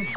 Wait 0.00 0.08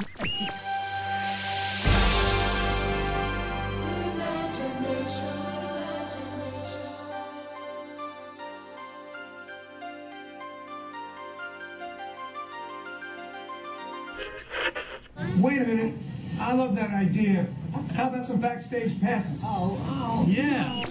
a 15.62 15.66
minute. 15.66 15.94
I 16.40 16.54
love 16.54 16.78
that 16.78 16.92
idea. 16.92 17.46
How 17.96 18.08
about 18.08 18.26
some 18.26 18.40
backstage 18.40 19.02
passes? 19.02 19.42
Oh, 19.44 19.78
oh. 19.88 20.26
Yeah. 20.26 20.86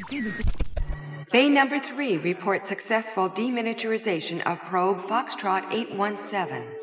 Bay 1.30 1.48
number 1.48 1.80
three 1.80 2.18
reports 2.18 2.68
successful 2.68 3.30
deminiaturization 3.30 4.46
of 4.46 4.61
probe 4.68 5.09
Foxtrot 5.09 5.72
817. 5.72 6.81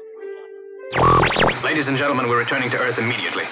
Ladies 1.70 1.88
and 1.88 2.00
gentlemen, 2.00 2.28
we're 2.28 2.40
returning 2.40 2.72
to 2.72 2.80
Earth 2.80 2.98
immediately. 2.98 3.44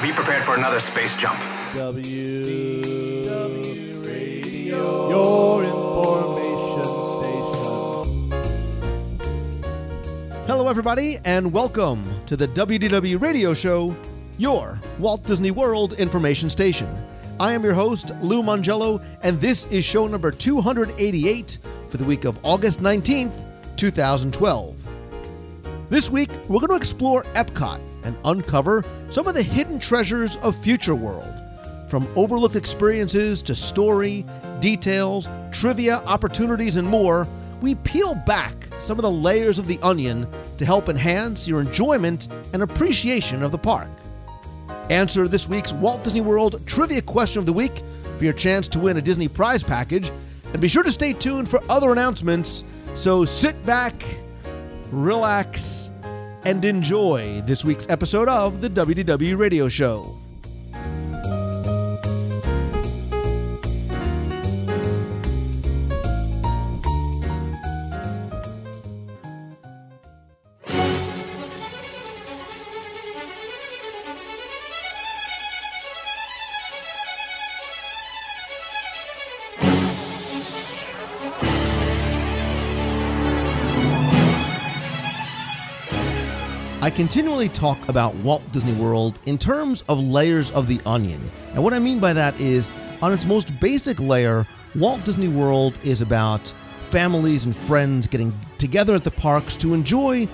Be 0.00 0.10
prepared 0.10 0.46
for 0.46 0.54
another 0.54 0.80
space 0.80 1.14
jump. 1.16 1.38
W 1.74 3.22
W 3.22 4.00
Radio, 4.00 5.10
your 5.10 5.62
information 5.62 6.84
station. 7.20 8.32
Hello, 10.46 10.68
everybody, 10.68 11.18
and 11.26 11.52
welcome 11.52 12.02
to 12.24 12.34
the 12.34 12.48
WDW 12.48 13.20
Radio 13.20 13.52
Show, 13.52 13.94
your 14.38 14.80
Walt 14.98 15.24
Disney 15.24 15.50
World 15.50 15.92
information 15.98 16.48
station. 16.48 16.88
I 17.38 17.52
am 17.52 17.62
your 17.62 17.74
host, 17.74 18.10
Lou 18.22 18.42
Mongello, 18.42 19.04
and 19.22 19.38
this 19.38 19.66
is 19.66 19.84
show 19.84 20.06
number 20.06 20.30
288 20.30 21.58
for 21.90 21.98
the 21.98 22.04
week 22.04 22.24
of 22.24 22.42
August 22.42 22.80
19th, 22.80 23.34
2012. 23.76 24.75
This 25.88 26.10
week, 26.10 26.30
we're 26.48 26.58
going 26.58 26.70
to 26.70 26.74
explore 26.74 27.22
Epcot 27.34 27.78
and 28.02 28.16
uncover 28.24 28.84
some 29.08 29.28
of 29.28 29.34
the 29.34 29.42
hidden 29.42 29.78
treasures 29.78 30.34
of 30.38 30.56
Future 30.56 30.96
World. 30.96 31.32
From 31.88 32.08
overlooked 32.16 32.56
experiences 32.56 33.40
to 33.42 33.54
story, 33.54 34.24
details, 34.58 35.28
trivia, 35.52 35.98
opportunities, 35.98 36.76
and 36.76 36.88
more, 36.88 37.28
we 37.60 37.76
peel 37.76 38.16
back 38.26 38.52
some 38.80 38.98
of 38.98 39.02
the 39.02 39.10
layers 39.10 39.60
of 39.60 39.68
the 39.68 39.78
onion 39.80 40.26
to 40.58 40.66
help 40.66 40.88
enhance 40.88 41.46
your 41.46 41.60
enjoyment 41.60 42.26
and 42.52 42.64
appreciation 42.64 43.44
of 43.44 43.52
the 43.52 43.58
park. 43.58 43.88
Answer 44.90 45.28
this 45.28 45.48
week's 45.48 45.72
Walt 45.72 46.02
Disney 46.02 46.20
World 46.20 46.66
Trivia 46.66 47.00
Question 47.00 47.38
of 47.38 47.46
the 47.46 47.52
Week 47.52 47.80
for 48.18 48.24
your 48.24 48.32
chance 48.32 48.66
to 48.68 48.80
win 48.80 48.96
a 48.96 49.02
Disney 49.02 49.28
prize 49.28 49.62
package. 49.62 50.10
And 50.52 50.60
be 50.60 50.66
sure 50.66 50.82
to 50.82 50.90
stay 50.90 51.12
tuned 51.12 51.48
for 51.48 51.60
other 51.70 51.92
announcements. 51.92 52.64
So 52.96 53.24
sit 53.24 53.64
back, 53.64 53.94
relax, 54.92 55.90
and 56.44 56.64
enjoy 56.64 57.40
this 57.42 57.64
week's 57.64 57.86
episode 57.88 58.28
of 58.28 58.60
the 58.60 58.70
WDW 58.70 59.36
Radio 59.36 59.68
Show. 59.68 60.15
Continually 86.96 87.50
talk 87.50 87.90
about 87.90 88.14
Walt 88.16 88.42
Disney 88.52 88.72
World 88.72 89.18
in 89.26 89.36
terms 89.36 89.82
of 89.86 90.00
layers 90.00 90.50
of 90.52 90.66
the 90.66 90.80
onion. 90.86 91.20
And 91.52 91.62
what 91.62 91.74
I 91.74 91.78
mean 91.78 92.00
by 92.00 92.14
that 92.14 92.40
is, 92.40 92.70
on 93.02 93.12
its 93.12 93.26
most 93.26 93.60
basic 93.60 94.00
layer, 94.00 94.46
Walt 94.74 95.04
Disney 95.04 95.28
World 95.28 95.78
is 95.84 96.00
about 96.00 96.40
families 96.88 97.44
and 97.44 97.54
friends 97.54 98.06
getting 98.06 98.32
together 98.56 98.94
at 98.94 99.04
the 99.04 99.10
parks 99.10 99.58
to 99.58 99.74
enjoy 99.74 100.26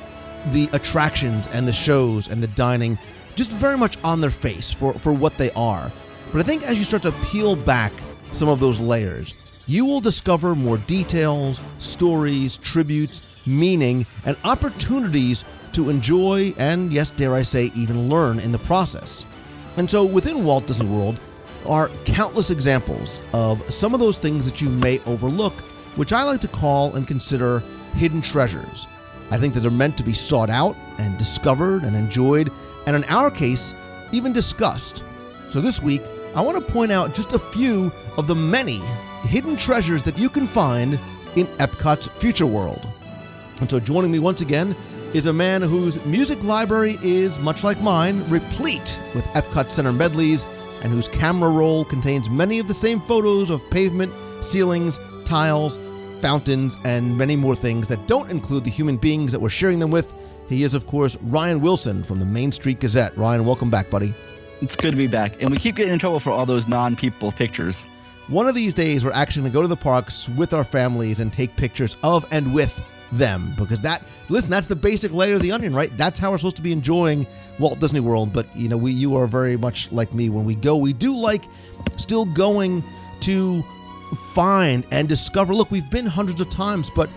the 0.52 0.70
attractions 0.72 1.48
and 1.48 1.66
the 1.66 1.72
shows 1.72 2.28
and 2.28 2.40
the 2.40 2.46
dining 2.48 2.96
just 3.34 3.50
very 3.50 3.76
much 3.76 3.98
on 4.04 4.20
their 4.20 4.30
face 4.30 4.70
for, 4.70 4.92
for 4.94 5.12
what 5.12 5.36
they 5.38 5.50
are. 5.52 5.90
But 6.30 6.42
I 6.42 6.44
think 6.44 6.62
as 6.62 6.78
you 6.78 6.84
start 6.84 7.02
to 7.02 7.12
peel 7.24 7.56
back 7.56 7.92
some 8.30 8.48
of 8.48 8.60
those 8.60 8.78
layers, 8.78 9.34
you 9.66 9.84
will 9.84 10.00
discover 10.00 10.54
more 10.54 10.78
details, 10.78 11.60
stories, 11.80 12.58
tributes, 12.58 13.20
meaning, 13.46 14.06
and 14.24 14.36
opportunities 14.44 15.44
to 15.74 15.90
enjoy 15.90 16.54
and, 16.58 16.92
yes, 16.92 17.10
dare 17.10 17.34
I 17.34 17.42
say, 17.42 17.70
even 17.74 18.08
learn 18.08 18.38
in 18.38 18.52
the 18.52 18.58
process. 18.58 19.24
And 19.76 19.88
so 19.88 20.04
within 20.04 20.44
Walt 20.44 20.66
Disney 20.66 20.88
World 20.88 21.20
are 21.66 21.88
countless 22.04 22.50
examples 22.50 23.20
of 23.32 23.72
some 23.72 23.94
of 23.94 24.00
those 24.00 24.18
things 24.18 24.44
that 24.44 24.60
you 24.60 24.68
may 24.68 24.98
overlook, 25.06 25.54
which 25.96 26.12
I 26.12 26.24
like 26.24 26.40
to 26.42 26.48
call 26.48 26.96
and 26.96 27.06
consider 27.06 27.62
hidden 27.94 28.20
treasures. 28.20 28.86
I 29.30 29.38
think 29.38 29.54
that 29.54 29.60
they're 29.60 29.70
meant 29.70 29.96
to 29.98 30.02
be 30.02 30.12
sought 30.12 30.50
out 30.50 30.76
and 30.98 31.16
discovered 31.18 31.84
and 31.84 31.96
enjoyed, 31.96 32.50
and 32.86 32.96
in 32.96 33.04
our 33.04 33.30
case, 33.30 33.74
even 34.12 34.32
discussed. 34.32 35.04
So 35.50 35.60
this 35.60 35.80
week, 35.80 36.02
I 36.34 36.42
want 36.42 36.56
to 36.56 36.72
point 36.72 36.92
out 36.92 37.14
just 37.14 37.32
a 37.32 37.38
few 37.38 37.92
of 38.16 38.26
the 38.26 38.34
many 38.34 38.78
hidden 39.22 39.56
treasures 39.56 40.02
that 40.02 40.18
you 40.18 40.28
can 40.28 40.46
find 40.46 40.98
in 41.36 41.46
Epcot's 41.58 42.08
Future 42.08 42.46
World. 42.46 42.86
And 43.60 43.70
so 43.70 43.78
joining 43.78 44.10
me 44.10 44.18
once 44.18 44.40
again 44.40 44.74
is 45.14 45.26
a 45.26 45.32
man 45.32 45.60
whose 45.60 46.02
music 46.06 46.42
library 46.42 46.96
is, 47.02 47.38
much 47.38 47.62
like 47.62 47.80
mine, 47.82 48.26
replete 48.30 48.98
with 49.14 49.24
Epcot 49.34 49.70
Center 49.70 49.92
medleys, 49.92 50.46
and 50.82 50.90
whose 50.90 51.06
camera 51.08 51.50
roll 51.50 51.84
contains 51.84 52.30
many 52.30 52.58
of 52.58 52.66
the 52.66 52.74
same 52.74 53.00
photos 53.02 53.50
of 53.50 53.60
pavement, 53.70 54.10
ceilings, 54.40 54.98
tiles, 55.26 55.78
fountains, 56.22 56.78
and 56.84 57.18
many 57.18 57.36
more 57.36 57.54
things 57.54 57.88
that 57.88 58.06
don't 58.06 58.30
include 58.30 58.64
the 58.64 58.70
human 58.70 58.96
beings 58.96 59.32
that 59.32 59.40
we're 59.40 59.50
sharing 59.50 59.80
them 59.80 59.90
with. 59.90 60.10
He 60.48 60.62
is, 60.62 60.72
of 60.72 60.86
course, 60.86 61.16
Ryan 61.22 61.60
Wilson 61.60 62.02
from 62.02 62.18
the 62.18 62.24
Main 62.24 62.50
Street 62.50 62.80
Gazette. 62.80 63.16
Ryan, 63.16 63.44
welcome 63.44 63.68
back, 63.70 63.90
buddy. 63.90 64.14
It's 64.62 64.76
good 64.76 64.92
to 64.92 64.96
be 64.96 65.08
back. 65.08 65.40
And 65.42 65.50
we 65.50 65.56
keep 65.58 65.76
getting 65.76 65.92
in 65.92 65.98
trouble 65.98 66.20
for 66.20 66.30
all 66.30 66.46
those 66.46 66.66
non 66.66 66.96
people 66.96 67.32
pictures. 67.32 67.84
One 68.28 68.46
of 68.46 68.54
these 68.54 68.72
days, 68.72 69.04
we're 69.04 69.12
actually 69.12 69.42
going 69.42 69.52
to 69.52 69.56
go 69.58 69.62
to 69.62 69.68
the 69.68 69.76
parks 69.76 70.28
with 70.30 70.54
our 70.54 70.64
families 70.64 71.18
and 71.18 71.32
take 71.32 71.54
pictures 71.56 71.96
of 72.02 72.24
and 72.30 72.54
with 72.54 72.82
them. 73.12 73.54
Because 73.56 73.80
that 73.80 74.02
listen 74.28 74.50
that's 74.50 74.66
the 74.66 74.76
basic 74.76 75.12
layer 75.12 75.34
of 75.34 75.42
the 75.42 75.52
onion 75.52 75.74
right? 75.74 75.96
That's 75.96 76.18
how 76.18 76.30
we're 76.30 76.38
supposed 76.38 76.56
to 76.56 76.62
be 76.62 76.72
enjoying 76.72 77.26
walt 77.58 77.78
disney 77.78 78.00
world. 78.00 78.32
But 78.32 78.54
you 78.56 78.68
know 78.68 78.76
we 78.76 78.92
you 78.92 79.16
are 79.16 79.26
very 79.26 79.56
much 79.56 79.90
like 79.92 80.12
me. 80.12 80.28
When 80.28 80.44
we 80.44 80.54
go 80.54 80.76
we 80.76 80.92
do 80.92 81.16
like 81.16 81.44
still 81.96 82.24
going 82.24 82.82
to 83.20 83.62
find 84.34 84.86
and 84.90 85.08
discover. 85.08 85.54
Look 85.54 85.70
we've 85.70 85.90
been 85.90 86.06
hundreds 86.06 86.40
of 86.40 86.50
times 86.50 86.90
but 86.90 87.08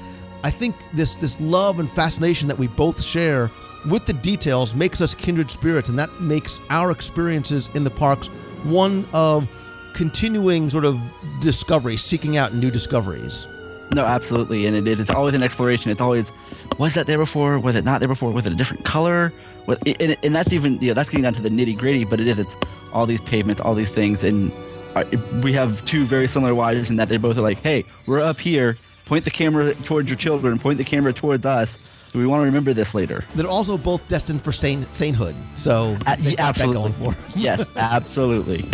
i 0.44 0.52
think 0.52 0.76
this 0.94 1.16
this 1.16 1.40
love 1.42 1.80
and 1.80 1.90
fascination 1.90 2.48
that 2.48 2.58
we 2.58 2.68
both 2.68 3.02
share 3.02 3.50
with 3.90 4.06
the 4.06 4.14
details 4.14 4.74
makes 4.74 5.02
us 5.02 5.14
kindred 5.14 5.50
spirits 5.52 5.90
and 5.90 5.98
that 5.98 6.10
makes 6.22 6.60
our 6.70 6.92
experiences 6.92 7.70
in 7.74 7.84
the 7.84 7.90
parks 7.90 8.28
one 8.64 9.06
of 9.14 9.50
continuing 9.94 10.70
sort 10.70 10.86
of 10.86 11.00
discovery 11.42 11.98
seeking 11.98 12.38
out 12.38 12.54
new 12.54 12.72
discoveries 12.72 13.48
No, 13.96 14.04
absolutely. 14.06 14.66
And 14.66 14.76
it, 14.76 14.86
it 14.88 15.00
is 15.00 15.10
always 15.10 15.34
an 15.36 15.42
exploration. 15.42 15.90
It's 15.90 16.02
always, 16.02 16.34
was 16.78 16.94
that 16.96 17.08
there 17.08 17.18
before? 17.18 17.58
Was 17.60 17.76
it 17.76 17.86
not 17.86 18.00
there 18.02 18.10
before? 18.10 18.30
Was 18.32 18.46
it 18.46 18.52
a 18.52 18.56
different 18.56 18.84
color? 18.84 19.32
Was, 19.68 19.78
and, 20.00 20.18
and 20.22 20.36
that's 20.36 20.52
even, 20.52 20.80
you 20.82 20.90
know, 20.90 20.94
that's 20.94 21.10
getting 21.10 21.24
down 21.24 21.34
to 21.36 21.42
the 21.42 21.50
nitty 21.50 21.78
gritty, 21.78 22.04
but 22.04 22.20
it 22.20 22.28
is, 22.28 22.38
it's 22.38 22.58
all 22.92 23.06
these 23.06 23.22
pavements, 23.22 23.62
all 23.62 23.74
these 23.74 23.90
things. 23.90 24.26
And 24.26 24.52
uh, 24.96 25.06
we 25.42 25.54
have 25.54 25.84
two 25.86 26.04
very 26.04 26.28
similar 26.28 26.54
wives 26.54 26.90
in 26.90 26.98
that 26.98 27.08
they 27.08 27.16
both 27.16 27.38
are 27.38 27.42
like, 27.42 27.60
hey, 27.62 27.86
we're 28.06 28.20
up 28.22 28.38
here. 28.38 28.78
Point 29.06 29.24
the 29.24 29.32
camera 29.32 29.74
towards 29.76 30.10
your 30.10 30.18
children, 30.18 30.60
point 30.60 30.78
the 30.78 30.84
camera 30.84 31.14
towards 31.14 31.46
us. 31.46 31.80
So 32.10 32.20
we 32.20 32.28
want 32.28 32.42
to 32.42 32.46
remember 32.46 32.74
this 32.74 32.94
later. 32.94 33.24
they're 33.36 33.48
also 33.48 33.78
both 33.78 34.08
destined 34.10 34.42
for 34.42 34.52
saint, 34.52 34.94
sainthood 34.96 35.36
so 35.56 35.98
Uh, 36.06 36.16
yeah, 36.20 36.36
absolutely. 36.40 36.92
going 36.92 37.14
for 37.14 37.16
yes, 37.36 37.72
absolutely. 37.76 38.70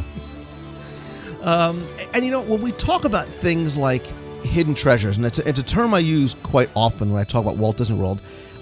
Um, 1.41 1.87
and 2.13 2.23
you 2.23 2.31
know, 2.31 2.41
when 2.41 2.61
we 2.61 2.71
talk 2.73 3.03
about 3.03 3.27
things 3.27 3.77
like 3.77 4.05
hidden 4.43 4.73
treasures, 4.73 5.17
and 5.17 5.25
it's 5.25 5.39
a, 5.39 5.47
it's 5.47 5.59
a 5.59 5.63
term 5.63 5.93
I 5.93 5.99
use 5.99 6.35
quite 6.43 6.69
often 6.75 7.11
when 7.11 7.21
I 7.21 7.23
talk 7.23 7.43
about 7.43 7.57
Walt 7.57 7.77
Disney 7.77 7.97
World, 7.97 8.21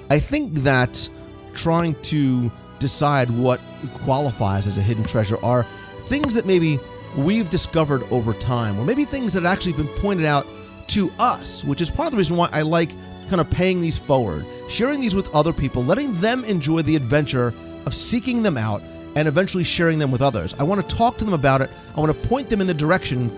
I 0.10 0.20
think 0.20 0.56
that 0.60 1.10
trying 1.54 1.96
to 2.04 2.52
decide 2.80 3.30
what 3.30 3.60
qualifies 3.96 4.68
as 4.68 4.78
a 4.78 4.81
hidden 4.81 5.04
treasure 5.04 5.38
are 5.44 5.66
things 6.08 6.34
that 6.34 6.46
maybe 6.46 6.80
we've 7.18 7.50
discovered 7.50 8.04
over 8.12 8.34
time, 8.34 8.80
or 8.80 8.86
maybe 8.86 9.06
things 9.06 9.34
that 9.34 9.44
have 9.44 9.52
actually 9.52 9.74
been 9.74 9.88
pointed 10.00 10.26
out 10.26 10.46
to 10.88 11.12
us, 11.20 11.64
which 11.64 11.82
is 11.82 11.90
part 11.90 12.08
of 12.08 12.12
the 12.12 12.18
reason 12.18 12.36
why 12.36 12.50
I 12.52 12.62
like 12.62 12.92
kind 13.30 13.40
of 13.40 13.50
paying 13.50 13.80
these 13.80 13.98
forward, 13.98 14.46
sharing 14.68 15.00
these 15.00 15.14
with 15.14 15.34
other 15.36 15.54
people, 15.54 15.84
letting 15.84 16.16
them 16.16 16.44
enjoy 16.46 16.82
the 16.82 16.96
adventure 16.96 17.54
of 17.86 17.94
seeking 17.94 18.42
them 18.42 18.58
out 18.58 18.82
and 19.16 19.28
eventually 19.28 19.64
sharing 19.64 20.00
them 20.00 20.12
with 20.12 20.22
others. 20.22 20.56
I 20.60 20.64
want 20.64 20.88
to 20.88 20.96
talk 20.96 21.18
to 21.18 21.25
them 21.25 21.34
about 21.34 21.62
it. 21.62 21.70
I 21.96 22.00
want 22.00 22.12
to 22.12 22.28
point 22.28 22.50
them 22.50 22.62
in 22.62 22.68
the 22.68 22.74
direction, 22.74 23.30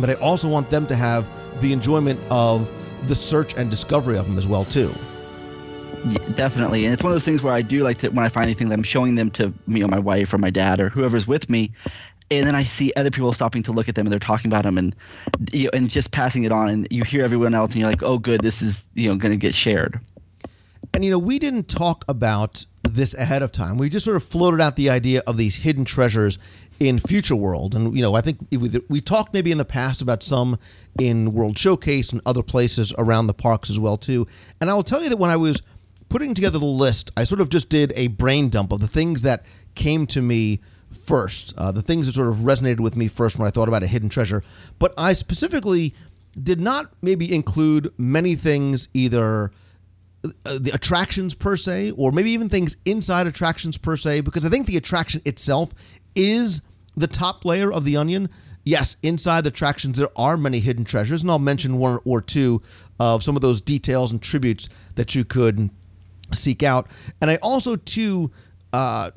but 0.00 0.10
I 0.10 0.14
also 0.14 0.48
want 0.48 0.70
them 0.70 0.86
to 0.86 0.96
have 0.96 1.26
the 1.60 1.72
enjoyment 1.72 2.20
of 2.30 2.68
the 3.08 3.14
search 3.14 3.54
and 3.54 3.70
discovery 3.70 4.18
of 4.18 4.26
them 4.26 4.38
as 4.38 4.46
well 4.46 4.64
too. 4.64 4.92
Yeah, 6.06 6.18
definitely, 6.36 6.84
and 6.84 6.94
it's 6.94 7.02
one 7.02 7.10
of 7.10 7.14
those 7.14 7.24
things 7.24 7.42
where 7.42 7.52
I 7.52 7.62
do 7.62 7.82
like 7.82 7.98
to 7.98 8.08
when 8.10 8.24
I 8.24 8.28
find 8.28 8.44
anything 8.44 8.68
that 8.68 8.74
I'm 8.74 8.84
showing 8.84 9.16
them 9.16 9.30
to 9.32 9.52
you 9.66 9.80
know 9.80 9.88
my 9.88 9.98
wife 9.98 10.32
or 10.32 10.38
my 10.38 10.50
dad 10.50 10.80
or 10.80 10.90
whoever's 10.90 11.26
with 11.26 11.50
me, 11.50 11.72
and 12.30 12.46
then 12.46 12.54
I 12.54 12.62
see 12.62 12.92
other 12.94 13.10
people 13.10 13.32
stopping 13.32 13.62
to 13.64 13.72
look 13.72 13.88
at 13.88 13.94
them 13.94 14.06
and 14.06 14.12
they're 14.12 14.20
talking 14.20 14.50
about 14.50 14.62
them 14.64 14.78
and 14.78 14.94
you 15.52 15.64
know, 15.64 15.70
and 15.72 15.88
just 15.88 16.12
passing 16.12 16.44
it 16.44 16.52
on, 16.52 16.68
and 16.68 16.88
you 16.90 17.02
hear 17.02 17.24
everyone 17.24 17.54
else 17.54 17.72
and 17.72 17.80
you're 17.80 17.88
like, 17.88 18.02
oh, 18.02 18.18
good, 18.18 18.42
this 18.42 18.62
is 18.62 18.84
you 18.94 19.08
know 19.08 19.16
going 19.16 19.32
to 19.32 19.36
get 19.36 19.54
shared. 19.54 20.00
And 20.94 21.04
you 21.04 21.10
know, 21.10 21.18
we 21.18 21.38
didn't 21.38 21.68
talk 21.68 22.04
about 22.08 22.64
this 22.82 23.14
ahead 23.14 23.42
of 23.42 23.52
time. 23.52 23.76
We 23.76 23.88
just 23.88 24.04
sort 24.04 24.16
of 24.16 24.24
floated 24.24 24.60
out 24.60 24.76
the 24.76 24.90
idea 24.90 25.22
of 25.26 25.36
these 25.36 25.56
hidden 25.56 25.84
treasures 25.84 26.38
in 26.80 26.98
Future 26.98 27.34
World, 27.34 27.74
and 27.74 27.94
you 27.96 28.02
know, 28.02 28.14
I 28.14 28.20
think 28.20 28.38
we, 28.52 29.00
talked 29.00 29.34
maybe 29.34 29.50
in 29.50 29.58
the 29.58 29.64
past 29.64 30.00
about 30.00 30.22
some 30.22 30.58
in 31.00 31.32
World 31.32 31.58
Showcase 31.58 32.12
and 32.12 32.20
other 32.24 32.42
places 32.42 32.92
around 32.98 33.26
the 33.26 33.34
parks 33.34 33.68
as 33.68 33.80
well 33.80 33.96
too. 33.96 34.26
And 34.60 34.70
I 34.70 34.74
will 34.74 34.84
tell 34.84 35.02
you 35.02 35.08
that 35.08 35.16
when 35.16 35.30
I 35.30 35.36
was 35.36 35.62
putting 36.08 36.34
together 36.34 36.58
the 36.58 36.66
list, 36.66 37.10
I 37.16 37.24
sort 37.24 37.40
of 37.40 37.48
just 37.48 37.68
did 37.68 37.92
a 37.96 38.08
brain 38.08 38.48
dump 38.48 38.72
of 38.72 38.80
the 38.80 38.86
things 38.86 39.22
that 39.22 39.44
came 39.74 40.06
to 40.08 40.22
me 40.22 40.60
first, 41.04 41.52
uh, 41.58 41.72
the 41.72 41.82
things 41.82 42.06
that 42.06 42.14
sort 42.14 42.28
of 42.28 42.36
resonated 42.36 42.80
with 42.80 42.96
me 42.96 43.08
first 43.08 43.38
when 43.38 43.46
I 43.46 43.50
thought 43.50 43.68
about 43.68 43.82
a 43.82 43.86
hidden 43.86 44.08
treasure. 44.08 44.42
But 44.78 44.94
I 44.96 45.12
specifically 45.12 45.94
did 46.40 46.60
not 46.60 46.92
maybe 47.02 47.34
include 47.34 47.92
many 47.98 48.36
things 48.36 48.88
either 48.94 49.50
uh, 50.24 50.58
the 50.58 50.70
attractions 50.72 51.34
per 51.34 51.56
se, 51.56 51.92
or 51.92 52.12
maybe 52.12 52.30
even 52.30 52.48
things 52.48 52.76
inside 52.84 53.26
attractions 53.26 53.76
per 53.76 53.96
se, 53.96 54.22
because 54.22 54.44
I 54.44 54.48
think 54.48 54.66
the 54.66 54.76
attraction 54.76 55.22
itself 55.24 55.74
is 56.14 56.62
the 56.98 57.06
top 57.06 57.44
layer 57.44 57.72
of 57.72 57.84
the 57.84 57.96
onion. 57.96 58.28
Yes, 58.64 58.96
inside 59.02 59.44
the 59.44 59.48
attractions, 59.48 59.98
there 59.98 60.08
are 60.16 60.36
many 60.36 60.60
hidden 60.60 60.84
treasures, 60.84 61.22
and 61.22 61.30
I'll 61.30 61.38
mention 61.38 61.78
one 61.78 62.00
or 62.04 62.20
two 62.20 62.62
of 63.00 63.22
some 63.22 63.36
of 63.36 63.42
those 63.42 63.60
details 63.60 64.12
and 64.12 64.20
tributes 64.20 64.68
that 64.96 65.14
you 65.14 65.24
could 65.24 65.70
seek 66.32 66.62
out. 66.62 66.88
And 67.20 67.30
I 67.30 67.36
also, 67.36 67.76
too, 67.76 68.30
uh, 68.72 69.10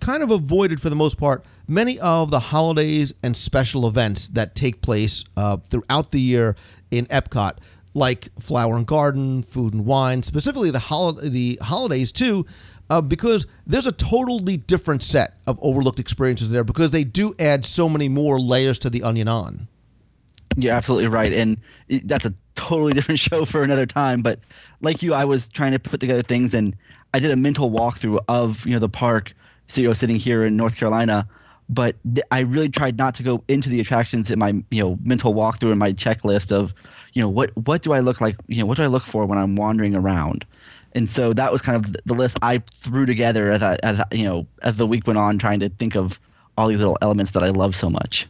kind 0.00 0.22
of 0.22 0.30
avoided 0.30 0.80
for 0.80 0.90
the 0.90 0.96
most 0.96 1.16
part 1.16 1.44
many 1.68 1.98
of 2.00 2.30
the 2.30 2.40
holidays 2.40 3.14
and 3.22 3.36
special 3.36 3.86
events 3.86 4.28
that 4.28 4.54
take 4.54 4.82
place 4.82 5.24
uh, 5.36 5.56
throughout 5.56 6.10
the 6.10 6.20
year 6.20 6.56
in 6.90 7.06
Epcot, 7.06 7.58
like 7.94 8.28
Flower 8.40 8.76
and 8.76 8.86
Garden, 8.86 9.42
Food 9.42 9.74
and 9.74 9.86
Wine, 9.86 10.22
specifically 10.22 10.70
the 10.70 10.78
hol- 10.78 11.12
the 11.12 11.58
holidays 11.62 12.12
too. 12.12 12.44
Uh, 12.92 13.00
because 13.00 13.46
there's 13.66 13.86
a 13.86 13.92
totally 13.92 14.58
different 14.58 15.02
set 15.02 15.38
of 15.46 15.58
overlooked 15.62 15.98
experiences 15.98 16.50
there 16.50 16.62
because 16.62 16.90
they 16.90 17.04
do 17.04 17.34
add 17.38 17.64
so 17.64 17.88
many 17.88 18.06
more 18.06 18.38
layers 18.38 18.78
to 18.78 18.90
the 18.90 19.02
onion 19.02 19.28
on. 19.28 19.66
You're 20.58 20.74
absolutely 20.74 21.08
right, 21.08 21.32
and 21.32 21.56
that's 22.04 22.26
a 22.26 22.34
totally 22.54 22.92
different 22.98 23.18
show 23.18 23.46
for 23.46 23.62
another 23.62 23.86
time. 23.86 24.20
But 24.20 24.40
like 24.82 25.02
you, 25.02 25.14
I 25.14 25.24
was 25.24 25.48
trying 25.48 25.72
to 25.72 25.78
put 25.78 26.00
together 26.00 26.20
things, 26.20 26.52
and 26.52 26.76
I 27.14 27.18
did 27.18 27.30
a 27.30 27.36
mental 27.36 27.70
walkthrough 27.70 28.22
of 28.28 28.66
you 28.66 28.74
know 28.74 28.78
the 28.78 28.90
park 28.90 29.34
CEO 29.68 29.96
sitting 29.96 30.16
here 30.16 30.44
in 30.44 30.58
North 30.58 30.76
Carolina. 30.76 31.26
But 31.70 31.96
I 32.30 32.40
really 32.40 32.68
tried 32.68 32.98
not 32.98 33.14
to 33.14 33.22
go 33.22 33.42
into 33.48 33.70
the 33.70 33.80
attractions 33.80 34.30
in 34.30 34.38
my 34.38 34.48
you 34.70 34.82
know 34.82 34.98
mental 35.02 35.32
walkthrough 35.32 35.70
and 35.70 35.78
my 35.78 35.94
checklist 35.94 36.52
of 36.52 36.74
you 37.14 37.22
know 37.22 37.28
what 37.30 37.56
what 37.66 37.80
do 37.80 37.92
I 37.92 38.00
look 38.00 38.20
like 38.20 38.36
you 38.48 38.58
know 38.58 38.66
what 38.66 38.76
do 38.76 38.82
I 38.82 38.88
look 38.88 39.06
for 39.06 39.24
when 39.24 39.38
I'm 39.38 39.56
wandering 39.56 39.94
around, 39.94 40.44
and 40.94 41.08
so 41.08 41.32
that 41.32 41.50
was 41.50 41.62
kind 41.62 41.84
of 41.84 41.92
the 42.04 42.14
list 42.14 42.38
I 42.42 42.58
threw 42.58 43.06
together 43.06 43.50
as 43.50 43.62
I, 43.62 43.78
as 43.82 44.00
you 44.12 44.24
know 44.24 44.46
as 44.62 44.76
the 44.76 44.86
week 44.86 45.06
went 45.06 45.18
on, 45.18 45.38
trying 45.38 45.60
to 45.60 45.68
think 45.68 45.96
of 45.96 46.20
all 46.56 46.68
these 46.68 46.78
little 46.78 46.98
elements 47.00 47.32
that 47.32 47.42
I 47.42 47.48
love 47.48 47.74
so 47.74 47.88
much. 47.88 48.28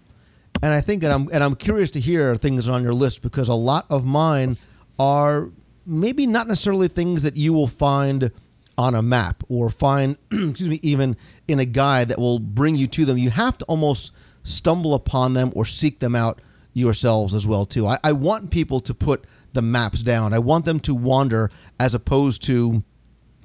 And 0.63 0.73
I 0.73 0.81
think, 0.81 1.03
and 1.03 1.13
I'm 1.13 1.29
and 1.33 1.43
I'm 1.43 1.57
curious 1.57 1.91
to 1.93 2.01
hear 2.01 2.37
things 2.37 2.69
on 2.69 2.83
your 2.83 2.95
list 2.95 3.23
because 3.23 3.49
a 3.49 3.55
lot 3.55 3.87
of 3.91 4.05
mine 4.05 4.57
are 4.99 5.51
maybe 5.85 6.27
not 6.27 6.47
necessarily 6.47 6.89
things 6.89 7.23
that 7.23 7.37
you 7.37 7.53
will 7.53 7.67
find 7.67 8.31
on 8.79 8.95
a 8.95 9.03
map 9.03 9.43
or 9.49 9.71
find, 9.71 10.17
excuse 10.33 10.69
me, 10.69 10.79
even 10.83 11.17
in 11.49 11.59
a 11.59 11.65
guide 11.65 12.09
that 12.09 12.19
will 12.19 12.39
bring 12.39 12.77
you 12.77 12.87
to 12.87 13.05
them. 13.05 13.19
You 13.19 13.31
have 13.31 13.59
to 13.59 13.65
almost 13.67 14.13
stumble 14.45 14.95
upon 14.95 15.35
them 15.35 15.53
or 15.55 15.67
seek 15.67 15.99
them 15.99 16.15
out 16.15 16.41
yourselves 16.73 17.35
as 17.35 17.47
well 17.47 17.67
too. 17.67 17.87
I, 17.87 17.99
I 18.03 18.13
want 18.13 18.51
people 18.51 18.81
to 18.81 18.95
put 18.95 19.25
the 19.53 19.63
maps 19.63 20.03
down. 20.03 20.33
I 20.33 20.39
want 20.39 20.65
them 20.65 20.81
to 20.81 20.95
wander 20.95 21.51
as 21.79 21.95
opposed 21.95 22.43
to 22.45 22.83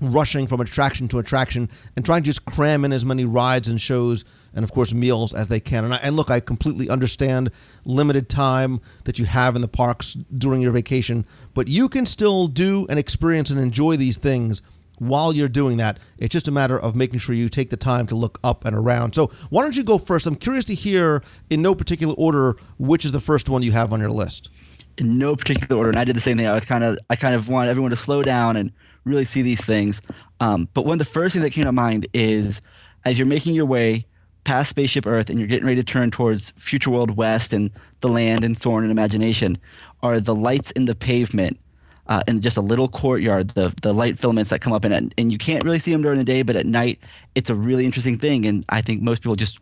rushing 0.02 0.46
from 0.46 0.62
attraction 0.62 1.08
to 1.08 1.20
attraction 1.20 1.70
and 1.96 2.06
trying 2.06 2.22
to 2.22 2.28
just 2.28 2.46
cram 2.46 2.86
in 2.86 2.94
as 2.94 3.04
many 3.04 3.26
rides 3.26 3.68
and 3.68 3.82
shows 3.82 4.24
and 4.54 4.64
of 4.64 4.72
course 4.72 4.94
meals 4.94 5.34
as 5.34 5.48
they 5.48 5.60
can. 5.60 5.84
And, 5.86 5.94
I, 5.94 5.98
and 5.98 6.16
look, 6.16 6.30
I 6.30 6.40
completely 6.40 6.90
understand 6.90 7.52
limited 7.86 8.30
time 8.30 8.80
that 9.06 9.20
you 9.20 9.26
have 9.26 9.56
in 9.56 9.62
the 9.62 9.68
parks 9.68 10.14
during 10.38 10.62
your 10.62 10.72
vacation, 10.72 11.26
but 11.54 11.68
you 11.68 11.90
can 11.90 12.06
still 12.06 12.48
do 12.48 12.86
and 12.90 13.00
experience 13.00 13.50
and 13.50 13.60
enjoy 13.60 13.98
these 13.98 14.18
things 14.18 14.62
while 15.00 15.34
you're 15.34 15.48
doing 15.48 15.78
that. 15.78 16.00
It's 16.18 16.34
just 16.34 16.48
a 16.48 16.52
matter 16.52 16.80
of 16.80 16.96
making 16.96 17.20
sure 17.20 17.36
you 17.36 17.50
take 17.50 17.70
the 17.70 17.78
time 17.78 18.08
to 18.08 18.16
look 18.16 18.40
up 18.44 18.66
and 18.66 18.76
around. 18.76 19.14
So, 19.14 19.32
why 19.50 19.62
don't 19.62 19.78
you 19.78 19.84
go 19.84 19.98
first? 19.98 20.26
I'm 20.26 20.36
curious 20.36 20.66
to 20.66 20.76
hear, 20.76 21.22
in 21.50 21.62
no 21.62 21.76
particular 21.76 22.16
order, 22.18 22.56
which 22.78 23.06
is 23.06 23.12
the 23.12 23.22
first 23.22 23.50
one 23.50 23.62
you 23.62 23.72
have 23.74 23.94
on 23.94 24.00
your 24.00 24.10
list. 24.10 24.50
In 24.98 25.18
no 25.18 25.36
particular 25.36 25.78
order, 25.78 25.90
and 25.90 26.00
I 26.00 26.06
did 26.06 26.16
the 26.16 26.22
same 26.22 26.38
thing. 26.38 26.48
I 26.48 26.54
was 26.54 26.66
kind 26.66 26.84
of, 26.84 26.98
I 27.10 27.16
kind 27.16 27.36
of 27.36 27.50
want 27.50 27.70
everyone 27.70 27.92
to 27.92 27.96
slow 27.96 28.24
down 28.24 28.58
and 28.58 28.72
really 29.04 29.26
see 29.26 29.42
these 29.42 29.64
things. 29.64 30.02
Um, 30.40 30.68
but 30.74 30.86
one 30.86 30.94
of 30.94 31.00
the 31.00 31.06
first 31.06 31.34
things 31.34 31.44
that 31.44 31.52
came 31.52 31.66
to 31.66 31.72
mind 31.72 32.08
is 32.14 32.62
as 33.06 33.18
you're 33.18 33.28
making 33.28 33.54
your 33.54 33.66
way 33.66 34.06
past 34.44 34.70
Spaceship 34.70 35.06
Earth 35.06 35.30
and 35.30 35.38
you're 35.38 35.48
getting 35.48 35.66
ready 35.66 35.82
to 35.82 35.84
turn 35.84 36.10
towards 36.10 36.52
Future 36.58 36.90
World 36.90 37.16
West 37.18 37.54
and 37.54 37.70
the 38.02 38.10
land 38.10 38.44
and 38.44 38.58
Soarin' 38.58 38.86
and 38.86 38.92
Imagination, 38.92 39.58
are 40.02 40.20
the 40.20 40.36
lights 40.36 40.72
in 40.72 40.86
the 40.86 40.96
pavement 40.96 41.60
uh, 42.08 42.22
in 42.28 42.42
just 42.42 42.58
a 42.58 42.62
little 42.62 42.88
courtyard, 42.88 43.50
the 43.50 43.74
the 43.82 43.94
light 43.94 44.18
filaments 44.18 44.50
that 44.50 44.62
come 44.62 44.74
up 44.74 44.86
in 44.86 44.92
it, 44.92 45.14
and 45.18 45.32
you 45.32 45.38
can't 45.38 45.64
really 45.64 45.80
see 45.80 45.92
them 45.92 46.02
during 46.02 46.18
the 46.18 46.24
day, 46.24 46.42
but 46.42 46.56
at 46.56 46.66
night 46.66 47.00
it's 47.36 47.50
a 47.50 47.56
really 47.56 47.86
interesting 47.86 48.18
thing. 48.18 48.46
And 48.46 48.64
I 48.70 48.82
think 48.82 49.02
most 49.02 49.22
people 49.22 49.36
just 49.36 49.60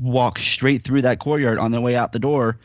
walk 0.00 0.38
straight 0.38 0.82
through 0.82 1.02
that 1.02 1.18
courtyard 1.18 1.58
on 1.58 1.72
their 1.72 1.80
way 1.80 1.96
out 1.96 2.12
the 2.12 2.18
door, 2.18 2.58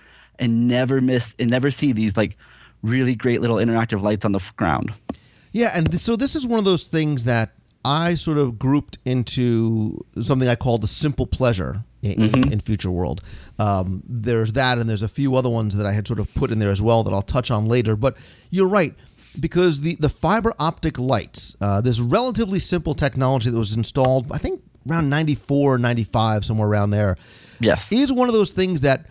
and 0.44 0.68
never 0.68 1.00
miss 1.00 1.34
and 1.40 1.50
never 1.50 1.72
see 1.72 1.94
these 1.94 2.18
like 2.18 2.38
really 2.84 3.16
great 3.16 3.42
little 3.42 3.56
interactive 3.58 4.02
lights 4.02 4.26
on 4.26 4.34
the 4.34 4.52
ground. 4.58 4.92
Yeah, 5.54 5.72
and 5.74 6.00
so 6.00 6.16
this 6.16 6.36
is 6.36 6.46
one 6.46 6.60
of 6.60 6.66
those 6.66 6.88
things 6.88 7.24
that 7.24 7.54
I 7.86 8.16
sort 8.16 8.38
of 8.38 8.60
grouped 8.60 8.98
into 9.06 10.04
something 10.22 10.50
I 10.50 10.56
call 10.56 10.80
the 10.80 10.88
simple 10.88 11.26
pleasure 11.26 11.84
in, 12.02 12.16
mm-hmm. 12.16 12.52
in 12.52 12.60
Future 12.60 12.92
World. 12.92 13.22
Um, 13.58 14.04
there's 14.06 14.54
that, 14.54 14.80
and 14.80 14.90
there's 14.90 15.02
a 15.02 15.08
few 15.08 15.36
other 15.36 15.50
ones 15.50 15.76
that 15.78 15.86
I 15.86 15.94
had 15.94 16.08
sort 16.08 16.20
of 16.20 16.34
put 16.34 16.52
in 16.52 16.60
there 16.60 16.72
as 16.72 16.82
well 16.82 17.04
that 17.04 17.14
I'll 17.14 17.22
touch 17.22 17.50
on 17.50 17.68
later. 17.68 17.96
But 17.96 18.18
you're 18.50 18.68
right 18.68 18.94
because 19.40 19.82
the, 19.82 19.96
the 19.96 20.10
fiber 20.10 20.54
optic 20.60 21.00
lights, 21.00 21.56
uh, 21.62 21.82
this 21.82 22.00
relatively 22.00 22.60
simple 22.60 22.94
technology 22.94 23.50
that 23.50 23.58
was 23.58 23.76
installed, 23.76 24.32
I 24.32 24.40
think 24.40 24.62
around 24.90 25.10
94, 25.10 25.78
95, 25.78 26.46
somewhere 26.46 26.68
around 26.68 26.90
there, 26.90 27.18
yes, 27.60 27.92
is 27.92 28.12
one 28.12 28.28
of 28.28 28.34
those 28.34 28.52
things 28.52 28.82
that 28.82 29.06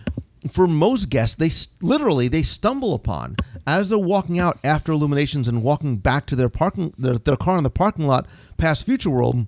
for 0.50 0.66
most 0.66 1.08
guests, 1.08 1.36
they 1.36 1.50
literally 1.86 2.28
they 2.28 2.42
stumble 2.42 2.94
upon 2.94 3.36
as 3.66 3.88
they're 3.88 3.98
walking 3.98 4.38
out 4.38 4.58
after 4.64 4.92
illuminations 4.92 5.48
and 5.48 5.62
walking 5.62 5.96
back 5.96 6.26
to 6.26 6.36
their 6.36 6.48
parking 6.48 6.92
their, 6.98 7.18
their 7.18 7.36
car 7.36 7.58
in 7.58 7.64
the 7.64 7.70
parking 7.70 8.06
lot 8.06 8.26
past 8.56 8.84
Future 8.84 9.10
World. 9.10 9.46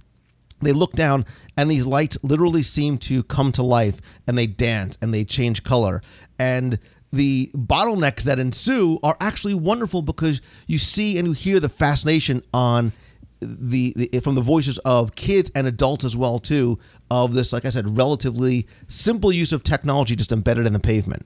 They 0.61 0.73
look 0.73 0.93
down 0.93 1.27
and 1.57 1.71
these 1.71 1.85
lights 1.85 2.17
literally 2.23 2.63
seem 2.63 2.97
to 2.99 3.23
come 3.25 3.53
to 3.53 3.63
life 3.63 4.01
and 4.27 4.39
they 4.39 4.47
dance 4.47 4.97
and 5.03 5.13
they 5.13 5.25
change 5.25 5.63
color 5.63 6.01
and 6.39 6.79
the 7.13 7.51
bottlenecks 7.55 8.23
that 8.23 8.39
ensue 8.39 8.99
are 9.03 9.17
actually 9.21 9.55
wonderful 9.55 10.03
because 10.03 10.41
you 10.67 10.79
see 10.79 11.17
and 11.19 11.29
you 11.29 11.33
hear 11.33 11.61
the 11.61 11.69
fascination 11.69 12.43
on 12.53 12.93
the, 13.41 13.93
the, 13.97 14.21
from 14.21 14.35
the 14.35 14.41
voices 14.41 14.79
of 14.79 15.15
kids 15.15 15.51
and 15.55 15.67
adults 15.67 16.05
as 16.05 16.17
well 16.17 16.39
too 16.39 16.79
of 17.11 17.35
this 17.35 17.53
like 17.53 17.65
i 17.65 17.71
said 17.71 17.97
relatively 17.97 18.67
simple 18.89 19.33
use 19.33 19.53
of 19.53 19.63
technology 19.63 20.17
just 20.17 20.33
embedded 20.33 20.67
in 20.67 20.73
the 20.73 20.81
pavement 20.81 21.25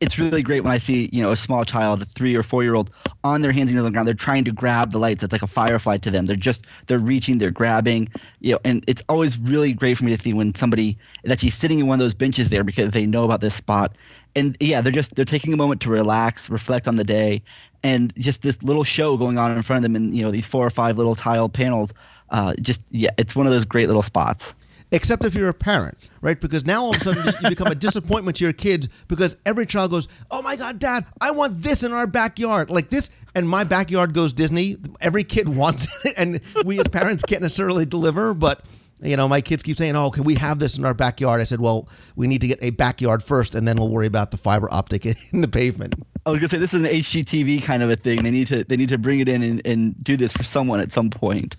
it's 0.00 0.18
really 0.18 0.42
great 0.42 0.62
when 0.62 0.72
I 0.72 0.78
see 0.78 1.08
you 1.12 1.22
know 1.22 1.30
a 1.30 1.36
small 1.36 1.64
child, 1.64 2.02
a 2.02 2.04
three 2.04 2.34
or 2.34 2.42
four 2.42 2.62
year 2.62 2.74
old, 2.74 2.90
on 3.24 3.42
their 3.42 3.52
hands 3.52 3.70
and 3.70 3.76
knees 3.76 3.78
on 3.78 3.84
the 3.84 3.90
ground. 3.90 4.06
They're 4.06 4.14
trying 4.14 4.44
to 4.44 4.52
grab 4.52 4.90
the 4.90 4.98
lights. 4.98 5.22
It's 5.22 5.32
like 5.32 5.42
a 5.42 5.46
firefly 5.46 5.98
to 5.98 6.10
them. 6.10 6.26
They're 6.26 6.36
just 6.36 6.66
they're 6.86 6.98
reaching, 6.98 7.38
they're 7.38 7.50
grabbing, 7.50 8.08
you 8.40 8.52
know. 8.52 8.60
And 8.64 8.84
it's 8.86 9.02
always 9.08 9.38
really 9.38 9.72
great 9.72 9.96
for 9.96 10.04
me 10.04 10.14
to 10.14 10.20
see 10.20 10.32
when 10.32 10.54
somebody 10.54 10.98
is 11.22 11.32
actually 11.32 11.50
sitting 11.50 11.78
in 11.78 11.86
one 11.86 12.00
of 12.00 12.04
those 12.04 12.14
benches 12.14 12.50
there 12.50 12.64
because 12.64 12.92
they 12.92 13.06
know 13.06 13.24
about 13.24 13.40
this 13.40 13.54
spot, 13.54 13.96
and 14.34 14.56
yeah, 14.60 14.80
they're 14.80 14.92
just 14.92 15.14
they're 15.14 15.24
taking 15.24 15.52
a 15.52 15.56
moment 15.56 15.80
to 15.82 15.90
relax, 15.90 16.50
reflect 16.50 16.88
on 16.88 16.96
the 16.96 17.04
day, 17.04 17.42
and 17.82 18.12
just 18.16 18.42
this 18.42 18.62
little 18.62 18.84
show 18.84 19.16
going 19.16 19.38
on 19.38 19.56
in 19.56 19.62
front 19.62 19.78
of 19.78 19.82
them, 19.82 19.96
and 19.96 20.16
you 20.16 20.22
know 20.22 20.30
these 20.30 20.46
four 20.46 20.66
or 20.66 20.70
five 20.70 20.98
little 20.98 21.14
tile 21.14 21.48
panels. 21.48 21.92
Uh, 22.30 22.54
just 22.60 22.82
yeah, 22.90 23.10
it's 23.18 23.36
one 23.36 23.46
of 23.46 23.52
those 23.52 23.64
great 23.64 23.86
little 23.86 24.02
spots 24.02 24.54
except 24.92 25.24
if 25.24 25.34
you're 25.34 25.48
a 25.48 25.54
parent, 25.54 25.98
right? 26.20 26.40
Because 26.40 26.64
now 26.64 26.82
all 26.84 26.90
of 26.90 26.96
a 26.96 27.00
sudden 27.00 27.34
you 27.42 27.48
become 27.48 27.68
a 27.68 27.74
disappointment 27.86 28.36
to 28.38 28.44
your 28.44 28.52
kids 28.52 28.88
because 29.08 29.36
every 29.44 29.66
child 29.66 29.90
goes, 29.90 30.08
"Oh 30.30 30.42
my 30.42 30.56
God, 30.56 30.78
Dad, 30.78 31.06
I 31.20 31.30
want 31.30 31.62
this 31.62 31.82
in 31.82 31.92
our 31.92 32.06
backyard, 32.06 32.70
like 32.70 32.90
this." 32.90 33.10
And 33.34 33.48
my 33.48 33.64
backyard 33.64 34.14
goes 34.14 34.32
Disney. 34.32 34.76
Every 35.00 35.24
kid 35.24 35.48
wants 35.56 35.86
it, 36.04 36.14
and 36.16 36.40
we 36.64 36.80
as 36.80 36.88
parents 36.88 37.22
can't 37.22 37.42
necessarily 37.42 37.86
deliver. 37.86 38.34
But 38.34 38.64
you 39.02 39.16
know, 39.16 39.28
my 39.28 39.40
kids 39.40 39.62
keep 39.62 39.76
saying, 39.76 39.96
"Oh, 39.96 40.10
can 40.10 40.24
we 40.24 40.36
have 40.36 40.58
this 40.58 40.78
in 40.78 40.84
our 40.84 40.94
backyard?" 40.94 41.40
I 41.40 41.44
said, 41.44 41.60
"Well, 41.60 41.88
we 42.14 42.26
need 42.26 42.40
to 42.40 42.46
get 42.46 42.58
a 42.62 42.70
backyard 42.70 43.22
first, 43.22 43.54
and 43.54 43.66
then 43.66 43.76
we'll 43.76 43.90
worry 43.90 44.06
about 44.06 44.30
the 44.30 44.38
fiber 44.38 44.72
optic 44.72 45.04
in 45.32 45.40
the 45.40 45.48
pavement." 45.48 45.94
I 46.24 46.30
was 46.30 46.40
gonna 46.40 46.48
say 46.48 46.58
this 46.58 46.74
is 46.74 46.82
an 46.82 46.90
HGTV 46.90 47.62
kind 47.62 47.82
of 47.82 47.90
a 47.90 47.96
thing. 47.96 48.22
They 48.24 48.30
need 48.30 48.48
to 48.48 48.64
they 48.64 48.76
need 48.76 48.88
to 48.88 48.98
bring 48.98 49.20
it 49.20 49.28
in 49.28 49.42
and, 49.42 49.66
and 49.66 50.02
do 50.02 50.16
this 50.16 50.32
for 50.32 50.42
someone 50.42 50.80
at 50.80 50.92
some 50.92 51.10
point. 51.10 51.56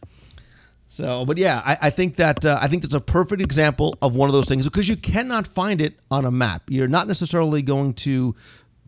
So, 0.97 1.25
but 1.25 1.37
yeah, 1.37 1.61
I, 1.63 1.77
I 1.83 1.89
think 1.91 2.15
that 2.15 2.43
uh, 2.43 2.57
I 2.59 2.67
think 2.67 2.81
that's 2.81 2.95
a 2.95 2.99
perfect 2.99 3.39
example 3.39 3.95
of 4.01 4.15
one 4.15 4.29
of 4.29 4.33
those 4.33 4.47
things 4.47 4.63
because 4.63 4.89
you 4.89 4.95
cannot 4.95 5.45
find 5.45 5.79
it 5.79 5.99
on 6.09 6.25
a 6.25 6.31
map. 6.31 6.63
You're 6.69 6.87
not 6.87 7.07
necessarily 7.07 7.61
going 7.61 7.93
to 7.93 8.33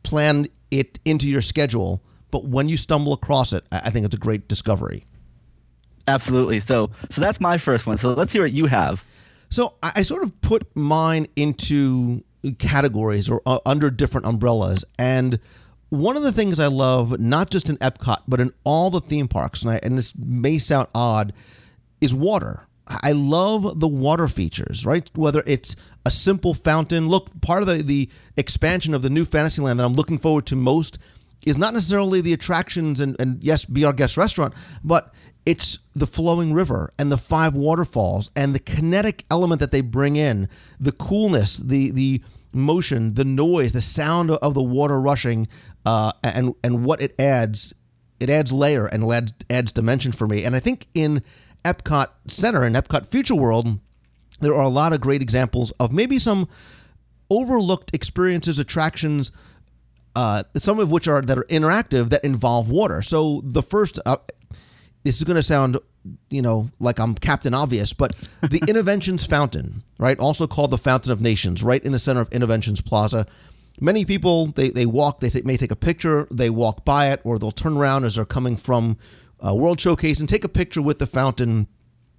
plan 0.01 0.47
it 0.71 0.97
into 1.05 1.29
your 1.29 1.43
schedule, 1.43 2.01
but 2.31 2.45
when 2.45 2.67
you 2.67 2.77
stumble 2.77 3.13
across 3.13 3.53
it, 3.53 3.63
I 3.71 3.81
I 3.85 3.89
think 3.91 4.07
it's 4.07 4.15
a 4.15 4.17
great 4.17 4.47
discovery. 4.47 5.05
Absolutely. 6.07 6.59
So 6.59 6.89
so 7.11 7.21
that's 7.21 7.39
my 7.39 7.59
first 7.59 7.85
one. 7.85 7.97
So 7.97 8.15
let's 8.15 8.33
hear 8.33 8.41
what 8.41 8.53
you 8.53 8.65
have. 8.65 9.05
So 9.51 9.75
I, 9.83 9.91
I 9.97 10.01
sort 10.01 10.23
of 10.23 10.41
put 10.41 10.63
mine 10.75 11.27
into 11.35 12.23
categories 12.57 13.29
or 13.29 13.39
uh, 13.45 13.59
under 13.67 13.91
different 13.91 14.25
umbrellas. 14.25 14.83
And 14.97 15.39
one 15.89 16.17
of 16.17 16.23
the 16.23 16.31
things 16.31 16.59
I 16.59 16.67
love, 16.67 17.19
not 17.19 17.51
just 17.51 17.69
in 17.69 17.77
Epcot, 17.77 18.23
but 18.27 18.39
in 18.39 18.51
all 18.63 18.89
the 18.89 19.01
theme 19.01 19.27
parks, 19.27 19.61
and, 19.61 19.73
I, 19.73 19.79
and 19.83 19.95
this 19.95 20.15
may 20.17 20.57
sound 20.57 20.87
odd, 20.95 21.33
is 22.01 22.13
water. 22.13 22.67
I 23.03 23.11
love 23.11 23.79
the 23.79 23.87
water 23.87 24.27
features, 24.27 24.85
right? 24.85 25.09
Whether 25.15 25.43
it's 25.45 25.75
a 26.05 26.11
simple 26.11 26.55
fountain. 26.55 27.07
Look, 27.07 27.39
part 27.41 27.61
of 27.61 27.67
the, 27.67 27.83
the 27.83 28.09
expansion 28.35 28.93
of 28.95 29.03
the 29.03 29.11
new 29.11 29.25
Fantasyland 29.25 29.79
that 29.79 29.83
I'm 29.83 29.93
looking 29.93 30.17
forward 30.17 30.47
to 30.47 30.55
most 30.55 30.97
is 31.45 31.57
not 31.57 31.73
necessarily 31.73 32.21
the 32.21 32.33
attractions 32.33 32.99
and, 32.99 33.15
and 33.19 33.43
yes, 33.43 33.65
be 33.65 33.85
our 33.85 33.93
guest 33.93 34.17
restaurant, 34.17 34.53
but 34.83 35.13
it's 35.45 35.79
the 35.95 36.07
flowing 36.07 36.53
river 36.53 36.91
and 36.99 37.11
the 37.11 37.17
five 37.17 37.55
waterfalls 37.55 38.29
and 38.35 38.53
the 38.53 38.59
kinetic 38.59 39.25
element 39.31 39.59
that 39.59 39.71
they 39.71 39.81
bring 39.81 40.15
in, 40.15 40.49
the 40.79 40.91
coolness, 40.91 41.57
the 41.57 41.91
the 41.91 42.21
motion, 42.51 43.13
the 43.13 43.25
noise, 43.25 43.71
the 43.71 43.81
sound 43.81 44.31
of 44.31 44.53
the 44.53 44.63
water 44.63 44.99
rushing, 44.99 45.47
uh, 45.85 46.11
and 46.23 46.53
and 46.63 46.83
what 46.83 47.01
it 47.01 47.15
adds. 47.19 47.73
It 48.19 48.29
adds 48.29 48.51
layer 48.51 48.85
and 48.85 49.09
adds, 49.09 49.31
adds 49.49 49.71
dimension 49.71 50.11
for 50.11 50.27
me. 50.27 50.43
And 50.43 50.53
I 50.53 50.59
think 50.59 50.87
in 50.93 51.23
Epcot 51.63 52.07
Center 52.27 52.63
and 52.63 52.75
Epcot 52.75 53.05
Future 53.07 53.35
World, 53.35 53.79
there 54.39 54.53
are 54.53 54.63
a 54.63 54.69
lot 54.69 54.93
of 54.93 55.01
great 55.01 55.21
examples 55.21 55.71
of 55.79 55.91
maybe 55.91 56.19
some 56.19 56.47
overlooked 57.29 57.91
experiences, 57.93 58.59
attractions, 58.59 59.31
uh, 60.15 60.43
some 60.55 60.79
of 60.79 60.91
which 60.91 61.07
are 61.07 61.21
that 61.21 61.37
are 61.37 61.45
interactive 61.49 62.09
that 62.09 62.23
involve 62.23 62.69
water. 62.69 63.01
So 63.01 63.41
the 63.43 63.61
first, 63.61 63.99
uh, 64.05 64.17
this 65.03 65.17
is 65.17 65.23
going 65.23 65.35
to 65.35 65.43
sound, 65.43 65.77
you 66.29 66.41
know, 66.41 66.69
like 66.79 66.99
I'm 66.99 67.15
Captain 67.15 67.53
Obvious, 67.53 67.93
but 67.93 68.15
the 68.41 68.59
Innoventions 68.67 69.27
Fountain, 69.27 69.83
right, 69.97 70.17
also 70.19 70.47
called 70.47 70.71
the 70.71 70.77
Fountain 70.77 71.11
of 71.11 71.21
Nations, 71.21 71.63
right 71.63 71.83
in 71.83 71.91
the 71.91 71.99
center 71.99 72.21
of 72.21 72.29
Innoventions 72.31 72.83
Plaza. 72.83 73.27
Many 73.81 74.03
people 74.03 74.47
they 74.47 74.69
they 74.69 74.85
walk, 74.85 75.19
they 75.19 75.29
may 75.43 75.55
take 75.55 75.71
a 75.71 75.75
picture, 75.75 76.27
they 76.31 76.49
walk 76.49 76.83
by 76.83 77.11
it, 77.11 77.21
or 77.23 77.37
they'll 77.37 77.51
turn 77.51 77.77
around 77.77 78.03
as 78.03 78.15
they're 78.15 78.25
coming 78.25 78.57
from 78.57 78.97
uh, 79.45 79.53
World 79.55 79.79
Showcase 79.79 80.19
and 80.19 80.27
take 80.27 80.43
a 80.43 80.49
picture 80.49 80.81
with 80.81 80.99
the 80.99 81.07
fountain 81.07 81.67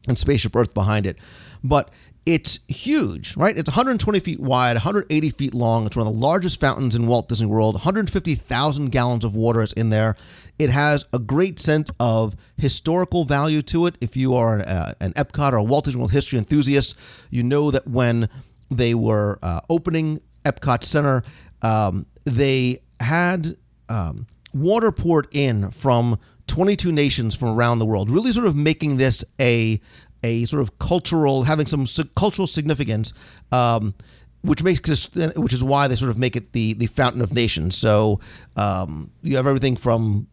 and 0.09 0.19
Spaceship 0.19 0.57
Earth 0.57 0.75
behind 0.75 1.07
it. 1.07 1.19
But 1.63 1.91
it's 2.27 2.61
huge, 2.69 3.37
right? 3.37 3.57
It's 3.57 3.69
120 3.69 4.21
feet 4.21 4.41
wide, 4.41 4.75
180 4.75 5.31
feet 5.31 5.55
long. 5.55 5.87
It's 5.87 5.97
one 5.97 6.07
of 6.07 6.13
the 6.13 6.19
largest 6.19 6.61
fountains 6.61 6.95
in 6.95 7.07
Walt 7.07 7.29
Disney 7.29 7.47
World. 7.47 7.75
150,000 7.75 8.91
gallons 8.91 9.25
of 9.25 9.35
water 9.35 9.63
is 9.63 9.73
in 9.73 9.91
there. 9.91 10.17
It 10.59 10.71
has 10.71 11.07
a 11.13 11.19
great 11.19 11.59
sense 11.59 11.91
of 11.99 12.37
historical 12.57 13.25
value 13.25 13.63
to 13.63 13.87
it. 13.87 13.97
If 14.01 14.17
you 14.17 14.35
are 14.35 14.57
an, 14.57 14.63
uh, 14.63 14.93
an 15.01 15.13
Epcot 15.15 15.53
or 15.53 15.57
a 15.57 15.63
Walt 15.63 15.87
Disney 15.87 15.99
World 15.99 16.13
history 16.13 16.39
enthusiast, 16.39 16.95
you 17.31 17.43
know 17.43 17.71
that 17.71 17.87
when 17.87 18.29
they 18.71 18.95
were 18.95 19.39
uh, 19.43 19.61
opening 19.71 20.21
Epcot 20.45 20.85
Center, 20.85 21.23
um, 21.63 22.07
they 22.25 22.81
had 23.01 23.57
um, 23.89 24.27
water 24.53 24.93
poured 24.93 25.27
in 25.33 25.71
from 25.71 26.19
22 26.51 26.91
nations 26.91 27.37
from 27.37 27.49
around 27.49 27.79
the 27.79 27.87
world, 27.87 28.11
really 28.11 28.33
sort 28.33 28.45
of 28.45 28.57
making 28.57 28.97
this 28.97 29.25
a 29.41 29.81
a 30.25 30.45
sort 30.47 30.61
of 30.61 30.79
cultural, 30.81 31.45
having 31.45 31.65
some 31.65 31.87
cultural 32.17 32.49
significance, 32.49 33.15
um, 33.53 33.95
which 34.43 34.63
makes 34.63 34.81
this, 34.81 35.09
which 35.37 35.53
is 35.53 35.63
why 35.63 35.87
they 35.87 35.95
sort 35.95 36.11
of 36.11 36.19
make 36.19 36.35
it 36.35 36.53
the 36.53 36.73
the 36.75 36.87
fountain 36.87 37.23
of 37.23 37.33
nations. 37.33 37.77
So 37.77 38.19
um, 38.57 39.13
you 39.23 39.37
have 39.37 39.47
everything 39.47 39.77
from 39.77 40.27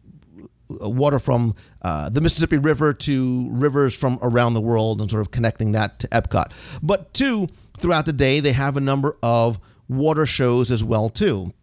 uh, 0.82 0.88
water 0.88 1.20
from 1.20 1.54
uh, 1.82 2.08
the 2.08 2.20
Mississippi 2.20 2.58
River 2.58 2.92
to 2.92 3.48
rivers 3.52 3.94
from 3.94 4.18
around 4.20 4.54
the 4.54 4.60
world, 4.60 5.00
and 5.00 5.08
sort 5.08 5.20
of 5.20 5.30
connecting 5.30 5.70
that 5.72 6.00
to 6.00 6.08
Epcot. 6.08 6.50
But 6.82 7.14
two, 7.14 7.46
throughout 7.78 8.06
the 8.06 8.12
day, 8.12 8.40
they 8.40 8.52
have 8.52 8.76
a 8.76 8.80
number 8.80 9.16
of 9.22 9.60
water 9.88 10.26
shows 10.26 10.72
as 10.72 10.82
well 10.82 11.08
too 11.08 11.54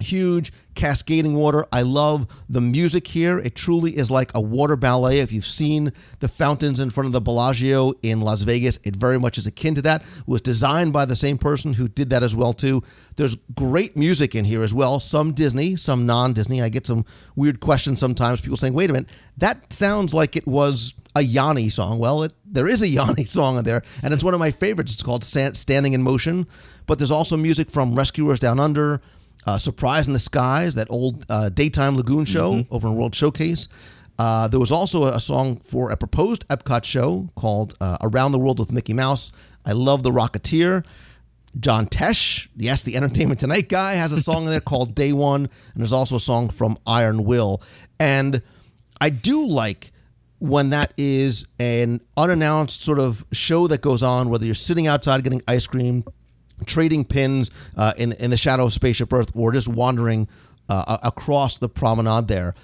huge 0.00 0.52
cascading 0.74 1.34
water. 1.34 1.66
I 1.72 1.82
love 1.82 2.26
the 2.48 2.60
music 2.60 3.06
here. 3.06 3.38
It 3.38 3.54
truly 3.54 3.96
is 3.96 4.10
like 4.10 4.30
a 4.34 4.40
water 4.40 4.76
ballet. 4.76 5.20
If 5.20 5.32
you've 5.32 5.46
seen 5.46 5.92
the 6.20 6.28
fountains 6.28 6.78
in 6.78 6.90
front 6.90 7.06
of 7.06 7.12
the 7.12 7.20
Bellagio 7.20 7.94
in 8.02 8.20
Las 8.20 8.42
Vegas, 8.42 8.78
it 8.84 8.94
very 8.94 9.18
much 9.18 9.38
is 9.38 9.46
akin 9.46 9.74
to 9.76 9.82
that. 9.82 10.02
It 10.02 10.28
was 10.28 10.42
designed 10.42 10.92
by 10.92 11.06
the 11.06 11.16
same 11.16 11.38
person 11.38 11.72
who 11.72 11.88
did 11.88 12.10
that 12.10 12.22
as 12.22 12.36
well 12.36 12.52
too. 12.52 12.82
There's 13.16 13.36
great 13.54 13.96
music 13.96 14.34
in 14.34 14.44
here 14.44 14.62
as 14.62 14.74
well. 14.74 15.00
Some 15.00 15.32
Disney, 15.32 15.76
some 15.76 16.06
non-Disney. 16.06 16.62
I 16.62 16.68
get 16.68 16.86
some 16.86 17.04
weird 17.34 17.60
questions 17.60 17.98
sometimes. 17.98 18.40
People 18.40 18.58
saying, 18.58 18.74
"Wait 18.74 18.90
a 18.90 18.92
minute, 18.92 19.08
that 19.38 19.72
sounds 19.72 20.12
like 20.12 20.36
it 20.36 20.46
was 20.46 20.92
a 21.14 21.22
Yanni 21.22 21.70
song." 21.70 21.98
Well, 21.98 22.22
it, 22.24 22.34
there 22.44 22.68
is 22.68 22.82
a 22.82 22.88
Yanni 22.88 23.24
song 23.26 23.56
in 23.56 23.64
there, 23.64 23.82
and 24.02 24.12
it's 24.12 24.22
one 24.22 24.34
of 24.34 24.40
my 24.40 24.50
favorites. 24.50 24.92
It's 24.92 25.02
called 25.02 25.24
"Standing 25.24 25.94
in 25.94 26.02
Motion." 26.02 26.46
But 26.86 26.98
there's 26.98 27.10
also 27.10 27.36
music 27.36 27.70
from 27.70 27.96
Rescuers 27.96 28.38
Down 28.38 28.60
Under 28.60 29.00
uh, 29.46 29.58
Surprise 29.58 30.06
in 30.06 30.12
the 30.12 30.18
Skies, 30.18 30.74
that 30.74 30.88
old 30.90 31.24
uh, 31.30 31.48
daytime 31.48 31.96
lagoon 31.96 32.24
show 32.24 32.54
mm-hmm. 32.54 32.74
over 32.74 32.88
in 32.88 32.96
World 32.96 33.14
Showcase. 33.14 33.68
Uh, 34.18 34.48
there 34.48 34.60
was 34.60 34.72
also 34.72 35.04
a, 35.04 35.20
song 35.20 35.56
for 35.60 35.90
a 35.90 35.96
proposed 35.96 36.46
Epcot 36.48 36.84
show 36.84 37.28
called 37.36 37.74
uh, 37.80 37.98
Around 38.02 38.32
the 38.32 38.38
World 38.38 38.58
with 38.58 38.72
Mickey 38.72 38.94
Mouse. 38.94 39.30
I 39.64 39.72
love 39.72 40.02
The 40.02 40.10
Rocketeer. 40.10 40.84
John 41.58 41.86
Tesh, 41.86 42.48
yes, 42.56 42.82
the 42.82 42.96
Entertainment 42.96 43.40
Tonight 43.40 43.68
guy, 43.68 43.94
has 43.94 44.12
a 44.12 44.20
song 44.20 44.44
in 44.44 44.50
there 44.50 44.60
called 44.72 44.94
Day 44.94 45.12
One, 45.12 45.42
and 45.42 45.50
there's 45.76 45.92
also 45.92 46.16
a 46.16 46.20
song 46.20 46.50
from 46.50 46.78
Iron 46.86 47.24
Will. 47.24 47.62
And 47.98 48.42
I 49.00 49.10
do 49.10 49.46
like 49.46 49.92
when 50.38 50.70
that 50.70 50.92
is 50.98 51.46
an 51.58 52.00
unannounced 52.16 52.82
sort 52.82 52.98
of 52.98 53.24
show 53.32 53.66
that 53.68 53.80
goes 53.80 54.02
on, 54.02 54.28
whether 54.28 54.44
you're 54.44 54.54
sitting 54.54 54.86
outside 54.86 55.24
getting 55.24 55.42
ice 55.48 55.66
cream, 55.66 56.04
trading 56.64 57.04
pins 57.04 57.50
uh, 57.76 57.92
in 57.96 58.12
in 58.12 58.30
the 58.30 58.36
shadow 58.36 58.64
of 58.64 58.72
Spaceship 58.72 59.12
Earth, 59.12 59.30
or 59.34 59.52
just 59.52 59.68
wandering 59.68 60.28
uh, 60.68 60.98
across 61.02 61.58
the 61.58 61.68
promenade 61.68 62.28
there. 62.28 62.54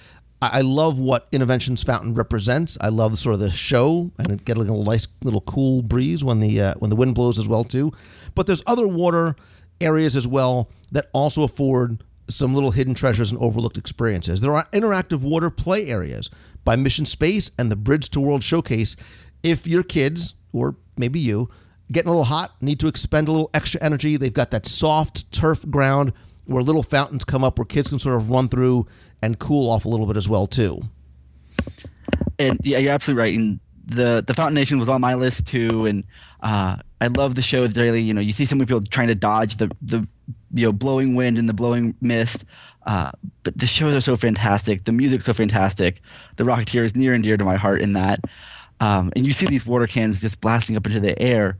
I, 0.40 0.62
love 0.62 0.98
what 0.98 1.30
Innoventions 1.30 1.86
Fountain 1.86 2.14
represents. 2.14 2.76
I 2.80 2.88
love 2.88 3.16
sort 3.16 3.34
of 3.34 3.40
the 3.40 3.50
show 3.50 4.10
and 4.18 4.44
get 4.44 4.56
a 4.56 4.60
little 4.60 4.82
nice 4.82 5.06
little 5.22 5.42
cool 5.42 5.82
breeze 5.82 6.24
when 6.24 6.40
the 6.40 6.60
uh, 6.60 6.74
when 6.80 6.90
the 6.90 6.96
wind 6.96 7.14
blows 7.14 7.38
as 7.38 7.46
well 7.46 7.62
too. 7.62 7.92
But 8.34 8.48
there's 8.48 8.62
other 8.66 8.88
water 8.88 9.36
areas 9.80 10.16
as 10.16 10.26
well 10.26 10.68
that 10.90 11.10
also 11.12 11.44
afford 11.44 12.02
some 12.28 12.54
little 12.54 12.72
hidden 12.72 12.94
treasures 12.94 13.30
and 13.30 13.40
overlooked 13.40 13.76
experiences. 13.76 14.40
There 14.40 14.54
are 14.54 14.64
interactive 14.72 15.20
water 15.20 15.48
play 15.48 15.86
areas 15.86 16.28
by 16.64 16.74
Mission 16.74 17.06
Space 17.06 17.50
and 17.56 17.70
the 17.70 17.76
Bridge 17.76 18.10
to 18.10 18.20
World 18.20 18.42
Showcase. 18.42 18.96
If 19.44 19.66
your 19.66 19.84
kids 19.84 20.34
or 20.52 20.76
maybe 20.96 21.20
you 21.20 21.50
getting 21.92 22.08
a 22.08 22.12
little 22.12 22.24
hot, 22.24 22.52
need 22.60 22.80
to 22.80 22.88
expend 22.88 23.28
a 23.28 23.32
little 23.32 23.50
extra 23.54 23.82
energy. 23.82 24.16
They've 24.16 24.32
got 24.32 24.50
that 24.50 24.66
soft 24.66 25.30
turf 25.32 25.68
ground 25.70 26.12
where 26.44 26.62
little 26.62 26.82
fountains 26.82 27.24
come 27.24 27.44
up 27.44 27.58
where 27.58 27.64
kids 27.64 27.88
can 27.88 27.98
sort 27.98 28.16
of 28.16 28.30
run 28.30 28.48
through 28.48 28.86
and 29.22 29.38
cool 29.38 29.70
off 29.70 29.84
a 29.84 29.88
little 29.88 30.06
bit 30.06 30.16
as 30.16 30.28
well 30.28 30.46
too. 30.46 30.82
And 32.38 32.58
yeah, 32.64 32.78
you're 32.78 32.92
absolutely 32.92 33.20
right. 33.20 33.38
And 33.38 33.60
the 33.84 34.24
the 34.26 34.34
Fountain 34.34 34.54
Nation 34.54 34.78
was 34.78 34.88
on 34.88 35.00
my 35.00 35.14
list 35.14 35.46
too. 35.46 35.86
And 35.86 36.04
uh, 36.42 36.76
I 37.00 37.06
love 37.08 37.34
the 37.34 37.42
show 37.42 37.66
daily. 37.66 38.00
You 38.00 38.14
know, 38.14 38.20
you 38.20 38.32
see 38.32 38.44
so 38.44 38.56
many 38.56 38.66
people 38.66 38.82
trying 38.82 39.08
to 39.08 39.14
dodge 39.14 39.56
the 39.58 39.70
the 39.80 40.06
you 40.52 40.66
know 40.66 40.72
blowing 40.72 41.14
wind 41.14 41.38
and 41.38 41.48
the 41.48 41.54
blowing 41.54 41.94
mist. 42.00 42.44
Uh, 42.84 43.12
but 43.44 43.56
the 43.56 43.66
shows 43.66 43.94
are 43.94 44.00
so 44.00 44.16
fantastic. 44.16 44.84
The 44.84 44.92
music's 44.92 45.24
so 45.24 45.32
fantastic. 45.32 46.00
The 46.36 46.44
Rocketeer 46.44 46.84
is 46.84 46.96
near 46.96 47.12
and 47.12 47.22
dear 47.22 47.36
to 47.36 47.44
my 47.44 47.56
heart 47.56 47.80
in 47.80 47.92
that. 47.92 48.24
Um, 48.80 49.12
and 49.14 49.24
you 49.24 49.32
see 49.32 49.46
these 49.46 49.64
water 49.64 49.86
cans 49.86 50.20
just 50.20 50.40
blasting 50.40 50.76
up 50.76 50.86
into 50.86 50.98
the 50.98 51.20
air. 51.22 51.56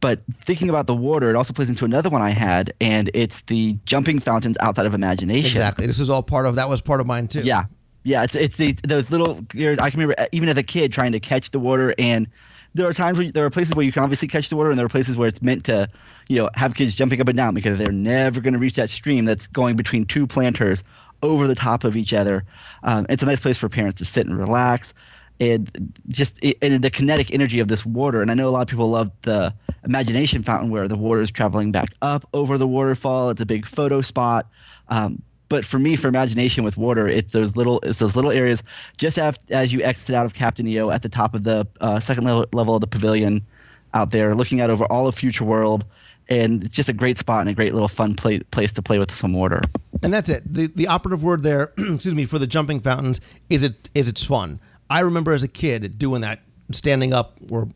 But 0.00 0.20
thinking 0.44 0.70
about 0.70 0.86
the 0.86 0.94
water, 0.94 1.28
it 1.28 1.36
also 1.36 1.52
plays 1.52 1.68
into 1.68 1.84
another 1.84 2.08
one 2.08 2.22
I 2.22 2.30
had, 2.30 2.72
and 2.80 3.10
it's 3.14 3.42
the 3.42 3.76
jumping 3.84 4.20
fountains 4.20 4.56
outside 4.60 4.86
of 4.86 4.94
imagination. 4.94 5.50
Exactly. 5.50 5.86
This 5.86 5.98
is 5.98 6.08
all 6.08 6.22
part 6.22 6.46
of 6.46 6.54
that 6.54 6.68
was 6.68 6.80
part 6.80 7.00
of 7.00 7.06
mine 7.06 7.26
too. 7.26 7.40
Yeah, 7.40 7.64
yeah. 8.04 8.22
It's 8.22 8.36
it's 8.36 8.56
the 8.56 8.72
those 8.84 9.10
little. 9.10 9.44
I 9.56 9.90
can 9.90 10.00
remember 10.00 10.14
even 10.30 10.48
as 10.48 10.56
a 10.56 10.62
kid 10.62 10.92
trying 10.92 11.12
to 11.12 11.20
catch 11.20 11.50
the 11.50 11.58
water, 11.58 11.94
and 11.98 12.28
there 12.74 12.88
are 12.88 12.92
times 12.92 13.18
where 13.18 13.32
there 13.32 13.44
are 13.44 13.50
places 13.50 13.74
where 13.74 13.84
you 13.84 13.90
can 13.90 14.04
obviously 14.04 14.28
catch 14.28 14.48
the 14.48 14.56
water, 14.56 14.70
and 14.70 14.78
there 14.78 14.86
are 14.86 14.90
places 14.90 15.16
where 15.16 15.26
it's 15.26 15.42
meant 15.42 15.64
to, 15.64 15.88
you 16.28 16.38
know, 16.38 16.48
have 16.54 16.74
kids 16.74 16.94
jumping 16.94 17.20
up 17.20 17.26
and 17.26 17.36
down 17.36 17.54
because 17.54 17.76
they're 17.76 17.90
never 17.90 18.40
going 18.40 18.54
to 18.54 18.60
reach 18.60 18.76
that 18.76 18.90
stream 18.90 19.24
that's 19.24 19.48
going 19.48 19.74
between 19.74 20.04
two 20.04 20.26
planters 20.26 20.84
over 21.24 21.48
the 21.48 21.56
top 21.56 21.82
of 21.82 21.96
each 21.96 22.12
other. 22.12 22.44
Um, 22.84 23.06
it's 23.08 23.24
a 23.24 23.26
nice 23.26 23.40
place 23.40 23.56
for 23.56 23.68
parents 23.68 23.98
to 23.98 24.04
sit 24.04 24.28
and 24.28 24.38
relax 24.38 24.94
and 25.40 25.92
just 26.08 26.42
and 26.62 26.82
the 26.82 26.90
kinetic 26.90 27.32
energy 27.32 27.60
of 27.60 27.68
this 27.68 27.86
water. 27.86 28.22
And 28.22 28.30
I 28.30 28.34
know 28.34 28.48
a 28.48 28.50
lot 28.50 28.62
of 28.62 28.68
people 28.68 28.90
love 28.90 29.10
the 29.22 29.54
imagination 29.84 30.42
fountain 30.42 30.70
where 30.70 30.88
the 30.88 30.96
water 30.96 31.20
is 31.20 31.30
traveling 31.30 31.72
back 31.72 31.90
up 32.02 32.28
over 32.32 32.58
the 32.58 32.66
waterfall. 32.66 33.30
It's 33.30 33.40
a 33.40 33.46
big 33.46 33.66
photo 33.66 34.00
spot. 34.00 34.46
Um, 34.88 35.22
but 35.48 35.64
for 35.64 35.78
me, 35.78 35.96
for 35.96 36.08
imagination 36.08 36.62
with 36.62 36.76
water, 36.76 37.08
it's 37.08 37.32
those 37.32 37.56
little 37.56 37.80
it's 37.80 37.98
those 37.98 38.16
little 38.16 38.30
areas 38.30 38.62
just 38.96 39.16
af- 39.16 39.38
as 39.50 39.72
you 39.72 39.82
exit 39.82 40.14
out 40.14 40.26
of 40.26 40.34
Captain 40.34 40.66
EO 40.66 40.90
at 40.90 41.02
the 41.02 41.08
top 41.08 41.34
of 41.34 41.44
the 41.44 41.66
uh, 41.80 42.00
second 42.00 42.24
level, 42.24 42.46
level 42.52 42.74
of 42.74 42.80
the 42.80 42.86
pavilion, 42.86 43.46
out 43.94 44.10
there 44.10 44.34
looking 44.34 44.60
out 44.60 44.70
over 44.70 44.84
all 44.86 45.06
of 45.06 45.14
Future 45.14 45.44
World, 45.44 45.84
and 46.28 46.64
it's 46.64 46.74
just 46.74 46.88
a 46.88 46.92
great 46.92 47.16
spot 47.16 47.40
and 47.40 47.48
a 47.48 47.54
great 47.54 47.72
little 47.72 47.88
fun 47.88 48.14
play, 48.14 48.40
place 48.40 48.72
to 48.74 48.82
play 48.82 48.98
with 48.98 49.14
some 49.14 49.32
water. 49.32 49.62
And 50.02 50.12
that's 50.12 50.28
it. 50.28 50.42
The 50.52 50.66
the 50.66 50.86
operative 50.86 51.22
word 51.22 51.42
there, 51.42 51.72
excuse 51.78 52.14
me, 52.14 52.26
for 52.26 52.38
the 52.38 52.46
jumping 52.46 52.80
fountains 52.80 53.20
is 53.48 53.62
it 53.62 53.88
is 53.94 54.08
it's 54.08 54.24
fun. 54.24 54.60
I 54.90 55.00
remember 55.00 55.32
as 55.32 55.42
a 55.42 55.48
kid 55.48 55.98
doing 55.98 56.22
that, 56.22 56.40
standing 56.72 57.12
up 57.12 57.38
or 57.50 57.68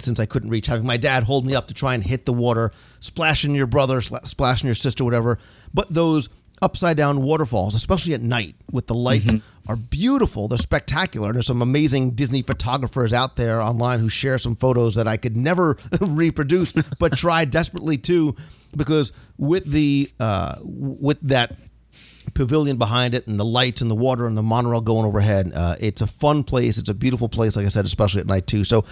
since 0.00 0.18
I 0.18 0.26
couldn't 0.26 0.50
reach, 0.50 0.66
having 0.66 0.86
my 0.86 0.96
dad 0.96 1.22
hold 1.22 1.46
me 1.46 1.54
up 1.54 1.68
to 1.68 1.74
try 1.74 1.94
and 1.94 2.02
hit 2.02 2.26
the 2.26 2.32
water, 2.32 2.72
splashing 3.00 3.54
your 3.54 3.66
brother, 3.66 4.00
spla- 4.00 4.26
splashing 4.26 4.66
your 4.66 4.74
sister, 4.74 5.04
whatever. 5.04 5.38
But 5.72 5.92
those 5.92 6.28
upside 6.62 6.96
down 6.96 7.22
waterfalls, 7.22 7.74
especially 7.74 8.14
at 8.14 8.22
night 8.22 8.54
with 8.70 8.86
the 8.86 8.94
light, 8.94 9.30
are 9.68 9.76
beautiful. 9.76 10.48
They're 10.48 10.58
spectacular. 10.58 11.32
There's 11.32 11.46
some 11.46 11.62
amazing 11.62 12.12
Disney 12.12 12.42
photographers 12.42 13.12
out 13.12 13.36
there 13.36 13.60
online 13.60 14.00
who 14.00 14.08
share 14.08 14.38
some 14.38 14.56
photos 14.56 14.94
that 14.94 15.06
I 15.06 15.16
could 15.16 15.36
never 15.36 15.78
reproduce, 16.00 16.72
but 16.98 17.16
try 17.16 17.44
desperately 17.44 17.98
to, 17.98 18.34
because 18.76 19.12
with 19.36 19.70
the 19.70 20.10
uh, 20.18 20.56
with 20.62 21.20
that 21.22 21.56
pavilion 22.34 22.76
behind 22.76 23.14
it 23.14 23.26
and 23.26 23.38
the 23.38 23.44
lights 23.44 23.80
and 23.80 23.90
the 23.90 23.94
water 23.94 24.26
and 24.26 24.36
the 24.36 24.42
monorail 24.42 24.80
going 24.80 25.06
overhead. 25.06 25.52
Uh, 25.54 25.76
it's 25.80 26.02
a 26.02 26.06
fun 26.06 26.44
place. 26.44 26.78
It's 26.78 26.88
a 26.88 26.94
beautiful 26.94 27.28
place, 27.28 27.56
like 27.56 27.66
I 27.66 27.68
said, 27.68 27.84
especially 27.84 28.20
at 28.20 28.26
night 28.26 28.46
too. 28.46 28.64
So 28.64 28.84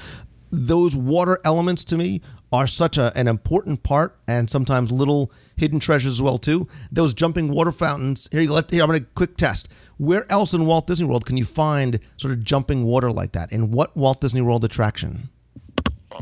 those 0.50 0.94
water 0.94 1.38
elements 1.44 1.82
to 1.84 1.96
me 1.96 2.20
are 2.52 2.66
such 2.66 2.98
a, 2.98 3.10
an 3.16 3.26
important 3.26 3.82
part 3.82 4.18
and 4.28 4.48
sometimes 4.50 4.92
little 4.92 5.32
hidden 5.56 5.80
treasures 5.80 6.12
as 6.12 6.22
well 6.22 6.38
too. 6.38 6.68
Those 6.92 7.14
jumping 7.14 7.48
water 7.48 7.72
fountains. 7.72 8.28
Here 8.30 8.42
you 8.42 8.48
go. 8.48 8.54
Let, 8.54 8.70
here, 8.70 8.82
I'm 8.82 8.88
going 8.88 9.00
to 9.00 9.06
quick 9.14 9.36
test. 9.36 9.70
Where 9.96 10.30
else 10.30 10.52
in 10.52 10.66
Walt 10.66 10.86
Disney 10.86 11.06
World 11.06 11.24
can 11.24 11.36
you 11.38 11.44
find 11.44 11.98
sort 12.18 12.32
of 12.32 12.44
jumping 12.44 12.84
water 12.84 13.10
like 13.10 13.32
that? 13.32 13.50
In 13.50 13.70
what 13.70 13.96
Walt 13.96 14.20
Disney 14.20 14.42
World 14.42 14.64
attraction? 14.64 15.30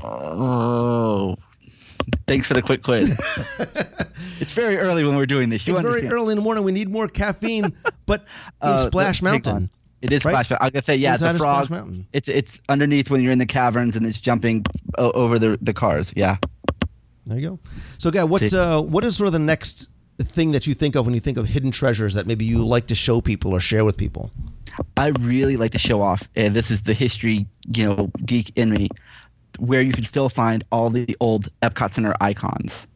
Oh, 0.05 1.37
thanks 2.27 2.47
for 2.47 2.55
the 2.55 2.63
quick 2.63 2.83
quiz. 2.83 3.19
it's 4.41 4.53
very 4.53 4.77
early 4.79 5.05
when 5.05 5.17
we're 5.17 5.27
doing 5.27 5.49
this. 5.51 5.67
You 5.67 5.75
It's 5.75 5.83
very 5.83 6.07
early 6.09 6.33
in 6.33 6.37
the 6.39 6.43
morning. 6.43 6.65
We 6.65 6.73
need 6.73 6.89
more 6.91 7.09
caffeine, 7.09 7.73
but 8.07 8.21
in 8.63 8.69
Uh, 8.69 8.79
Splash. 8.79 9.23
Mountain. 9.23 9.71
It 10.03 10.13
is 10.13 10.25
right? 10.25 10.33
Splash 10.33 10.51
Mountain. 10.51 10.67
I'm 10.67 10.73
gonna 10.73 10.83
say 10.83 10.97
yeah, 10.97 11.13
Inside 11.15 11.33
the 11.33 11.39
frog. 11.39 12.05
It's 12.13 12.29
it's 12.29 12.61
underneath 12.69 13.11
when 13.11 13.21
you're 13.23 13.33
in 13.33 13.39
the 13.39 13.47
caverns 13.47 13.97
and 13.97 14.07
it's 14.07 14.19
jumping 14.21 14.65
o- 14.99 15.11
over 15.13 15.39
the 15.39 15.59
the 15.61 15.73
cars. 15.75 16.13
Yeah. 16.17 16.39
There 17.27 17.39
you 17.39 17.49
go. 17.51 17.59
So, 17.99 18.11
guy, 18.11 18.25
what's 18.25 18.51
See. 18.51 18.57
uh, 18.59 18.81
what 18.81 19.05
is 19.05 19.17
sort 19.17 19.27
of 19.27 19.33
the 19.35 19.39
next 19.39 19.89
thing 20.19 20.53
that 20.53 20.67
you 20.67 20.75
think 20.75 20.97
of 20.97 21.05
when 21.05 21.15
you 21.15 21.21
think 21.21 21.37
of 21.39 21.47
hidden 21.47 21.71
treasures 21.71 22.15
that 22.15 22.27
maybe 22.27 22.45
you 22.45 22.65
like 22.65 22.87
to 22.89 22.95
show 22.95 23.21
people 23.21 23.53
or 23.53 23.61
share 23.61 23.85
with 23.85 23.97
people? 23.99 24.31
I 24.97 25.09
really 25.21 25.57
like 25.57 25.73
to 25.73 25.79
show 25.79 26.01
off, 26.01 26.29
and 26.37 26.55
this 26.57 26.71
is 26.71 26.83
the 26.83 26.95
history, 26.95 27.47
you 27.69 27.85
know, 27.85 28.11
geek 28.25 28.53
in 28.57 28.71
me, 28.71 28.89
where 29.61 29.83
you 29.83 29.93
can 29.93 30.05
still 30.05 30.29
find 30.29 30.65
all 30.73 30.91
the 30.91 31.17
old 31.21 31.49
Epcot 31.63 31.95
Center 31.95 32.15
icons. 32.21 32.87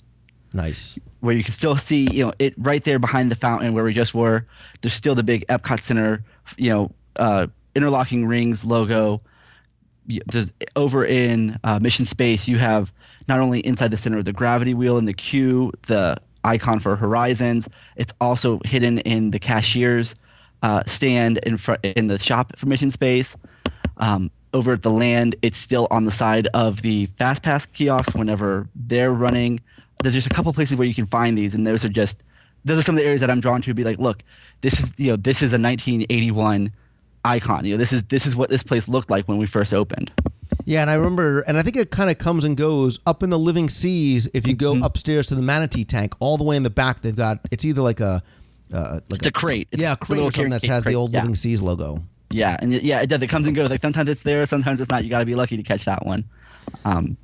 Nice. 0.53 0.99
where 1.21 1.35
you 1.35 1.43
can 1.43 1.53
still 1.53 1.77
see, 1.77 2.07
you 2.13 2.25
know, 2.25 2.33
it 2.39 2.55
right 2.59 2.85
there 2.85 2.99
behind 2.99 3.31
the 3.31 3.35
fountain 3.35 3.73
where 3.75 3.83
we 3.83 3.93
just 3.93 4.15
were. 4.15 4.47
There's 4.81 4.95
still 4.95 5.15
the 5.15 5.23
big 5.23 5.45
Epcot 5.49 5.81
Center, 5.81 6.23
you 6.57 6.71
know, 6.71 6.93
uh, 7.17 7.49
interlocking 7.75 8.27
rings 8.27 8.65
logo. 8.65 9.21
There's, 10.07 10.53
over 10.77 11.05
in 11.05 11.59
uh, 11.65 11.81
Mission 11.81 12.05
Space, 12.05 12.47
you 12.47 12.59
have 12.59 12.93
not 13.27 13.41
only 13.41 13.61
inside 13.61 13.91
the 13.91 13.97
center 13.97 14.19
of 14.19 14.27
the 14.27 14.33
gravity 14.33 14.75
wheel 14.75 14.97
and 14.97 15.09
the 15.09 15.15
queue, 15.15 15.73
the 15.87 16.19
icon 16.45 16.79
for 16.79 16.95
Horizons. 16.95 17.69
It's 17.97 18.13
also 18.21 18.61
hidden 18.65 18.99
in 19.01 19.31
the 19.31 19.39
cashier's 19.39 20.15
uh, 20.63 20.85
stand 20.87 21.39
in 21.39 21.57
front 21.57 21.85
in 21.85 22.07
the 22.07 22.19
shop 22.19 22.57
for 22.57 22.67
Mission 22.67 22.91
Space. 22.91 23.37
Um, 23.97 24.31
over 24.55 24.73
at 24.73 24.83
the 24.83 24.91
land, 24.91 25.37
it's 25.43 25.59
still 25.59 25.87
on 25.91 26.05
the 26.05 26.11
side 26.11 26.47
of 26.55 26.81
the 26.83 27.07
Fast 27.19 27.43
Pass 27.43 27.67
kiosks 27.67 28.15
whenever 28.15 28.69
they're 28.75 29.13
running. 29.13 29.61
There's 30.03 30.15
just 30.15 30.27
a 30.27 30.31
couple 30.31 30.53
places 30.55 30.77
where 30.77 30.87
you 30.89 30.95
can 30.95 31.07
find 31.07 31.37
these, 31.37 31.55
and 31.55 31.67
those 31.67 31.85
are 31.85 31.89
just 31.91 32.23
those 32.65 32.79
are 32.79 32.83
some 32.83 32.95
of 32.95 33.01
the 33.01 33.05
areas 33.05 33.21
that 33.21 33.31
I'm 33.31 33.41
drawn 33.41 33.61
to. 33.63 33.75
Be 33.75 33.85
like, 33.85 33.99
look, 33.99 34.23
this 34.63 34.81
is 34.83 34.95
you 34.97 35.11
know 35.11 35.17
this 35.17 35.39
is 35.43 35.53
a 35.53 35.59
1981 35.61 36.73
icon. 37.25 37.65
You 37.65 37.73
know, 37.75 37.79
this 37.79 37.93
is 37.93 38.03
this 38.05 38.25
is 38.27 38.37
what 38.37 38.49
this 38.51 38.63
place 38.63 38.89
looked 38.89 39.11
like 39.11 39.27
when 39.29 39.39
we 39.39 39.47
first 39.47 39.75
opened. 39.75 40.13
Yeah, 40.67 40.81
and 40.83 40.91
I 40.91 40.95
remember, 40.95 41.41
and 41.43 41.59
I 41.59 41.63
think 41.63 41.77
it 41.77 41.91
kind 41.91 42.11
of 42.11 42.19
comes 42.19 42.45
and 42.45 42.57
goes 42.57 42.99
up 43.07 43.23
in 43.23 43.31
the 43.31 43.39
living 43.39 43.69
seas. 43.69 44.29
If 44.35 44.47
you 44.47 44.55
Mm-hmm. 44.57 44.81
go 44.81 44.87
upstairs 44.87 45.27
to 45.29 45.35
the 45.35 45.43
manatee 45.43 45.85
tank, 45.85 46.15
all 46.21 46.37
the 46.37 46.45
way 46.45 46.57
in 46.57 46.63
the 46.63 46.71
back, 46.71 47.03
they've 47.03 47.17
got 47.17 47.41
it's 47.51 47.65
either 47.65 47.83
like 47.83 48.01
a 48.01 48.23
uh, 48.73 49.01
like 49.11 49.19
It's 49.21 49.27
a 49.27 49.33
crate. 49.33 49.69
It's 49.73 49.83
yeah, 49.83 49.91
a 49.91 49.95
a 49.95 49.97
crate 49.97 50.21
or 50.21 50.31
something 50.33 50.51
that 50.51 50.65
has 50.65 50.85
the 50.85 50.95
old 50.95 51.13
Yeah. 51.13 51.21
living 51.21 51.35
seas 51.35 51.61
logo. 51.61 52.03
Yeah, 52.35 52.57
and 52.59 52.73
yeah, 52.73 53.01
it 53.01 53.07
does. 53.07 53.23
It 53.23 53.29
comes 53.29 53.47
and 53.47 53.55
goes. 53.55 53.71
Like 53.71 53.81
sometimes 53.81 54.09
it's 54.09 54.23
there, 54.23 54.45
sometimes 54.45 54.81
it's 54.81 54.91
not. 54.91 55.05
You 55.05 55.11
got 55.11 55.21
to 55.21 55.25
be 55.25 55.37
lucky 55.37 55.57
to 55.57 55.63
catch 55.63 55.85
that 55.85 56.05
one. 56.05 56.25
Um, 56.85 57.17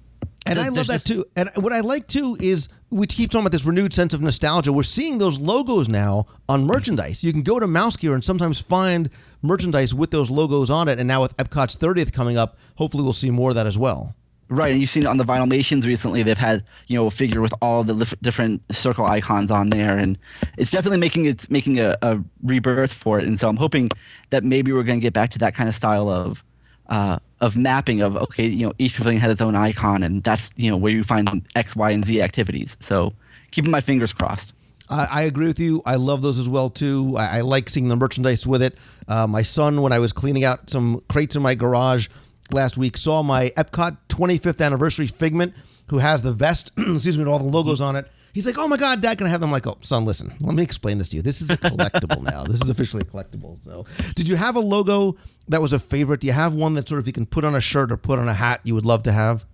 And 0.46 0.58
I 0.58 0.68
love 0.68 0.86
that 0.86 1.02
too. 1.02 1.24
And 1.36 1.50
what 1.56 1.72
I 1.72 1.80
like 1.80 2.06
too 2.06 2.36
is 2.40 2.68
we 2.90 3.06
keep 3.06 3.30
talking 3.30 3.42
about 3.42 3.52
this 3.52 3.64
renewed 3.64 3.92
sense 3.92 4.14
of 4.14 4.20
nostalgia. 4.20 4.72
We're 4.72 4.84
seeing 4.84 5.18
those 5.18 5.38
logos 5.38 5.88
now 5.88 6.26
on 6.48 6.64
merchandise. 6.64 7.24
You 7.24 7.32
can 7.32 7.42
go 7.42 7.58
to 7.58 7.66
Mouse 7.66 7.96
Gear 7.96 8.14
and 8.14 8.24
sometimes 8.24 8.60
find 8.60 9.10
merchandise 9.42 9.92
with 9.92 10.12
those 10.12 10.30
logos 10.30 10.70
on 10.70 10.88
it. 10.88 10.98
And 10.98 11.08
now 11.08 11.22
with 11.22 11.36
Epcot's 11.36 11.76
30th 11.76 12.12
coming 12.12 12.38
up, 12.38 12.56
hopefully 12.76 13.02
we'll 13.02 13.12
see 13.12 13.30
more 13.30 13.50
of 13.50 13.56
that 13.56 13.66
as 13.66 13.76
well. 13.76 14.14
Right, 14.52 14.72
and 14.72 14.80
you've 14.80 14.90
seen 14.90 15.04
it 15.04 15.06
on 15.06 15.16
the 15.16 15.24
Vinyl 15.24 15.48
Vinylmations 15.48 15.86
recently. 15.86 16.24
They've 16.24 16.36
had 16.36 16.64
you 16.88 16.96
know 16.96 17.06
a 17.06 17.10
figure 17.10 17.40
with 17.40 17.54
all 17.62 17.84
the 17.84 17.92
lif- 17.92 18.20
different 18.20 18.60
circle 18.74 19.06
icons 19.06 19.48
on 19.48 19.70
there, 19.70 19.96
and 19.96 20.18
it's 20.58 20.72
definitely 20.72 20.98
making 20.98 21.26
it 21.26 21.48
making 21.48 21.78
a, 21.78 21.96
a 22.02 22.18
rebirth 22.42 22.92
for 22.92 23.20
it. 23.20 23.28
And 23.28 23.38
so 23.38 23.48
I'm 23.48 23.56
hoping 23.56 23.90
that 24.30 24.42
maybe 24.42 24.72
we're 24.72 24.82
going 24.82 24.98
to 24.98 25.02
get 25.02 25.12
back 25.12 25.30
to 25.30 25.38
that 25.38 25.54
kind 25.54 25.68
of 25.68 25.76
style 25.76 26.08
of 26.08 26.44
uh, 26.88 27.20
of 27.40 27.56
mapping 27.56 28.00
of 28.00 28.16
okay, 28.16 28.48
you 28.48 28.66
know, 28.66 28.72
each 28.80 28.96
pavilion 28.96 29.20
had 29.20 29.30
its 29.30 29.40
own 29.40 29.54
icon, 29.54 30.02
and 30.02 30.20
that's 30.24 30.52
you 30.56 30.68
know 30.68 30.76
where 30.76 30.90
you 30.90 31.04
find 31.04 31.46
X, 31.54 31.76
Y, 31.76 31.90
and 31.92 32.04
Z 32.04 32.20
activities. 32.20 32.76
So 32.80 33.12
keeping 33.52 33.70
my 33.70 33.80
fingers 33.80 34.12
crossed. 34.12 34.52
I, 34.88 35.06
I 35.10 35.22
agree 35.22 35.46
with 35.46 35.60
you. 35.60 35.80
I 35.86 35.94
love 35.94 36.22
those 36.22 36.38
as 36.38 36.48
well 36.48 36.70
too. 36.70 37.14
I, 37.16 37.38
I 37.38 37.40
like 37.42 37.68
seeing 37.68 37.86
the 37.86 37.94
merchandise 37.94 38.48
with 38.48 38.64
it. 38.64 38.76
Uh, 39.06 39.28
my 39.28 39.42
son, 39.42 39.80
when 39.80 39.92
I 39.92 40.00
was 40.00 40.12
cleaning 40.12 40.42
out 40.42 40.68
some 40.68 41.00
crates 41.08 41.36
in 41.36 41.42
my 41.42 41.54
garage 41.54 42.08
last 42.52 42.76
week, 42.76 42.96
saw 42.96 43.22
my 43.22 43.48
Epcot 43.56 43.98
25th 44.08 44.64
anniversary 44.64 45.06
figment, 45.06 45.54
who 45.88 45.98
has 45.98 46.22
the 46.22 46.32
vest, 46.32 46.72
excuse 46.78 47.16
me, 47.16 47.24
with 47.24 47.32
all 47.32 47.38
the 47.38 47.44
logos 47.44 47.80
on 47.80 47.96
it. 47.96 48.08
He's 48.32 48.46
like, 48.46 48.58
"Oh 48.58 48.68
my 48.68 48.76
God, 48.76 49.00
Dad, 49.00 49.18
can 49.18 49.26
I 49.26 49.30
have 49.30 49.40
them?" 49.40 49.48
I'm 49.48 49.52
like, 49.52 49.66
"Oh, 49.66 49.76
son, 49.80 50.04
listen, 50.04 50.32
let 50.40 50.54
me 50.54 50.62
explain 50.62 50.98
this 50.98 51.08
to 51.08 51.16
you. 51.16 51.22
This 51.22 51.42
is 51.42 51.50
a 51.50 51.56
collectible 51.56 52.22
now. 52.22 52.44
This 52.44 52.60
is 52.62 52.70
officially 52.70 53.02
a 53.02 53.04
collectible." 53.04 53.62
So, 53.64 53.86
did 54.14 54.28
you 54.28 54.36
have 54.36 54.54
a 54.54 54.60
logo 54.60 55.16
that 55.48 55.60
was 55.60 55.72
a 55.72 55.80
favorite? 55.80 56.20
Do 56.20 56.28
you 56.28 56.32
have 56.32 56.54
one 56.54 56.74
that 56.74 56.88
sort 56.88 57.00
of 57.00 57.08
you 57.08 57.12
can 57.12 57.26
put 57.26 57.44
on 57.44 57.56
a 57.56 57.60
shirt 57.60 57.90
or 57.90 57.96
put 57.96 58.20
on 58.20 58.28
a 58.28 58.34
hat 58.34 58.60
you 58.62 58.74
would 58.76 58.86
love 58.86 59.02
to 59.04 59.12
have? 59.12 59.44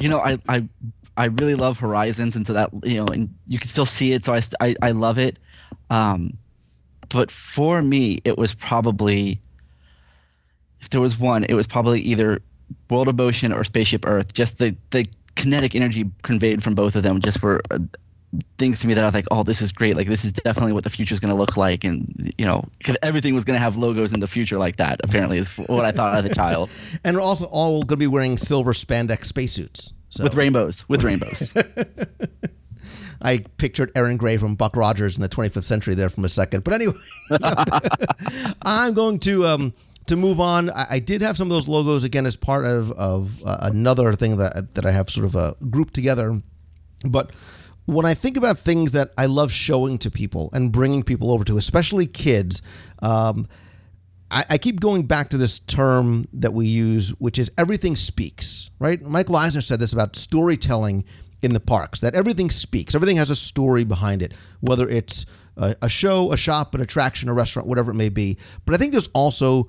you 0.00 0.08
know, 0.08 0.18
I, 0.18 0.38
I, 0.48 0.68
I 1.16 1.26
really 1.26 1.54
love 1.54 1.78
Horizons, 1.78 2.34
and 2.34 2.46
so 2.46 2.54
that 2.54 2.70
you 2.84 2.96
know, 2.96 3.06
and 3.06 3.34
you 3.46 3.58
can 3.58 3.68
still 3.68 3.86
see 3.86 4.12
it. 4.12 4.24
So 4.24 4.34
I, 4.34 4.42
I, 4.60 4.76
I 4.82 4.90
love 4.92 5.18
it. 5.18 5.38
Um, 5.90 6.38
but 7.10 7.30
for 7.30 7.82
me, 7.82 8.20
it 8.24 8.38
was 8.38 8.54
probably, 8.54 9.40
if 10.80 10.90
there 10.90 11.00
was 11.00 11.18
one, 11.18 11.44
it 11.44 11.54
was 11.54 11.66
probably 11.66 12.00
either 12.00 12.40
World 12.88 13.08
of 13.08 13.16
Motion 13.16 13.52
or 13.52 13.64
Spaceship 13.64 14.06
Earth. 14.06 14.32
Just 14.32 14.58
the 14.58 14.76
the 14.90 15.06
kinetic 15.36 15.74
energy 15.74 16.10
conveyed 16.22 16.62
from 16.62 16.74
both 16.74 16.96
of 16.96 17.02
them 17.02 17.20
just 17.20 17.42
were 17.42 17.62
uh, 17.70 17.78
things 18.58 18.80
to 18.80 18.86
me 18.86 18.94
that 18.94 19.02
I 19.02 19.06
was 19.06 19.14
like, 19.14 19.26
oh, 19.30 19.42
this 19.42 19.60
is 19.60 19.72
great. 19.72 19.96
Like 19.96 20.08
this 20.08 20.24
is 20.24 20.32
definitely 20.32 20.72
what 20.72 20.84
the 20.84 20.90
future 20.90 21.12
is 21.12 21.20
going 21.20 21.32
to 21.32 21.38
look 21.38 21.56
like, 21.56 21.84
and 21.84 22.32
you 22.38 22.44
know, 22.44 22.64
because 22.78 22.96
everything 23.02 23.34
was 23.34 23.44
going 23.44 23.56
to 23.56 23.60
have 23.62 23.76
logos 23.76 24.12
in 24.12 24.20
the 24.20 24.26
future 24.26 24.58
like 24.58 24.76
that. 24.76 25.00
Apparently, 25.02 25.38
is 25.38 25.56
what 25.56 25.84
I 25.84 25.92
thought 25.92 26.16
as 26.16 26.24
a 26.24 26.34
child 26.34 26.70
And 27.04 27.16
we're 27.16 27.22
also 27.22 27.46
all 27.46 27.82
going 27.82 27.88
to 27.88 27.96
be 27.96 28.06
wearing 28.06 28.36
silver 28.36 28.72
spandex 28.72 29.26
spacesuits. 29.26 29.92
So 30.10 30.24
with 30.24 30.34
rainbows, 30.34 30.88
with 30.88 31.02
rainbows. 31.04 31.52
I 33.22 33.44
pictured 33.58 33.92
Erin 33.94 34.16
Gray 34.16 34.38
from 34.38 34.54
Buck 34.54 34.74
Rogers 34.74 35.16
in 35.16 35.22
the 35.22 35.28
25th 35.28 35.64
century 35.64 35.94
there 35.94 36.08
from 36.08 36.24
a 36.24 36.28
second. 36.28 36.64
But 36.64 36.74
anyway, 36.74 36.94
I'm 38.62 38.94
going 38.94 39.18
to 39.20 39.46
um, 39.46 39.74
to 40.06 40.16
move 40.16 40.40
on. 40.40 40.70
I, 40.70 40.86
I 40.90 40.98
did 40.98 41.22
have 41.22 41.36
some 41.36 41.46
of 41.48 41.52
those 41.52 41.68
logos 41.68 42.04
again 42.04 42.26
as 42.26 42.36
part 42.36 42.64
of 42.64 42.90
of 42.92 43.42
uh, 43.44 43.58
another 43.62 44.14
thing 44.14 44.36
that 44.38 44.74
that 44.74 44.86
I 44.86 44.90
have 44.90 45.10
sort 45.10 45.26
of 45.26 45.36
uh, 45.36 45.54
grouped 45.70 45.94
together. 45.94 46.40
But 47.04 47.30
when 47.86 48.06
I 48.06 48.14
think 48.14 48.36
about 48.36 48.58
things 48.58 48.92
that 48.92 49.12
I 49.18 49.26
love 49.26 49.50
showing 49.50 49.98
to 49.98 50.10
people 50.10 50.50
and 50.52 50.70
bringing 50.70 51.02
people 51.02 51.32
over 51.32 51.44
to, 51.44 51.56
especially 51.56 52.06
kids. 52.06 52.62
Um, 53.02 53.48
I, 54.30 54.44
I 54.50 54.58
keep 54.58 54.80
going 54.80 55.06
back 55.06 55.30
to 55.30 55.36
this 55.36 55.58
term 55.58 56.28
that 56.34 56.52
we 56.52 56.66
use, 56.66 57.10
which 57.18 57.38
is 57.38 57.50
everything 57.58 57.96
speaks, 57.96 58.70
right? 58.78 59.02
Michael 59.02 59.36
Eisner 59.36 59.60
said 59.60 59.80
this 59.80 59.92
about 59.92 60.14
storytelling 60.14 61.04
in 61.42 61.52
the 61.52 61.60
parks, 61.60 62.00
that 62.00 62.14
everything 62.14 62.50
speaks. 62.50 62.94
Everything 62.94 63.16
has 63.16 63.30
a 63.30 63.36
story 63.36 63.82
behind 63.82 64.22
it, 64.22 64.34
whether 64.60 64.88
it's 64.88 65.26
a, 65.56 65.74
a 65.82 65.88
show, 65.88 66.32
a 66.32 66.36
shop, 66.36 66.74
an 66.74 66.80
attraction, 66.80 67.28
a 67.28 67.34
restaurant, 67.34 67.66
whatever 67.66 67.90
it 67.90 67.94
may 67.94 68.08
be. 68.08 68.36
But 68.66 68.74
I 68.74 68.78
think 68.78 68.92
there's 68.92 69.08
also 69.14 69.68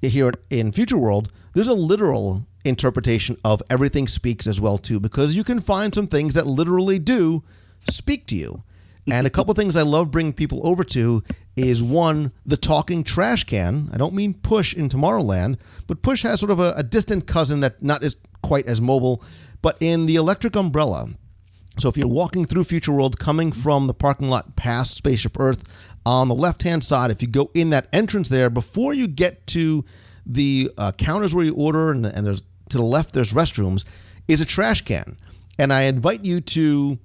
here 0.00 0.32
in 0.50 0.72
Future 0.72 0.98
World, 0.98 1.32
there's 1.54 1.68
a 1.68 1.74
literal 1.74 2.46
interpretation 2.64 3.36
of 3.44 3.62
everything 3.70 4.06
speaks 4.06 4.46
as 4.46 4.60
well 4.60 4.78
too, 4.78 5.00
because 5.00 5.36
you 5.36 5.44
can 5.44 5.60
find 5.60 5.94
some 5.94 6.06
things 6.06 6.34
that 6.34 6.46
literally 6.46 6.98
do 6.98 7.42
speak 7.90 8.26
to 8.26 8.34
you. 8.36 8.62
and 9.10 9.26
a 9.26 9.30
couple 9.30 9.54
things 9.54 9.74
I 9.74 9.82
love 9.82 10.10
bringing 10.10 10.34
people 10.34 10.66
over 10.66 10.84
to 10.84 11.22
is 11.56 11.82
one, 11.82 12.32
the 12.44 12.56
talking 12.56 13.02
trash 13.02 13.44
can. 13.44 13.88
I 13.92 13.96
don't 13.96 14.14
mean 14.14 14.34
Push 14.34 14.74
in 14.74 14.88
Tomorrowland, 14.88 15.58
but 15.86 16.02
Push 16.02 16.22
has 16.22 16.40
sort 16.40 16.50
of 16.50 16.60
a, 16.60 16.74
a 16.76 16.82
distant 16.82 17.26
cousin 17.26 17.60
that 17.60 17.82
not 17.82 18.02
as 18.02 18.16
quite 18.42 18.66
as 18.66 18.80
mobile, 18.80 19.22
but 19.62 19.76
in 19.80 20.06
the 20.06 20.16
electric 20.16 20.54
umbrella. 20.56 21.08
So 21.78 21.88
if 21.88 21.96
you're 21.96 22.08
walking 22.08 22.44
through 22.44 22.64
Future 22.64 22.92
World 22.92 23.18
coming 23.18 23.52
from 23.52 23.86
the 23.86 23.94
parking 23.94 24.28
lot 24.28 24.56
past 24.56 24.96
Spaceship 24.96 25.38
Earth, 25.38 25.62
on 26.08 26.28
the 26.28 26.34
left 26.34 26.62
hand 26.62 26.82
side, 26.82 27.10
if 27.10 27.20
you 27.20 27.28
go 27.28 27.50
in 27.52 27.68
that 27.70 27.86
entrance 27.92 28.30
there, 28.30 28.48
before 28.48 28.94
you 28.94 29.06
get 29.06 29.46
to 29.48 29.84
the 30.24 30.70
uh, 30.78 30.90
counters 30.92 31.34
where 31.34 31.44
you 31.44 31.54
order, 31.54 31.90
and, 31.90 32.06
and 32.06 32.26
there's 32.26 32.42
to 32.70 32.78
the 32.78 32.82
left 32.82 33.12
there's 33.12 33.34
restrooms, 33.34 33.84
is 34.26 34.40
a 34.40 34.44
trash 34.46 34.82
can. 34.82 35.18
And 35.58 35.70
I 35.70 35.82
invite 35.82 36.24
you 36.24 36.40
to 36.40 36.98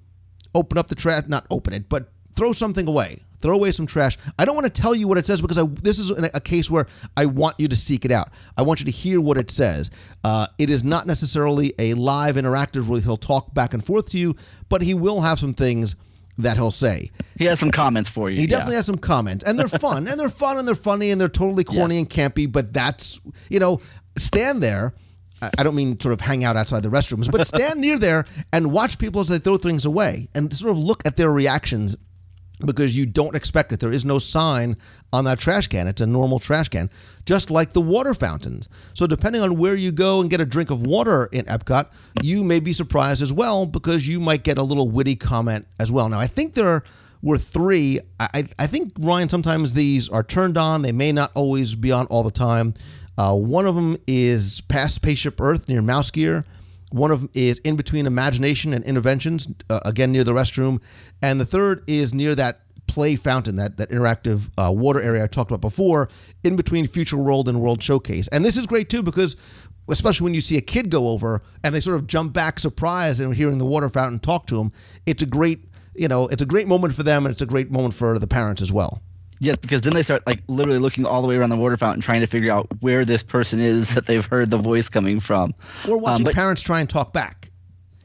open 0.56 0.78
up 0.78 0.88
the 0.88 0.96
trash, 0.96 1.26
not 1.28 1.46
open 1.50 1.74
it, 1.74 1.90
but 1.90 2.12
throw 2.36 2.54
something 2.54 2.88
away. 2.88 3.22
Throw 3.42 3.56
away 3.56 3.72
some 3.72 3.86
trash. 3.86 4.18
I 4.40 4.46
don't 4.46 4.56
want 4.56 4.74
to 4.74 4.82
tell 4.82 4.96
you 4.96 5.10
what 5.10 5.18
it 5.18 5.26
says 5.26 5.42
because 5.42 5.58
I, 5.58 5.66
this 5.66 6.00
is 6.00 6.10
a 6.12 6.40
case 6.40 6.72
where 6.72 6.88
I 7.18 7.26
want 7.26 7.60
you 7.60 7.68
to 7.68 7.76
seek 7.76 8.06
it 8.06 8.12
out. 8.12 8.30
I 8.56 8.62
want 8.62 8.80
you 8.80 8.86
to 8.86 8.92
hear 8.92 9.20
what 9.20 9.36
it 9.36 9.52
says. 9.52 9.92
Uh, 10.24 10.48
it 10.58 10.70
is 10.70 10.82
not 10.86 11.08
necessarily 11.08 11.74
a 11.78 11.94
live 11.96 12.36
interactive 12.36 12.88
where 12.88 13.02
he'll 13.02 13.18
talk 13.18 13.54
back 13.54 13.74
and 13.74 13.86
forth 13.86 14.10
to 14.12 14.18
you, 14.18 14.38
but 14.70 14.82
he 14.82 14.94
will 14.94 15.20
have 15.20 15.40
some 15.40 15.54
things 15.54 15.98
that 16.38 16.58
he'll 16.58 16.72
say. 16.72 17.12
He 17.38 17.46
has 17.46 17.60
some 17.60 17.72
comments 17.72 18.10
for 18.10 18.30
you. 18.30 18.38
He 18.38 18.48
definitely 18.48 18.74
yeah. 18.74 18.78
has 18.80 18.86
some 18.86 18.98
comments, 18.98 19.44
and 19.44 19.58
they're 19.58 19.68
fun, 19.80 20.08
and 20.08 20.20
they're 20.20 20.30
fun, 20.30 20.58
and 20.58 20.68
they're 20.68 20.76
funny, 20.76 21.12
and 21.12 21.20
they're 21.20 21.28
totally 21.30 21.64
corny 21.64 21.96
Yes. 21.96 22.02
and 22.04 22.10
campy. 22.10 22.52
But 22.52 22.74
that's 22.74 23.20
you 23.50 23.60
know, 23.60 23.80
stand 24.18 24.62
there. 24.64 24.94
I- 25.42 25.52
I 25.58 25.64
don't 25.64 25.76
mean 25.76 26.00
sort 26.00 26.14
of 26.14 26.22
hang 26.22 26.44
out 26.44 26.56
outside 26.56 26.84
the 26.84 26.90
restrooms, 26.90 27.30
but 27.30 27.46
stand 27.46 27.82
near 27.82 28.00
there 28.00 28.26
and 28.54 28.72
watch 28.72 28.98
people 28.98 29.22
as 29.22 29.28
they 29.28 29.40
throw 29.40 29.58
things 29.58 29.86
away, 29.86 30.30
and 30.34 30.54
sort 30.56 30.72
of 30.72 30.78
look 30.78 31.02
at 31.06 31.18
their 31.18 31.32
reactions 31.32 31.96
because 32.66 32.96
you 32.96 33.06
don't 33.06 33.36
expect 33.36 33.72
it. 33.72 33.80
There 33.80 33.92
is 33.92 34.06
no 34.06 34.20
sign 34.20 34.78
on 35.12 35.26
that 35.26 35.40
trash 35.40 35.68
can. 35.68 35.88
It's 35.88 36.02
a 36.02 36.08
normal 36.08 36.40
trash 36.40 36.70
can, 36.70 36.90
just 37.26 37.50
like 37.52 37.74
the 37.74 37.82
water 37.82 38.14
fountains. 38.14 38.70
So, 38.94 39.08
depending 39.08 39.42
on 39.42 39.58
where 39.58 39.76
you 39.76 39.92
go 39.92 40.22
and 40.22 40.30
get 40.30 40.40
a 40.42 40.46
drink 40.46 40.70
of 40.70 40.86
water 40.86 41.28
in 41.32 41.46
Epcot, 41.46 41.88
you 42.22 42.44
may 42.44 42.60
be 42.60 42.74
surprised 42.74 43.22
as 43.22 43.34
well 43.34 43.66
because 43.66 44.08
you 44.08 44.20
might 44.20 44.44
get 44.44 44.58
a 44.58 44.64
little 44.64 44.90
witty 44.90 45.16
comment 45.16 45.66
as 45.80 45.92
well. 45.92 46.08
Now, 46.10 46.20
I 46.20 46.28
think 46.28 46.54
there 46.54 46.84
were 47.22 47.38
three. 47.38 48.00
I, 48.20 48.46
I- 48.60 48.68
think, 48.68 48.94
Ryan, 49.00 49.30
sometimes 49.30 49.74
these 49.74 50.10
are 50.10 50.24
turned 50.24 50.58
on, 50.58 50.82
they 50.82 50.92
may 50.92 51.12
not 51.12 51.32
always 51.36 51.76
be 51.76 51.92
on 51.92 52.06
all 52.08 52.24
the 52.24 52.32
time. 52.32 52.74
Uh, 53.18 53.36
one 53.36 53.66
of 53.66 53.76
them 53.76 53.98
is 54.08 54.62
past 54.62 54.96
Spaceship 54.96 55.40
Earth 55.40 55.68
near 55.68 55.82
Mouse 55.82 56.10
Gear. 56.12 56.46
One 56.94 57.10
of 57.10 57.22
them 57.22 57.30
is 57.34 57.58
in 57.60 57.76
between 57.76 58.06
imagination 58.06 58.72
and 58.72 58.86
Innoventions, 58.86 59.52
uh, 59.68 59.80
again 59.84 60.12
near 60.12 60.24
the 60.24 60.32
restroom, 60.32 60.80
and 61.24 61.42
the 61.42 61.46
third 61.46 61.84
is 61.88 62.14
near 62.14 62.36
that 62.36 62.60
play 62.86 63.16
fountain, 63.16 63.56
that 63.56 63.78
that 63.78 63.90
interactive 63.90 64.52
uh, 64.60 64.72
water 64.72 65.02
area 65.02 65.24
I 65.24 65.28
talked 65.28 65.50
about 65.50 65.62
before, 65.62 66.10
in 66.44 66.56
between 66.56 66.86
Future 66.86 67.18
World 67.18 67.50
and 67.50 67.60
World 67.60 67.82
Showcase. 67.82 68.28
And 68.28 68.46
this 68.46 68.58
is 68.58 68.68
great 68.68 68.90
too 68.90 69.02
because, 69.02 69.36
especially 69.90 70.26
when 70.26 70.36
you 70.36 70.42
see 70.42 70.56
a 70.56 70.62
kid 70.62 70.92
go 70.92 71.08
over 71.08 71.42
and 71.64 71.74
they 71.74 71.80
sort 71.80 71.96
of 71.96 72.06
jump 72.06 72.32
back 72.32 72.60
surprised 72.60 73.20
and 73.20 73.34
hearing 73.34 73.58
the 73.58 73.66
water 73.66 73.90
fountain 73.90 74.20
talk 74.20 74.46
to 74.48 74.56
them, 74.58 74.72
it's 75.08 75.24
a 75.24 75.26
great 75.26 75.62
you 75.96 76.08
know 76.08 76.28
it's 76.28 76.44
a 76.44 76.46
great 76.46 76.68
moment 76.68 76.94
for 76.94 77.02
them 77.02 77.26
and 77.26 77.34
it's 77.34 77.42
a 77.42 77.48
great 77.48 77.72
moment 77.72 77.96
for 77.96 78.20
the 78.20 78.28
parents 78.28 78.62
as 78.62 78.72
well. 78.72 79.02
Yes, 79.44 79.58
because 79.58 79.82
then 79.82 79.94
they 79.94 80.04
start 80.04 80.26
like 80.26 80.42
literally 80.48 80.80
looking 80.80 81.06
all 81.06 81.22
the 81.22 81.28
way 81.28 81.36
around 81.36 81.50
the 81.50 81.58
water 81.58 81.76
fountain, 81.76 82.02
trying 82.02 82.22
to 82.22 82.28
figure 82.28 82.52
out 82.52 82.68
where 82.80 83.04
this 83.04 83.24
person 83.24 83.60
is 83.60 83.90
that 83.96 84.06
they've 84.06 84.26
heard 84.26 84.50
the 84.50 84.58
voice 84.58 84.88
coming 84.88 85.20
from. 85.20 85.54
Or 85.88 85.98
watching 85.98 86.16
Um, 86.18 86.24
but 86.24 86.34
parents 86.34 86.62
try 86.62 86.80
and 86.80 86.90
talk 86.90 87.12
back. 87.12 87.52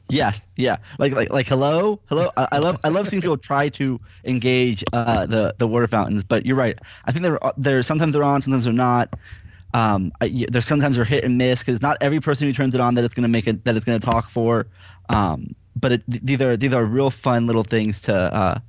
yes, 0.09 0.47
yeah, 0.57 0.77
like 0.97 1.13
like 1.13 1.29
like 1.29 1.47
hello, 1.47 2.01
hello. 2.09 2.29
I, 2.35 2.47
I 2.53 2.57
love 2.57 2.77
I 2.83 2.89
love 2.89 3.07
seeing 3.07 3.21
people 3.21 3.37
try 3.37 3.69
to 3.69 3.99
engage 4.25 4.83
uh, 4.91 5.25
the 5.27 5.55
the 5.57 5.67
water 5.67 5.87
fountains. 5.87 6.23
But 6.25 6.45
you're 6.45 6.57
right. 6.57 6.77
I 7.05 7.11
think 7.13 7.23
they're 7.23 7.39
they're 7.57 7.83
sometimes 7.83 8.11
they're 8.13 8.23
on, 8.23 8.41
sometimes 8.41 8.65
they're 8.65 8.73
not. 8.73 9.13
Um, 9.73 10.11
I, 10.19 10.45
there's 10.49 10.65
sometimes 10.65 10.95
they're 10.97 11.05
hit 11.05 11.23
and 11.23 11.37
miss 11.37 11.59
because 11.59 11.81
not 11.81 11.95
every 12.01 12.19
person 12.19 12.47
who 12.47 12.53
turns 12.53 12.73
it 12.75 12.81
on 12.81 12.95
that 12.95 13.05
it's 13.05 13.13
going 13.13 13.23
to 13.23 13.29
make 13.29 13.47
it 13.47 13.63
that 13.65 13.75
it's 13.77 13.85
to 13.85 13.99
talk 13.99 14.29
for. 14.29 14.65
Um, 15.09 15.55
but 15.75 15.91
it, 15.93 16.03
these 16.07 16.41
are 16.41 16.57
these 16.57 16.73
are 16.73 16.83
real 16.83 17.11
fun 17.11 17.47
little 17.47 17.63
things 17.63 18.01
to 18.01 18.13
uh, 18.13 18.59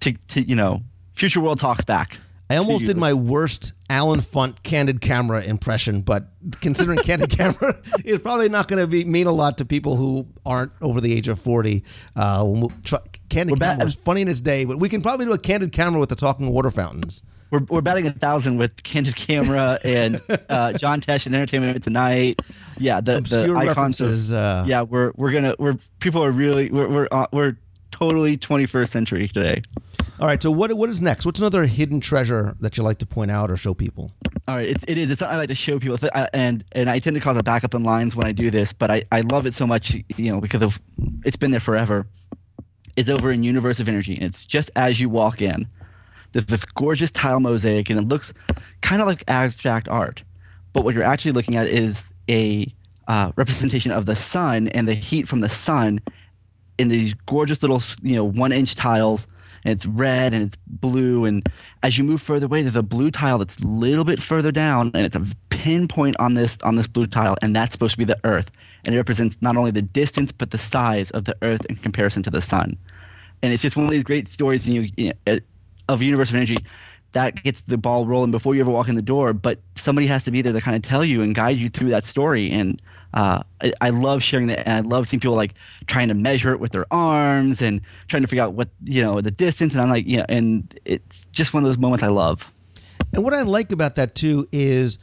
to 0.00 0.12
to 0.12 0.42
you 0.42 0.56
know. 0.56 0.82
Future 1.12 1.40
World 1.40 1.60
talks 1.60 1.84
back. 1.84 2.18
I 2.50 2.56
almost 2.56 2.84
did 2.84 2.96
my 2.96 3.14
worst 3.14 3.74
Allen 3.88 4.20
Funt 4.20 4.64
candid 4.64 5.00
camera 5.00 5.40
impression, 5.42 6.00
but 6.00 6.24
considering 6.60 6.98
candid 6.98 7.30
camera 7.36 7.80
is 8.04 8.20
probably 8.20 8.48
not 8.48 8.66
going 8.66 8.80
to 8.82 8.88
be 8.88 9.04
mean 9.04 9.28
a 9.28 9.32
lot 9.32 9.58
to 9.58 9.64
people 9.64 9.94
who 9.94 10.26
aren't 10.44 10.72
over 10.80 11.00
the 11.00 11.12
age 11.12 11.28
of 11.28 11.38
forty. 11.38 11.84
Uh, 12.16 12.44
we'll 12.44 12.72
try, 12.82 12.98
candid 13.28 13.52
We're 13.52 13.64
camera 13.64 13.86
is 13.86 13.94
funny 13.94 14.22
in 14.22 14.28
its 14.28 14.40
day, 14.40 14.64
but 14.64 14.78
we 14.80 14.88
can 14.88 15.00
probably 15.00 15.26
do 15.26 15.32
a 15.32 15.38
candid 15.38 15.70
camera 15.70 16.00
with 16.00 16.08
the 16.08 16.16
talking 16.16 16.50
water 16.50 16.72
fountains. 16.72 17.22
We're, 17.52 17.60
we're 17.68 17.80
batting 17.80 18.06
a 18.06 18.12
thousand 18.12 18.58
with 18.58 18.80
Candid 18.84 19.16
Camera 19.16 19.78
and 19.84 20.20
uh, 20.48 20.72
John 20.74 21.00
Tesh 21.00 21.26
and 21.26 21.34
Entertainment 21.34 21.82
Tonight. 21.82 22.42
Yeah, 22.78 23.00
the, 23.00 23.18
Obscure 23.18 23.64
the 23.64 23.70
icons 23.70 24.00
Of, 24.00 24.32
uh, 24.32 24.64
yeah, 24.66 24.82
we're 24.82 25.12
we're 25.16 25.32
gonna 25.32 25.54
we're 25.58 25.76
people 26.00 26.24
are 26.24 26.30
really 26.30 26.70
we're 26.70 26.88
we're 26.88 27.08
uh, 27.10 27.26
we're 27.32 27.56
totally 27.90 28.36
21st 28.36 28.88
century 28.88 29.28
today. 29.28 29.62
All 30.20 30.26
right, 30.26 30.42
so 30.42 30.50
what 30.50 30.70
what 30.74 30.90
is 30.90 31.00
next? 31.00 31.24
What's 31.24 31.40
another 31.40 31.64
hidden 31.64 31.98
treasure 31.98 32.54
that 32.60 32.76
you 32.76 32.82
like 32.82 32.98
to 32.98 33.06
point 33.06 33.30
out 33.30 33.50
or 33.50 33.56
show 33.56 33.72
people? 33.72 34.12
All 34.46 34.54
right, 34.56 34.68
it's, 34.68 34.84
it 34.86 34.98
is. 34.98 35.10
It's 35.10 35.20
something 35.20 35.34
I 35.34 35.38
like 35.38 35.48
to 35.48 35.54
show 35.54 35.78
people, 35.78 35.96
I- 36.14 36.28
and 36.34 36.62
and 36.72 36.90
I 36.90 36.98
tend 36.98 37.14
to 37.14 37.20
cause 37.20 37.38
a 37.38 37.42
backup 37.42 37.74
in 37.74 37.82
lines 37.82 38.14
when 38.14 38.26
I 38.26 38.32
do 38.32 38.50
this, 38.50 38.74
but 38.74 38.90
I, 38.90 39.04
I 39.10 39.22
love 39.22 39.46
it 39.46 39.54
so 39.54 39.66
much, 39.66 39.94
you 40.16 40.30
know, 40.30 40.38
because 40.38 40.60
of 40.62 40.78
it's 41.24 41.36
been 41.38 41.50
there 41.52 41.60
forever. 41.60 42.06
Is 42.96 43.08
over 43.08 43.30
in 43.30 43.42
Universe 43.44 43.80
of 43.80 43.88
Energy, 43.88 44.14
and 44.14 44.24
it's 44.24 44.44
just 44.44 44.70
as 44.76 45.00
you 45.00 45.08
walk 45.08 45.40
in. 45.40 45.66
There's 46.32 46.44
this 46.44 46.64
gorgeous 46.66 47.10
tile 47.10 47.40
mosaic, 47.40 47.88
and 47.88 47.98
it 47.98 48.06
looks 48.06 48.34
kind 48.82 49.00
of 49.00 49.08
like 49.08 49.24
abstract 49.26 49.88
art, 49.88 50.22
but 50.74 50.84
what 50.84 50.94
you're 50.94 51.04
actually 51.04 51.32
looking 51.32 51.54
at 51.56 51.66
is 51.66 52.12
a 52.28 52.66
uh, 53.08 53.32
representation 53.36 53.90
of 53.90 54.04
the 54.04 54.16
sun 54.16 54.68
and 54.68 54.86
the 54.86 54.94
heat 54.94 55.28
from 55.28 55.40
the 55.40 55.48
sun 55.48 56.00
in 56.76 56.88
these 56.88 57.14
gorgeous 57.24 57.62
little 57.62 57.80
you 58.02 58.16
know 58.16 58.24
one 58.24 58.52
inch 58.52 58.74
tiles 58.74 59.26
and 59.64 59.72
it's 59.72 59.86
red 59.86 60.32
and 60.34 60.42
it's 60.42 60.56
blue 60.66 61.24
and 61.24 61.48
as 61.82 61.98
you 61.98 62.04
move 62.04 62.20
further 62.20 62.46
away 62.46 62.62
there's 62.62 62.76
a 62.76 62.82
blue 62.82 63.10
tile 63.10 63.38
that's 63.38 63.58
a 63.58 63.66
little 63.66 64.04
bit 64.04 64.20
further 64.20 64.52
down 64.52 64.90
and 64.94 65.06
it's 65.06 65.16
a 65.16 65.24
pinpoint 65.60 66.16
on 66.18 66.32
this 66.32 66.56
on 66.62 66.76
this 66.76 66.86
blue 66.86 67.06
tile 67.06 67.36
and 67.42 67.54
that's 67.54 67.72
supposed 67.72 67.92
to 67.92 67.98
be 67.98 68.04
the 68.04 68.18
earth. 68.24 68.50
And 68.86 68.94
it 68.94 68.98
represents 68.98 69.36
not 69.42 69.58
only 69.58 69.70
the 69.70 69.82
distance 69.82 70.32
but 70.32 70.52
the 70.52 70.58
size 70.58 71.10
of 71.10 71.26
the 71.26 71.36
earth 71.42 71.64
in 71.66 71.76
comparison 71.76 72.22
to 72.24 72.30
the 72.30 72.40
sun. 72.40 72.78
And 73.42 73.52
it's 73.52 73.62
just 73.62 73.76
one 73.76 73.84
of 73.84 73.92
these 73.92 74.02
great 74.02 74.26
stories 74.26 74.66
you, 74.66 74.88
know, 74.96 75.38
of 75.88 76.02
universe 76.02 76.30
of 76.30 76.36
energy 76.36 76.56
that 77.12 77.42
gets 77.42 77.62
the 77.62 77.76
ball 77.76 78.06
rolling 78.06 78.30
before 78.30 78.54
you 78.54 78.62
ever 78.62 78.70
walk 78.70 78.88
in 78.88 78.94
the 78.94 79.02
door 79.02 79.32
but 79.34 79.58
somebody 79.74 80.06
has 80.06 80.24
to 80.24 80.30
be 80.30 80.40
there 80.40 80.52
to 80.52 80.60
kind 80.62 80.76
of 80.76 80.82
tell 80.82 81.04
you 81.04 81.20
and 81.20 81.34
guide 81.34 81.58
you 81.58 81.68
through 81.68 81.90
that 81.90 82.04
story. 82.04 82.50
And 82.50 82.80
uh, 83.14 83.42
I, 83.60 83.72
I 83.80 83.90
love 83.90 84.22
sharing 84.22 84.46
that 84.48 84.66
and 84.66 84.86
i 84.86 84.88
love 84.88 85.08
seeing 85.08 85.20
people 85.20 85.36
like 85.36 85.54
trying 85.86 86.08
to 86.08 86.14
measure 86.14 86.52
it 86.52 86.60
with 86.60 86.72
their 86.72 86.86
arms 86.92 87.60
and 87.60 87.80
trying 88.08 88.22
to 88.22 88.28
figure 88.28 88.44
out 88.44 88.54
what 88.54 88.68
you 88.84 89.02
know 89.02 89.20
the 89.20 89.30
distance 89.30 89.72
and 89.72 89.82
i'm 89.82 89.88
like 89.88 90.04
yeah 90.06 90.24
and 90.28 90.78
it's 90.84 91.26
just 91.26 91.52
one 91.52 91.62
of 91.62 91.68
those 91.68 91.78
moments 91.78 92.02
i 92.02 92.08
love. 92.08 92.52
And 93.12 93.24
what 93.24 93.34
I 93.34 93.42
like 93.42 93.72
about 93.72 93.96
that 93.96 94.14
too 94.14 94.48
is 94.52 94.98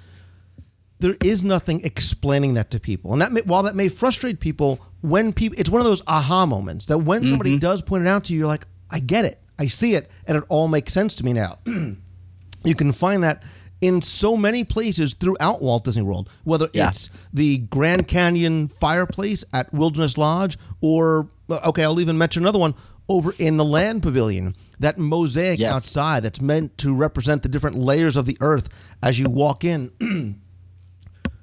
there 1.00 1.18
is 1.24 1.44
nothing 1.44 1.84
explaining 1.84 2.56
that 2.56 2.72
to 2.72 2.80
people, 2.80 3.14
and 3.14 3.22
that 3.22 3.32
may, 3.32 3.42
while 3.42 3.64
that 3.64 3.76
may 3.76 3.90
frustrate 3.90 4.40
people, 4.40 4.80
when 5.02 5.34
people, 5.34 5.60
it's 5.60 5.70
one 5.70 5.82
of 5.82 5.86
those 5.86 6.02
aha 6.08 6.46
moments 6.46 6.86
that 6.86 7.00
when 7.00 7.28
somebody 7.28 7.60
does 7.60 7.82
point 7.82 8.06
it 8.06 8.08
out 8.08 8.24
to 8.26 8.34
you, 8.34 8.40
you're 8.40 8.48
like, 8.48 8.66
I 8.90 9.00
get 9.00 9.26
it, 9.26 9.40
I 9.60 9.68
see 9.68 9.96
it, 9.96 10.10
and 10.26 10.38
it 10.38 10.44
all 10.48 10.68
makes 10.68 10.94
sense 10.94 11.14
to 11.16 11.26
me 11.26 11.34
now. 11.34 11.60
you 12.64 12.76
can 12.76 12.92
find 12.94 13.24
that 13.24 13.44
in 13.82 14.02
so 14.02 14.36
many 14.36 14.64
places 14.64 15.14
throughout 15.14 15.62
Walt 15.62 15.86
Disney 15.86 16.02
World, 16.04 16.30
whether 16.44 16.70
Yeah. 16.74 16.90
it's 16.90 17.10
the 17.34 17.60
Grand 17.60 18.08
Canyon 18.08 18.68
fireplace 18.68 19.44
at 19.54 19.72
Wilderness 19.74 20.18
Lodge, 20.18 20.58
or 20.82 21.28
uh, 21.50 21.60
okay, 21.68 21.84
I'll 21.84 22.00
even 22.00 22.18
mention 22.18 22.44
another 22.44 22.60
one 22.60 22.74
over 23.10 23.34
in 23.40 23.58
the 23.58 23.64
Land 23.66 24.04
Pavilion. 24.04 24.56
That 24.80 24.98
mosaic 24.98 25.60
Yes. 25.60 25.72
outside 25.74 26.24
that's 26.24 26.42
meant 26.42 26.78
to 26.80 26.94
represent 26.94 27.42
the 27.44 27.50
different 27.50 27.78
layers 27.78 28.16
of 28.18 28.26
the 28.26 28.38
earth 28.42 28.68
as 29.02 29.18
you 29.20 29.30
walk 29.30 29.64
in. 29.64 29.92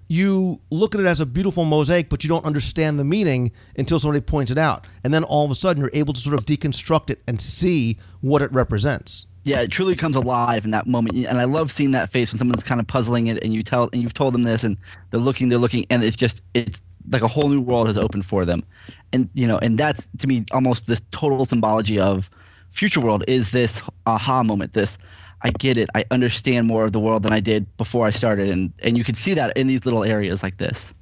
you 0.08 0.60
look 0.70 0.94
at 0.94 1.00
it 1.00 1.06
as 1.06 1.20
a 1.20 1.26
beautiful 1.26 1.64
mosaic, 1.64 2.08
but 2.10 2.22
you 2.22 2.28
don't 2.28 2.44
understand 2.44 2.98
the 2.98 3.04
meaning 3.04 3.50
until 3.78 3.98
somebody 3.98 4.20
points 4.20 4.50
it 4.52 4.58
out. 4.58 4.86
And 5.02 5.14
then 5.14 5.24
all 5.24 5.44
of 5.44 5.50
a 5.50 5.54
sudden, 5.54 5.80
you're 5.82 5.90
able 5.94 6.12
to 6.12 6.20
sort 6.20 6.34
of 6.38 6.44
deconstruct 6.44 7.10
it 7.10 7.22
and 7.26 7.40
see 7.40 7.98
what 8.20 8.42
it 8.42 8.52
represents. 8.52 9.26
Yeah 9.44 9.60
it 9.60 9.70
truly 9.70 9.94
comes 9.94 10.16
alive 10.16 10.64
in 10.64 10.70
that 10.72 10.86
moment. 10.86 11.16
And 11.26 11.38
i 11.38 11.44
love 11.44 11.70
seeing 11.70 11.92
that 11.92 12.10
face 12.10 12.32
when 12.32 12.38
someone's 12.38 12.62
kind 12.62 12.80
of 12.80 12.86
puzzling 12.86 13.28
it 13.28 13.42
and 13.42 13.54
you 13.54 13.62
tell 13.62 13.88
and 13.92 14.02
you've 14.02 14.14
told 14.14 14.34
them 14.34 14.42
this 14.42 14.64
and 14.64 14.76
they're 15.10 15.20
looking 15.20 15.48
they're 15.48 15.58
looking 15.58 15.86
and 15.90 16.02
it's 16.02 16.16
just 16.16 16.42
it's 16.54 16.82
like 17.10 17.22
a 17.22 17.28
whole 17.28 17.48
new 17.48 17.60
world 17.60 17.86
has 17.86 17.98
opened 17.98 18.24
for 18.24 18.44
them. 18.44 18.64
And 19.12 19.28
you 19.34 19.46
know 19.46 19.58
and 19.58 19.78
that's 19.78 20.08
to 20.18 20.26
me 20.26 20.44
almost 20.52 20.86
this 20.86 21.02
total 21.10 21.44
symbology 21.44 22.00
of 22.00 22.28
future 22.70 23.00
world 23.00 23.22
is 23.28 23.52
this 23.52 23.80
aha 24.06 24.42
moment 24.42 24.72
this 24.72 24.98
i 25.42 25.50
get 25.50 25.76
it. 25.76 25.88
I 25.94 26.04
understand 26.10 26.66
more 26.66 26.84
of 26.84 26.92
the 26.92 27.00
world 27.00 27.22
than 27.22 27.32
i 27.32 27.40
did 27.40 27.76
before 27.76 28.06
i 28.06 28.10
started. 28.10 28.48
And 28.48 28.72
and 28.80 28.98
you 28.98 29.04
can 29.04 29.14
see 29.14 29.34
that 29.34 29.56
in 29.56 29.66
these 29.66 29.84
little 29.84 30.04
areas 30.04 30.42
like 30.42 30.56
this. 30.56 30.92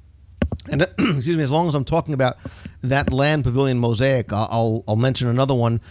And 0.71 0.81
excuse 0.99 1.37
me, 1.37 1.43
as 1.43 1.51
long 1.51 1.67
as 1.67 1.75
I'm 1.75 1.85
talking 1.85 2.13
about 2.13 2.37
that 2.83 3.11
land 3.11 3.43
pavilion 3.43 3.79
mosaic, 3.79 4.31
I'll 4.31 4.47
I'll, 4.51 4.83
I'll 4.89 4.95
mention 4.95 5.27
another 5.27 5.53
one. 5.53 5.81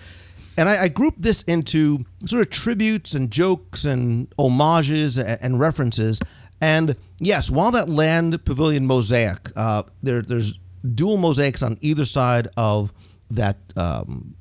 And 0.57 0.69
I, 0.69 0.85
I 0.85 0.89
grouped 0.89 1.23
this 1.23 1.43
into 1.43 2.05
sort 2.27 2.43
of 2.43 2.51
tributes 2.51 3.15
and 3.15 3.31
jokes 3.31 3.85
and 3.85 4.33
homages 4.39 5.17
and, 5.17 5.39
and 5.41 5.61
references. 5.61 6.21
And 6.61 6.97
yes, 7.19 7.51
while 7.51 7.71
that 7.73 7.89
land 7.89 8.45
pavilion 8.45 8.87
mosaic, 8.87 9.51
uh, 9.57 9.85
there, 10.03 10.23
there's 10.23 10.55
dual 10.95 11.17
mosaics 11.17 11.63
on 11.63 11.79
either 11.81 12.05
side 12.05 12.49
of 12.57 12.93
that 13.31 13.57
um, 13.77 14.35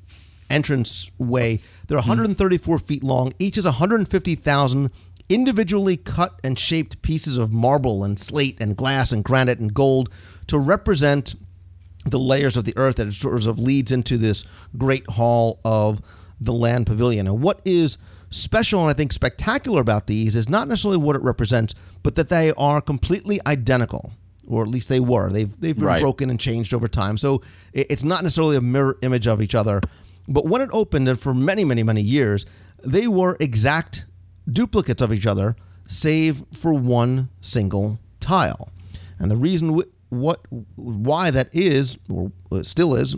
entrance 0.50 1.10
way. 1.18 1.60
They're 1.88 1.96
134 1.96 2.78
feet 2.78 3.02
long. 3.02 3.32
Each 3.38 3.56
is 3.56 3.64
150,000 3.64 4.90
individually 5.28 5.96
cut 5.96 6.38
and 6.44 6.58
shaped 6.58 7.00
pieces 7.02 7.38
of 7.38 7.52
marble 7.52 8.04
and 8.04 8.18
slate 8.18 8.58
and 8.60 8.76
glass 8.76 9.12
and 9.12 9.24
granite 9.24 9.58
and 9.58 9.72
gold 9.72 10.10
to 10.48 10.58
represent 10.58 11.34
the 12.04 12.18
layers 12.18 12.56
of 12.56 12.64
the 12.64 12.76
earth 12.76 12.96
that 12.96 13.12
sort 13.12 13.46
of 13.46 13.58
leads 13.58 13.92
into 13.92 14.16
this 14.16 14.44
great 14.76 15.08
hall 15.08 15.60
of 15.64 16.00
the 16.40 16.52
land 16.52 16.86
pavilion. 16.86 17.26
And 17.26 17.40
what 17.40 17.60
is 17.64 17.98
special 18.30 18.80
and 18.80 18.90
I 18.90 18.92
think 18.94 19.12
spectacular 19.12 19.80
about 19.80 20.06
these 20.06 20.34
is 20.34 20.48
not 20.48 20.66
necessarily 20.68 20.96
what 20.98 21.16
it 21.16 21.22
represents, 21.22 21.74
but 22.02 22.14
that 22.16 22.28
they 22.28 22.52
are 22.56 22.80
completely 22.80 23.40
identical. 23.46 24.12
Or 24.48 24.62
at 24.64 24.68
least 24.68 24.88
they 24.88 24.98
were. 24.98 25.30
They've 25.30 25.60
they've 25.60 25.76
been 25.76 25.84
Right. 25.84 26.02
broken 26.02 26.28
and 26.28 26.40
changed 26.40 26.74
over 26.74 26.88
time. 26.88 27.16
So 27.16 27.42
it's 27.72 28.02
not 28.02 28.24
necessarily 28.24 28.56
a 28.56 28.60
mirror 28.60 28.98
image 29.02 29.28
of 29.28 29.40
each 29.40 29.54
other. 29.54 29.80
But 30.28 30.46
when 30.46 30.60
it 30.62 30.70
opened, 30.72 31.08
and 31.08 31.18
for 31.20 31.32
many, 31.32 31.64
many, 31.64 31.84
many 31.84 32.00
years, 32.02 32.44
they 32.84 33.06
were 33.06 33.36
exact 33.38 34.06
duplicates 34.52 35.00
of 35.00 35.12
each 35.12 35.26
other, 35.26 35.54
save 35.86 36.42
for 36.52 36.72
one 36.72 37.28
single 37.40 38.00
tile. 38.18 38.70
And 39.20 39.30
the 39.30 39.36
reason 39.36 39.80
what 40.12 40.40
why 40.76 41.30
that 41.30 41.48
is, 41.52 41.96
or 42.10 42.30
still 42.64 42.94
is, 42.94 43.16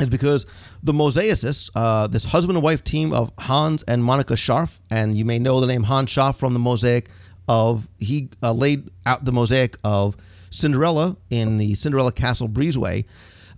is 0.00 0.08
because 0.08 0.44
the 0.82 0.92
mosaicists, 0.92 1.70
uh, 1.76 2.08
this 2.08 2.24
husband 2.24 2.56
and 2.56 2.64
wife 2.64 2.82
team 2.82 3.12
of 3.12 3.30
Hans 3.38 3.84
and 3.84 4.02
Monica 4.02 4.34
Scharff, 4.34 4.80
and 4.90 5.16
you 5.16 5.24
may 5.24 5.38
know 5.38 5.60
the 5.60 5.68
name 5.68 5.84
Hans 5.84 6.10
Scharff 6.10 6.36
from 6.36 6.52
the 6.52 6.58
mosaic 6.58 7.08
of 7.48 7.86
he 7.98 8.28
uh, 8.42 8.52
laid 8.52 8.90
out 9.06 9.24
the 9.24 9.30
mosaic 9.30 9.76
of 9.84 10.16
Cinderella 10.50 11.16
in 11.30 11.58
the 11.58 11.74
Cinderella 11.74 12.10
Castle 12.10 12.48
Breezeway. 12.48 13.04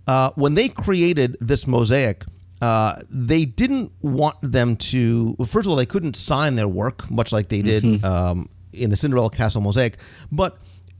Uh, 0.07 0.29
when 0.35 0.53
they 0.53 0.69
created 0.69 1.37
this 1.41 1.65
mosaic, 1.65 2.23
uh, 2.61 3.01
they 3.09 3.45
didn't 3.45 3.91
want 4.01 4.35
them 4.43 4.75
to. 4.75 5.35
Well, 5.39 5.47
first 5.47 5.65
of 5.65 5.71
all, 5.71 5.75
they 5.75 5.87
couldn't 5.87 6.15
sign 6.15 6.55
their 6.55 6.67
work, 6.67 7.09
much 7.09 7.31
like 7.33 7.49
they 7.49 7.63
did 7.63 8.03
um, 8.05 8.47
in 8.73 8.91
the 8.91 8.95
Cinderella 8.95 9.31
Castle 9.31 9.61
mosaic. 9.61 9.97
But 10.31 10.57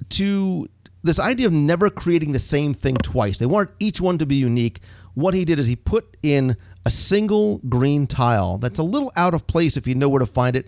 to 0.10 0.68
this 1.04 1.20
idea 1.20 1.48
of 1.48 1.54
never 1.54 1.90
creating 1.90 2.32
the 2.34 2.40
same 2.40 2.74
thing 2.74 2.96
twice, 2.98 3.38
they 3.38 3.46
wanted 3.46 3.74
each 3.80 4.02
one 4.02 4.18
to 4.18 4.26
be 4.26 4.36
unique. 4.36 4.82
What 5.14 5.34
he 5.34 5.46
did 5.46 5.60
is 5.60 5.68
he 5.68 5.76
put 5.76 6.18
in 6.24 6.56
a 6.86 6.90
single 6.90 7.60
green 7.70 8.08
tile 8.08 8.58
that's 8.58 8.80
a 8.80 8.84
little 8.84 9.12
out 9.16 9.34
of 9.34 9.46
place 9.48 9.76
if 9.78 9.88
you 9.88 9.96
know 9.96 10.10
where 10.10 10.20
to 10.20 10.26
find 10.26 10.56
it. 10.56 10.68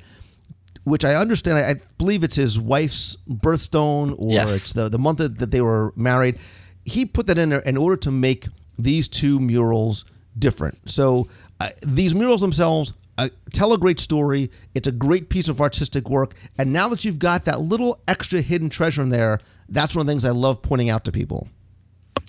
Which 0.84 1.06
I 1.06 1.14
understand. 1.14 1.60
I, 1.60 1.70
I 1.70 1.76
believe 2.00 2.24
it's 2.24 2.36
his 2.36 2.60
wife's 2.60 3.16
birthstone, 3.30 4.16
or 4.18 4.32
Yes. 4.32 4.56
it's 4.56 4.74
the 4.74 4.90
the 4.90 4.98
month 4.98 5.20
that, 5.20 5.38
that 5.38 5.52
they 5.52 5.62
were 5.62 5.94
married. 5.96 6.40
He 6.86 7.06
put 7.06 7.28
that 7.28 7.38
in 7.38 7.50
there 7.50 7.60
in 7.60 7.78
order 7.78 7.96
to 7.98 8.10
make 8.12 8.48
these 8.80 9.08
two 9.08 9.40
murals 9.40 10.06
different. 10.40 10.90
So 10.90 11.28
uh, 11.60 11.70
these 11.86 12.16
murals 12.16 12.42
themselves 12.42 12.94
uh, 13.20 13.30
tell 13.54 13.74
a 13.74 13.78
great 13.78 14.00
story. 14.00 14.50
It's 14.74 14.88
a 14.88 14.92
great 14.92 15.30
piece 15.30 15.48
of 15.50 15.62
artistic 15.62 16.10
work. 16.10 16.34
And 16.58 16.74
now 16.74 16.88
that 16.88 17.06
you've 17.06 17.20
got 17.20 17.46
that 17.46 17.62
little 17.62 18.02
extra 18.08 18.42
hidden 18.42 18.70
treasure 18.70 19.04
in 19.04 19.10
there, 19.10 19.40
that's 19.72 19.96
one 19.96 20.02
of 20.02 20.08
the 20.08 20.12
things 20.12 20.26
I 20.26 20.32
love 20.32 20.62
pointing 20.62 20.90
out 20.90 21.06
to 21.06 21.12
people. 21.12 21.48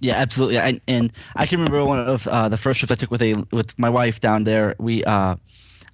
Yeah, 0.01 0.15
absolutely. 0.15 0.59
I, 0.59 0.81
and 0.89 1.13
I 1.37 1.47
can 1.47 1.61
remember 1.61 1.85
one 1.85 2.09
of 2.09 2.27
uh, 2.27 2.49
the 2.49 2.57
first 2.57 2.81
trips 2.81 2.91
I 2.91 2.97
took 2.97 3.11
with 3.11 3.23
a 3.23 3.35
with 3.53 3.79
my 3.79 3.91
wife 3.91 4.21
down 4.21 4.45
there. 4.45 4.75
We 4.79 5.05
uh, 5.05 5.37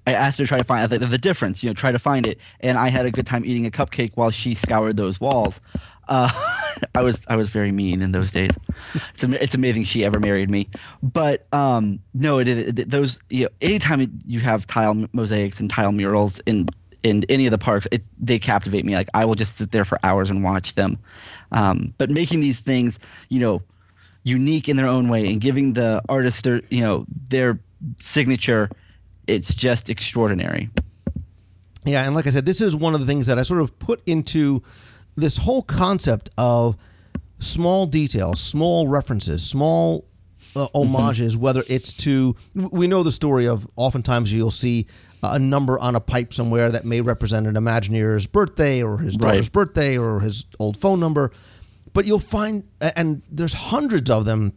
I 0.07 0.13
asked 0.13 0.39
her 0.39 0.45
to 0.45 0.49
try 0.49 0.59
to 0.59 0.65
find 0.65 0.89
the, 0.89 0.99
the 0.99 1.19
difference, 1.19 1.63
you 1.63 1.69
know, 1.69 1.75
try 1.75 1.93
to 1.93 1.99
find 1.99 2.27
it, 2.27 2.39
and 2.61 2.79
I 2.79 2.89
had 2.89 3.05
a 3.05 3.11
good 3.11 3.27
time 3.27 3.45
eating 3.45 3.67
a 3.67 3.71
cupcake 3.71 4.13
while 4.15 4.31
she 4.31 4.55
scoured 4.55 4.97
those 4.97 5.21
walls. 5.21 5.61
Uh, 6.09 6.31
I 6.95 7.03
was 7.03 7.23
I 7.29 7.37
was 7.37 7.49
very 7.49 7.71
mean 7.71 8.01
in 8.01 8.13
those 8.13 8.33
days. 8.33 8.53
It's 9.13 9.25
it's 9.25 9.55
amazing 9.55 9.85
she 9.85 10.05
ever 10.05 10.19
married 10.19 10.51
me, 10.51 10.69
but 11.03 11.47
um, 11.53 12.01
no, 12.15 12.39
it, 12.39 12.49
it, 12.49 12.91
those 12.91 13.21
you 13.29 13.45
know, 13.45 13.51
anytime 13.61 14.21
you 14.27 14.41
have 14.41 14.67
tile 14.67 15.05
mosaics 15.13 15.61
and 15.61 15.69
tile 15.69 15.93
murals 15.93 16.41
in 16.47 16.69
in 17.03 17.25
any 17.29 17.47
of 17.47 17.51
the 17.51 17.59
parks, 17.59 17.87
it's 17.93 18.09
they 18.19 18.39
captivate 18.39 18.85
me. 18.85 18.95
Like 18.95 19.09
I 19.13 19.27
will 19.27 19.35
just 19.35 19.57
sit 19.57 19.71
there 19.71 19.85
for 19.85 19.99
hours 20.03 20.31
and 20.31 20.43
watch 20.43 20.75
them. 20.75 20.99
Um, 21.53 21.95
but 21.99 22.11
making 22.11 22.41
these 22.41 22.61
things, 22.61 22.99
you 23.29 23.41
know, 23.41 23.63
unique 24.25 24.69
in 24.69 24.77
their 24.77 24.87
own 24.87 25.09
way 25.09 25.27
and 25.27 25.41
giving 25.41 25.73
the 25.73 26.03
artist 26.09 26.45
their 26.45 26.61
you 26.69 26.83
know 26.83 27.07
their 27.31 27.59
signature 27.99 28.69
it's 29.29 29.55
just 29.55 29.89
extraordinary. 29.89 30.71
Yeah, 31.85 32.05
and 32.05 32.15
like 32.15 32.27
I 32.27 32.31
said, 32.31 32.47
this 32.47 32.61
is 32.61 32.75
one 32.75 32.95
of 32.95 33.01
the 33.01 33.07
things 33.07 33.27
that 33.27 33.39
I 33.39 33.43
sort 33.43 33.61
of 33.61 33.79
put 33.79 34.03
into 34.07 34.63
this 35.17 35.37
whole 35.37 35.63
concept 35.63 36.31
of 36.37 36.77
small 37.39 37.87
details, 37.87 38.41
small 38.41 38.89
references, 38.89 39.47
small 39.47 40.07
uh, 40.57 40.67
homages, 40.75 41.37
whether 41.37 41.63
it's 41.69 41.93
to, 41.93 42.35
we 42.55 42.89
know 42.89 43.03
the 43.03 43.13
story 43.13 43.47
of 43.47 43.69
oftentimes 43.77 44.33
you'll 44.33 44.51
see 44.51 44.87
a 45.23 45.39
number 45.39 45.79
on 45.79 45.95
a 45.95 46.01
pipe 46.01 46.33
somewhere 46.33 46.71
that 46.71 46.85
may 46.85 47.01
represent 47.01 47.47
an 47.47 47.55
Imagineer's 47.55 48.27
birthday 48.27 48.83
or 48.83 48.99
his 48.99 49.17
daughter's 49.17 49.47
Right. 49.47 49.53
birthday 49.53 49.99
or 49.99 50.21
his 50.21 50.45
old 50.59 50.77
phone 50.77 51.01
number. 51.01 51.33
But 51.93 52.05
you'll 52.07 52.19
find, 52.19 52.65
and 52.81 53.23
there's 53.31 53.55
hundreds 53.55 54.11
of 54.11 54.25
them 54.25 54.53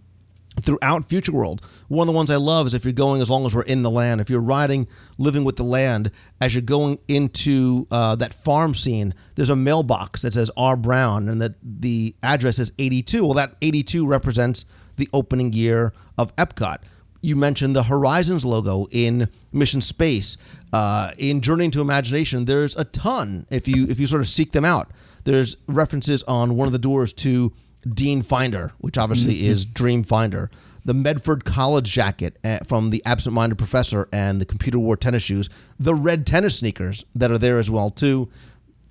throughout 0.60 1.06
Future 1.06 1.32
World. 1.32 1.62
One 1.88 2.08
of 2.08 2.14
the 2.14 2.16
ones 2.16 2.30
I 2.30 2.36
love 2.36 2.68
is 2.68 2.74
if 2.74 2.84
you're 2.84 2.92
going 2.94 3.22
as 3.22 3.30
long 3.30 3.46
as 3.46 3.56
we're 3.56 3.62
in 3.64 3.84
the 3.84 3.90
land, 3.90 4.20
if 4.22 4.30
you're 4.30 4.42
riding, 4.42 4.86
living 5.18 5.44
with 5.46 5.56
the 5.56 5.64
land, 5.64 6.12
as 6.42 6.54
you're 6.54 6.62
going 6.62 7.00
into 7.08 7.88
uh, 7.90 8.16
that 8.18 8.34
farm 8.34 8.76
scene, 8.76 9.14
there's 9.36 9.50
a 9.50 9.56
mailbox 9.56 10.22
that 10.24 10.34
says 10.34 10.52
R 10.58 10.76
Brown 10.76 11.30
and 11.30 11.42
that 11.42 11.56
the 11.64 12.14
address 12.22 12.60
is 12.60 12.74
82. 12.78 13.24
Well, 13.24 13.34
that 13.36 13.56
82 13.62 14.06
represents 14.06 14.66
the 14.98 15.08
opening 15.14 15.54
year 15.54 15.94
of 16.18 16.36
Epcot. 16.36 16.78
You 17.22 17.36
mentioned 17.36 17.76
the 17.76 17.84
Horizons 17.84 18.44
logo 18.44 18.88
in 18.92 19.30
Mission 19.52 19.82
Space, 19.82 20.38
uh, 20.74 21.12
in 21.18 21.42
Journey 21.42 21.66
into 21.66 21.82
Imagination. 21.82 22.46
There's 22.46 22.76
a 22.76 22.84
ton 22.84 23.46
if 23.52 23.68
you 23.68 23.86
if 23.88 24.00
you 24.00 24.08
sort 24.08 24.22
of 24.22 24.28
seek 24.28 24.52
them 24.52 24.66
out. 24.66 24.92
There's 25.24 25.58
references 25.68 26.24
on 26.24 26.56
one 26.56 26.68
of 26.68 26.72
the 26.72 26.80
doors 26.80 27.14
to 27.14 27.54
Dean 27.88 28.22
Finder, 28.24 28.74
which 28.80 28.98
obviously 28.98 29.46
is 29.46 29.66
Dream 29.66 30.04
Finder. 30.04 30.50
The 30.84 30.96
Medford 30.96 31.46
College 31.46 31.92
jacket 31.92 32.38
uh, 32.44 32.60
from 32.66 32.90
the 32.90 33.04
Absent 33.06 33.36
Minded 33.36 33.60
Professor 33.60 34.08
and 34.12 34.42
the 34.42 34.46
Computer 34.46 34.80
Wore 34.80 34.98
tennis 34.98 35.22
shoes. 35.22 35.48
The 35.80 35.94
red 35.94 36.26
tennis 36.26 36.58
sneakers 36.58 37.06
that 37.14 37.30
are 37.30 37.38
there 37.38 37.60
as 37.60 37.70
well 37.70 37.92
too. 37.92 38.30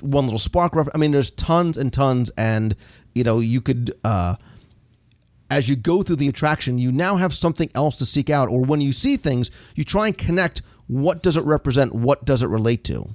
One 0.01 0.25
little 0.25 0.39
spark 0.39 0.77
reference. 0.77 0.95
I 0.95 0.99
mean, 0.99 1.11
there's 1.11 1.33
tons 1.33 1.77
and 1.77 1.93
tons, 1.93 2.31
and 2.39 2.77
you 3.15 3.25
know 3.25 3.41
you 3.41 3.61
could. 3.61 3.93
Uh, 4.05 4.37
as 5.51 5.69
you 5.69 5.77
go 5.77 6.03
through 6.03 6.17
the 6.17 6.29
attraction, 6.29 6.79
you 6.79 6.91
now 6.93 7.17
have 7.17 7.35
something 7.35 7.69
else 7.75 7.97
to 7.97 8.07
seek 8.07 8.31
out. 8.31 8.49
Or 8.49 8.65
when 8.65 8.81
you 8.81 8.93
see 8.93 9.17
things, 9.17 9.51
you 9.75 9.85
try 9.85 10.07
and 10.07 10.17
connect 10.17 10.63
what 10.87 11.23
does 11.23 11.37
it 11.37 11.45
represent, 11.45 11.95
what 11.95 12.25
does 12.25 12.43
it 12.43 12.49
relate 12.49 12.85
to. 12.85 13.15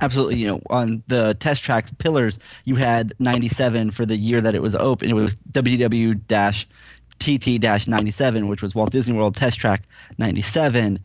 absolutely 0.00 0.40
you 0.40 0.46
know 0.46 0.62
on 0.70 1.02
the 1.08 1.36
test 1.40 1.64
tracks 1.64 1.90
pillars 1.98 2.38
you 2.64 2.76
had 2.76 3.12
97 3.18 3.90
for 3.90 4.06
the 4.06 4.16
year 4.16 4.40
that 4.40 4.54
it 4.54 4.62
was 4.62 4.76
open 4.76 5.10
it 5.10 5.14
was 5.14 5.34
www-tt-97 5.50 8.48
which 8.48 8.62
was 8.62 8.72
walt 8.74 8.92
disney 8.92 9.16
world 9.16 9.34
test 9.34 9.58
track 9.58 9.82
97 10.18 11.00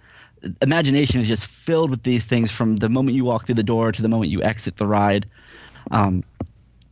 imagination 0.62 1.20
is 1.20 1.28
just 1.28 1.48
filled 1.48 1.90
with 1.90 2.04
these 2.04 2.26
things 2.26 2.52
from 2.52 2.76
the 2.76 2.88
moment 2.88 3.16
you 3.16 3.26
walk 3.26 3.48
through 3.48 3.56
the 3.56 3.64
door 3.64 3.92
to 3.92 4.04
the 4.04 4.10
moment 4.10 4.30
you 4.30 4.44
exit 4.44 4.78
the 4.78 4.86
ride 4.86 5.26
um, 5.90 6.24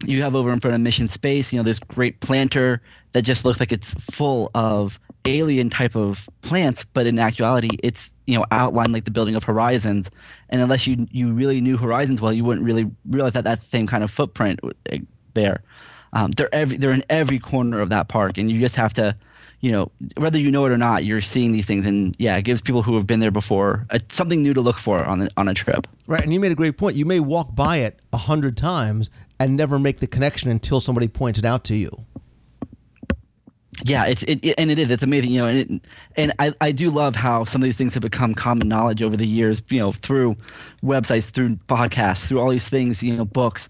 you 0.06 0.21
have 0.21 0.36
over 0.36 0.52
in 0.52 0.60
front 0.60 0.76
of 0.76 0.82
Mission 0.82 1.08
Space, 1.08 1.52
you 1.52 1.58
know, 1.58 1.63
this 1.63 1.80
great 1.80 2.19
planter 2.19 2.82
that 3.13 3.21
just 3.21 3.45
looks 3.45 3.60
like 3.60 3.71
it's 3.71 3.91
full 3.93 4.52
of 4.54 4.99
alien 5.26 5.69
type 5.69 5.95
of 5.95 6.30
plants, 6.41 6.84
but 6.84 7.08
in 7.08 7.17
actuality, 7.17 7.69
it's 7.82 8.12
you 8.26 8.38
know 8.38 8.45
outlined 8.52 8.91
like 8.91 9.06
the 9.06 9.12
building 9.12 9.36
of 9.36 9.43
Horizons. 9.43 10.12
And 10.49 10.62
unless 10.62 10.86
you 10.86 11.08
you 11.12 11.32
really 11.32 11.62
knew 11.62 11.78
Horizons 11.78 12.21
well, 12.21 12.34
you 12.34 12.43
wouldn't 12.43 12.65
really 12.65 12.89
realize 13.10 13.34
that 13.34 13.45
that 13.45 13.63
same 13.63 13.88
kind 13.88 14.04
of 14.04 14.12
footprint 14.12 14.60
uh, 14.63 14.97
there. 15.34 15.63
Um, 16.13 16.32
they're 16.32 16.54
every 16.54 16.78
they're 16.78 16.91
in 16.91 17.04
every 17.10 17.39
corner 17.39 17.80
of 17.80 17.89
that 17.89 18.08
park, 18.08 18.38
and 18.38 18.52
you 18.52 18.60
just 18.60 18.76
have 18.76 18.93
to, 18.95 19.15
you 19.62 19.71
know, 19.71 19.91
whether 20.17 20.38
you 20.38 20.52
know 20.52 20.65
it 20.65 20.71
or 20.71 20.78
not, 20.78 21.06
you're 21.06 21.21
seeing 21.21 21.52
these 21.52 21.65
things, 21.65 21.86
and 21.86 22.15
yeah, 22.19 22.36
it 22.38 22.43
gives 22.43 22.62
people 22.62 22.84
who 22.84 22.95
have 22.95 23.08
been 23.08 23.19
there 23.19 23.32
before 23.32 23.86
uh 23.89 23.99
something 24.10 24.43
new 24.43 24.54
to 24.54 24.62
look 24.62 24.78
for 24.78 25.04
on 25.06 25.19
the, 25.19 25.30
on 25.38 25.47
a 25.47 25.54
trip. 25.54 25.88
Right, 26.08 26.21
and 26.21 26.34
you 26.34 26.39
made 26.39 26.52
a 26.52 26.56
great 26.56 26.78
point. 26.78 26.95
You 26.95 27.06
may 27.06 27.19
walk 27.19 27.56
by 27.56 27.78
it 27.78 27.99
a 28.12 28.17
hundred 28.17 28.58
times 28.58 29.10
and 29.39 29.56
never 29.56 29.80
make 29.80 29.99
the 29.99 30.08
connection 30.08 30.49
until 30.49 30.80
somebody 30.80 31.08
points 31.08 31.39
it 31.39 31.45
out 31.45 31.63
to 31.65 31.76
you. 31.76 32.06
Yeah, 33.84 34.06
it's 34.06 34.24
it, 34.24 34.44
it- 34.46 34.56
and 34.58 34.70
it 34.72 34.78
is. 34.80 34.92
It's 34.92 35.04
amazing, 35.04 35.32
you 35.32 35.40
know, 35.42 35.48
and 35.48 35.58
it, 35.58 35.90
and 36.16 36.34
I, 36.40 36.54
I 36.62 36.72
do 36.72 36.90
love 36.90 37.16
how 37.16 37.44
some 37.44 37.62
of 37.62 37.66
these 37.66 37.78
things 37.78 37.94
have 37.96 38.04
become 38.04 38.34
common 38.36 38.68
knowledge 38.68 39.02
over 39.02 39.18
the 39.18 39.26
years, 39.28 39.62
you 39.70 39.80
know, 39.80 39.92
through 39.92 40.36
websites, 40.84 41.32
through 41.32 41.56
podcasts, 41.68 42.28
through 42.28 42.40
all 42.40 42.50
these 42.50 42.70
things, 42.70 43.02
you 43.02 43.16
know, 43.16 43.26
books. 43.26 43.70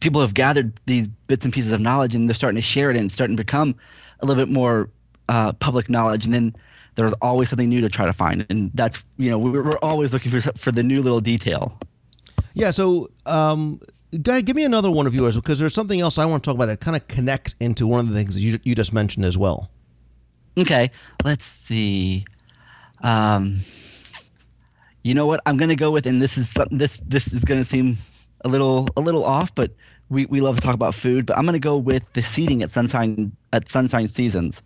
People 0.00 0.20
have 0.22 0.34
gathered 0.34 0.72
these 0.86 1.08
bits 1.08 1.44
and 1.44 1.52
pieces 1.54 1.72
of 1.72 1.80
knowledge, 1.80 2.14
and 2.14 2.28
they're 2.28 2.34
starting 2.34 2.56
to 2.56 2.62
share 2.62 2.90
it, 2.90 2.96
and 2.96 3.12
starting 3.12 3.36
to 3.36 3.40
become 3.42 3.76
a 4.20 4.26
little 4.26 4.42
bit 4.42 4.52
more 4.52 4.90
uh, 5.28 5.52
public 5.52 5.88
knowledge. 5.88 6.24
And 6.24 6.34
then 6.34 6.56
there's 6.96 7.12
always 7.22 7.48
something 7.50 7.68
new 7.68 7.80
to 7.82 7.88
try 7.88 8.06
to 8.06 8.12
find, 8.12 8.44
and 8.50 8.70
that's 8.74 9.04
you 9.18 9.30
know 9.30 9.38
we're, 9.38 9.62
we're 9.62 9.78
always 9.82 10.12
looking 10.12 10.30
for 10.32 10.40
for 10.58 10.72
the 10.72 10.82
new 10.82 11.02
little 11.02 11.20
detail. 11.20 11.78
Yeah. 12.54 12.70
So, 12.72 13.10
um, 13.26 13.80
Guy, 14.22 14.40
give 14.40 14.56
me 14.56 14.64
another 14.64 14.90
one 14.90 15.06
of 15.06 15.14
yours 15.14 15.36
because 15.36 15.60
there's 15.60 15.74
something 15.74 16.00
else 16.00 16.18
I 16.18 16.26
want 16.26 16.42
to 16.42 16.48
talk 16.48 16.56
about 16.56 16.66
that 16.66 16.80
kind 16.80 16.96
of 16.96 17.06
connects 17.06 17.54
into 17.60 17.86
one 17.86 18.00
of 18.00 18.08
the 18.08 18.14
things 18.14 18.34
that 18.34 18.40
you, 18.40 18.58
you 18.64 18.74
just 18.74 18.92
mentioned 18.92 19.24
as 19.24 19.38
well. 19.38 19.70
Okay, 20.58 20.90
let's 21.24 21.44
see. 21.44 22.24
Um, 23.02 23.60
you 25.04 25.14
know 25.14 25.26
what? 25.26 25.40
I'm 25.46 25.56
gonna 25.56 25.76
go 25.76 25.92
with, 25.92 26.06
and 26.06 26.20
this 26.20 26.36
is 26.36 26.52
this 26.70 26.96
this 27.06 27.32
is 27.32 27.44
gonna 27.44 27.64
seem 27.64 27.98
a 28.44 28.48
little 28.48 28.88
a 28.96 29.00
little 29.00 29.24
off, 29.24 29.54
but 29.54 29.70
we, 30.08 30.26
we 30.26 30.40
love 30.40 30.56
to 30.56 30.60
talk 30.60 30.74
about 30.74 30.94
food. 30.94 31.24
But 31.24 31.38
I'm 31.38 31.46
gonna 31.46 31.60
go 31.60 31.76
with 31.76 32.12
the 32.14 32.22
seating 32.22 32.62
at 32.62 32.70
Sunshine 32.70 33.30
at 33.52 33.68
Sunshine 33.68 34.08
Seasons, 34.08 34.60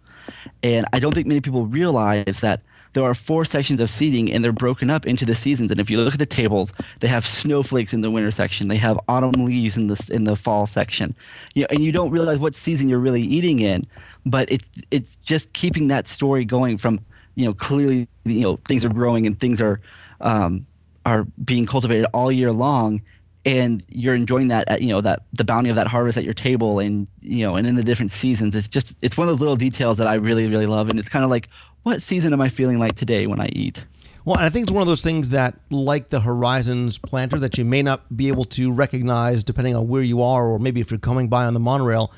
and 0.63 0.87
I 0.95 0.99
don't 0.99 1.15
think 1.15 1.27
many 1.27 1.43
people 1.43 1.67
realize 1.67 2.41
that 2.41 2.63
there 2.95 3.05
are 3.05 3.15
four 3.15 3.45
sections 3.45 3.81
of 3.81 3.91
seating 3.91 4.33
and 4.33 4.43
they're 4.43 4.53
broken 4.53 4.89
up 4.89 5.07
into 5.07 5.25
the 5.25 5.35
seasons. 5.35 5.71
And 5.71 5.79
if 5.79 5.91
you 5.91 5.99
look 5.99 6.15
at 6.15 6.19
the 6.19 6.27
tables, 6.27 6.73
they 7.01 7.09
have 7.09 7.27
snowflakes 7.27 7.93
in 7.93 8.01
the 8.01 8.11
winter 8.11 8.31
section, 8.31 8.69
they 8.69 8.77
have 8.77 8.99
autumn 9.09 9.45
leaves 9.45 9.77
in 9.77 9.89
the 9.89 10.11
in 10.11 10.25
the 10.25 10.37
fall 10.37 10.67
section. 10.67 11.15
You 11.55 11.63
know, 11.63 11.69
and 11.71 11.81
you 11.81 11.93
don't 11.93 12.11
realize 12.11 12.39
what 12.39 12.55
season 12.55 12.89
you're 12.89 12.99
really 12.99 13.23
eating 13.23 13.59
in, 13.59 13.87
but 14.25 14.51
it's 14.51 14.69
it's 14.91 15.17
just 15.17 15.53
keeping 15.53 15.89
that 15.89 16.07
story 16.07 16.45
going 16.45 16.79
from 16.79 17.01
you 17.35 17.45
know 17.45 17.53
clearly 17.53 18.09
you 18.25 18.41
know 18.41 18.59
things 18.65 18.85
are 18.85 18.91
growing 18.91 19.27
and 19.27 19.39
things 19.39 19.61
are 19.61 19.81
um, 20.21 20.67
are 21.05 21.25
being 21.45 21.67
cultivated 21.67 22.07
all 22.15 22.33
year 22.33 22.53
long 22.53 23.03
and 23.47 23.83
you're 23.89 24.15
enjoying 24.15 24.49
that 24.49 24.81
you 24.81 24.89
know 24.89 25.01
that 25.01 25.25
the 25.33 25.45
bounty 25.45 25.69
of 25.69 25.77
that 25.77 25.87
harvest 25.87 26.17
at 26.17 26.25
your 26.25 26.35
table 26.35 26.79
and 26.79 27.07
you 27.21 27.45
know 27.45 27.57
and 27.57 27.67
in 27.67 27.75
the 27.77 27.83
different 27.83 28.11
seasons 28.11 28.55
it's 28.55 28.69
just 28.69 28.95
it's 29.03 29.17
one 29.17 29.29
of 29.29 29.33
those 29.33 29.41
little 29.41 29.57
details 29.57 29.99
that 29.99 30.07
i 30.07 30.15
really 30.15 30.47
really 30.47 30.67
love 30.67 30.89
and 30.89 30.99
it's 30.99 31.09
kind 31.09 31.25
of 31.25 31.31
like 31.31 31.49
what 31.83 32.03
season 32.03 32.33
am 32.33 32.41
i 32.41 32.49
feeling 32.49 32.79
like 32.79 32.95
today 32.95 33.27
when 33.27 33.41
i 33.41 33.47
eat 33.53 33.85
well, 34.27 34.37
and 34.37 34.47
I 34.47 34.49
think 34.49 34.63
it's 34.63 34.73
one 34.73 34.81
of 34.81 34.89
those 34.89 35.03
things 35.03 35.29
that, 35.31 35.55
like 35.69 36.09
the 36.09 36.21
Horizons 36.21 36.97
planter, 36.97 37.39
that 37.41 37.59
you 37.59 37.65
may 37.67 37.83
not 37.83 38.17
be 38.17 38.29
able 38.29 38.47
to 38.47 38.73
recognize 38.73 39.45
depending 39.45 39.77
on 39.77 39.87
where 39.87 40.01
you 40.03 40.23
are, 40.23 40.47
or 40.47 40.59
maybe 40.59 40.81
if 40.81 40.91
you're 40.91 40.99
coming 40.99 41.29
by 41.29 41.45
on 41.45 41.53
the 41.53 41.61
monorail. 41.61 42.11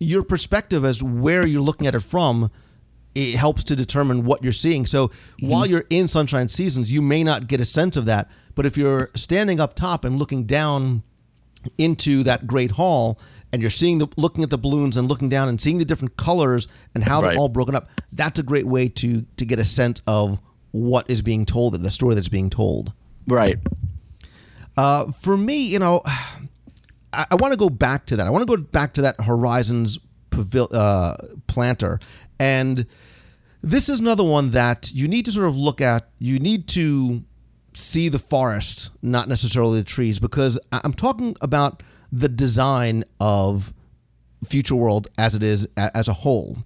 Your 0.00 0.24
perspective 0.24 0.84
as 0.84 1.00
where 1.00 1.46
you're 1.46 1.62
looking 1.62 1.86
at 1.86 1.94
it 1.94 2.00
from 2.00 2.50
it 3.14 3.36
helps 3.36 3.64
to 3.64 3.76
determine 3.76 4.24
what 4.24 4.42
you're 4.42 4.52
seeing. 4.52 4.86
So 4.86 5.08
mm-hmm. 5.08 5.48
while 5.48 5.66
you're 5.66 5.84
in 5.90 6.08
sunshine 6.08 6.48
seasons, 6.48 6.90
you 6.90 7.00
may 7.00 7.22
not 7.22 7.46
get 7.46 7.60
a 7.60 7.64
sense 7.64 7.96
of 7.96 8.06
that. 8.06 8.28
But 8.54 8.66
if 8.66 8.76
you're 8.76 9.10
standing 9.14 9.60
up 9.60 9.74
top 9.74 10.04
and 10.04 10.18
looking 10.18 10.44
down 10.44 11.02
into 11.78 12.22
that 12.24 12.46
great 12.46 12.72
hall, 12.72 13.18
and 13.52 13.62
you're 13.62 13.70
seeing 13.70 13.98
the 13.98 14.08
looking 14.16 14.42
at 14.42 14.50
the 14.50 14.58
balloons 14.58 14.96
and 14.96 15.08
looking 15.08 15.28
down 15.28 15.48
and 15.48 15.60
seeing 15.60 15.78
the 15.78 15.84
different 15.84 16.16
colors 16.16 16.66
and 16.94 17.04
how 17.04 17.20
right. 17.20 17.30
they're 17.30 17.38
all 17.38 17.48
broken 17.48 17.74
up, 17.74 17.88
that's 18.12 18.38
a 18.38 18.42
great 18.42 18.66
way 18.66 18.88
to 18.88 19.22
to 19.36 19.44
get 19.44 19.58
a 19.58 19.64
sense 19.64 20.02
of 20.06 20.40
what 20.72 21.08
is 21.08 21.22
being 21.22 21.46
told, 21.46 21.74
and 21.74 21.84
the 21.84 21.90
story 21.90 22.14
that's 22.14 22.28
being 22.28 22.50
told. 22.50 22.92
Right. 23.26 23.58
Uh, 24.76 25.12
for 25.12 25.36
me, 25.36 25.66
you 25.66 25.78
know, 25.78 26.02
I, 27.12 27.26
I 27.30 27.34
want 27.36 27.52
to 27.52 27.58
go 27.58 27.70
back 27.70 28.06
to 28.06 28.16
that. 28.16 28.26
I 28.26 28.30
want 28.30 28.42
to 28.42 28.56
go 28.56 28.60
back 28.60 28.94
to 28.94 29.02
that 29.02 29.20
Horizons 29.20 29.98
pavil- 30.30 30.74
uh, 30.74 31.14
planter 31.46 32.00
and 32.38 32.86
this 33.62 33.88
is 33.88 34.00
another 34.00 34.24
one 34.24 34.50
that 34.50 34.92
you 34.92 35.08
need 35.08 35.24
to 35.24 35.32
sort 35.32 35.46
of 35.46 35.56
look 35.56 35.80
at. 35.80 36.10
You 36.18 36.38
need 36.38 36.68
to 36.68 37.22
see 37.74 38.08
the 38.08 38.18
forest, 38.18 38.90
not 39.02 39.28
necessarily 39.28 39.78
the 39.78 39.84
trees, 39.84 40.18
because 40.18 40.58
I'm 40.72 40.94
talking 40.94 41.36
about 41.40 41.82
the 42.12 42.28
design 42.28 43.04
of 43.20 43.72
Future 44.44 44.76
World 44.76 45.08
as 45.18 45.34
it 45.34 45.42
is 45.42 45.66
as 45.76 46.08
a 46.08 46.12
whole. 46.12 46.58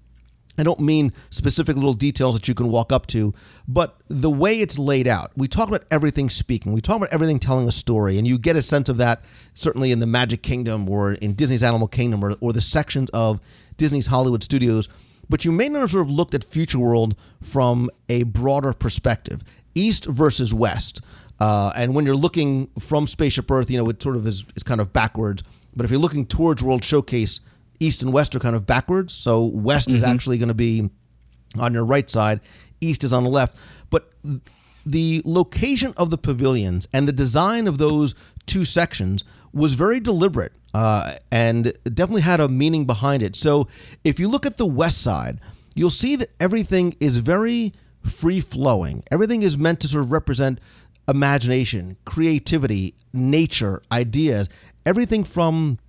I 0.57 0.63
don't 0.63 0.81
mean 0.81 1.13
specific 1.29 1.77
little 1.77 1.93
details 1.93 2.35
that 2.35 2.47
you 2.49 2.53
can 2.53 2.69
walk 2.69 2.91
up 2.91 3.07
to, 3.07 3.33
but 3.65 4.01
the 4.09 4.29
way 4.29 4.59
it's 4.59 4.77
laid 4.77 5.07
out. 5.07 5.31
We 5.37 5.47
talk 5.47 5.69
about 5.69 5.85
everything 5.89 6.29
speaking. 6.29 6.73
We 6.73 6.81
talk 6.81 6.97
about 6.97 7.13
everything 7.13 7.39
telling 7.39 7.67
a 7.67 7.71
story, 7.71 8.17
and 8.17 8.27
you 8.27 8.37
get 8.37 8.57
a 8.57 8.61
sense 8.61 8.89
of 8.89 8.97
that 8.97 9.23
certainly 9.53 9.91
in 9.91 9.99
the 9.99 10.07
Magic 10.07 10.41
Kingdom 10.41 10.89
or 10.89 11.13
in 11.13 11.33
Disney's 11.33 11.63
Animal 11.63 11.87
Kingdom 11.87 12.23
or, 12.23 12.35
or 12.41 12.51
the 12.51 12.61
sections 12.61 13.09
of 13.11 13.39
Disney's 13.77 14.07
Hollywood 14.07 14.43
Studios 14.43 14.89
but 15.29 15.45
you 15.45 15.51
may 15.51 15.69
not 15.69 15.81
have 15.81 15.91
sort 15.91 16.05
of 16.05 16.09
looked 16.09 16.33
at 16.33 16.43
Future 16.43 16.79
World 16.79 17.15
from 17.41 17.89
a 18.09 18.23
broader 18.23 18.73
perspective, 18.73 19.43
East 19.75 20.05
versus 20.05 20.53
West. 20.53 21.01
Uh, 21.39 21.71
and 21.75 21.93
when 21.93 22.05
you're 22.05 22.15
looking 22.15 22.69
from 22.79 23.07
Spaceship 23.07 23.49
Earth, 23.49 23.71
you 23.71 23.77
know, 23.77 23.89
it 23.89 24.01
sort 24.01 24.15
of 24.15 24.27
is, 24.27 24.45
is 24.55 24.63
kind 24.63 24.81
of 24.81 24.91
backwards. 24.91 25.43
But 25.75 25.85
if 25.85 25.91
you're 25.91 25.99
looking 25.99 26.25
towards 26.25 26.61
World 26.61 26.83
Showcase, 26.83 27.39
East 27.79 28.01
and 28.01 28.11
West 28.11 28.35
are 28.35 28.39
kind 28.39 28.55
of 28.55 28.65
backwards. 28.65 29.13
So 29.13 29.45
West 29.45 29.87
mm-hmm. 29.87 29.97
is 29.97 30.03
actually 30.03 30.37
going 30.37 30.49
to 30.49 30.53
be 30.53 30.89
on 31.57 31.73
your 31.73 31.85
right 31.85 32.09
side, 32.09 32.41
East 32.81 33.03
is 33.03 33.13
on 33.13 33.23
the 33.23 33.29
left. 33.29 33.57
But 33.89 34.11
the 34.85 35.21
location 35.25 35.93
of 35.97 36.09
the 36.09 36.17
pavilions 36.17 36.87
and 36.93 37.07
the 37.07 37.11
design 37.11 37.67
of 37.67 37.77
those 37.77 38.15
two 38.45 38.65
sections 38.65 39.23
was 39.53 39.73
very 39.73 39.99
deliberate 39.99 40.53
uh, 40.73 41.15
and 41.31 41.73
definitely 41.85 42.21
had 42.21 42.39
a 42.39 42.47
meaning 42.47 42.85
behind 42.85 43.23
it. 43.23 43.35
So 43.35 43.67
if 44.03 44.19
you 44.19 44.27
look 44.27 44.45
at 44.45 44.57
the 44.57 44.65
west 44.65 45.01
side, 45.01 45.39
you'll 45.75 45.89
see 45.89 46.15
that 46.17 46.29
everything 46.39 46.95
is 46.99 47.17
very 47.19 47.73
free 48.09 48.41
flowing. 48.41 49.03
Everything 49.11 49.43
is 49.43 49.57
meant 49.57 49.79
to 49.81 49.87
sort 49.87 50.03
of 50.03 50.11
represent 50.11 50.59
imagination, 51.07 51.97
creativity, 52.05 52.93
nature, 53.13 53.81
ideas, 53.91 54.49
everything 54.85 55.23
from 55.23 55.79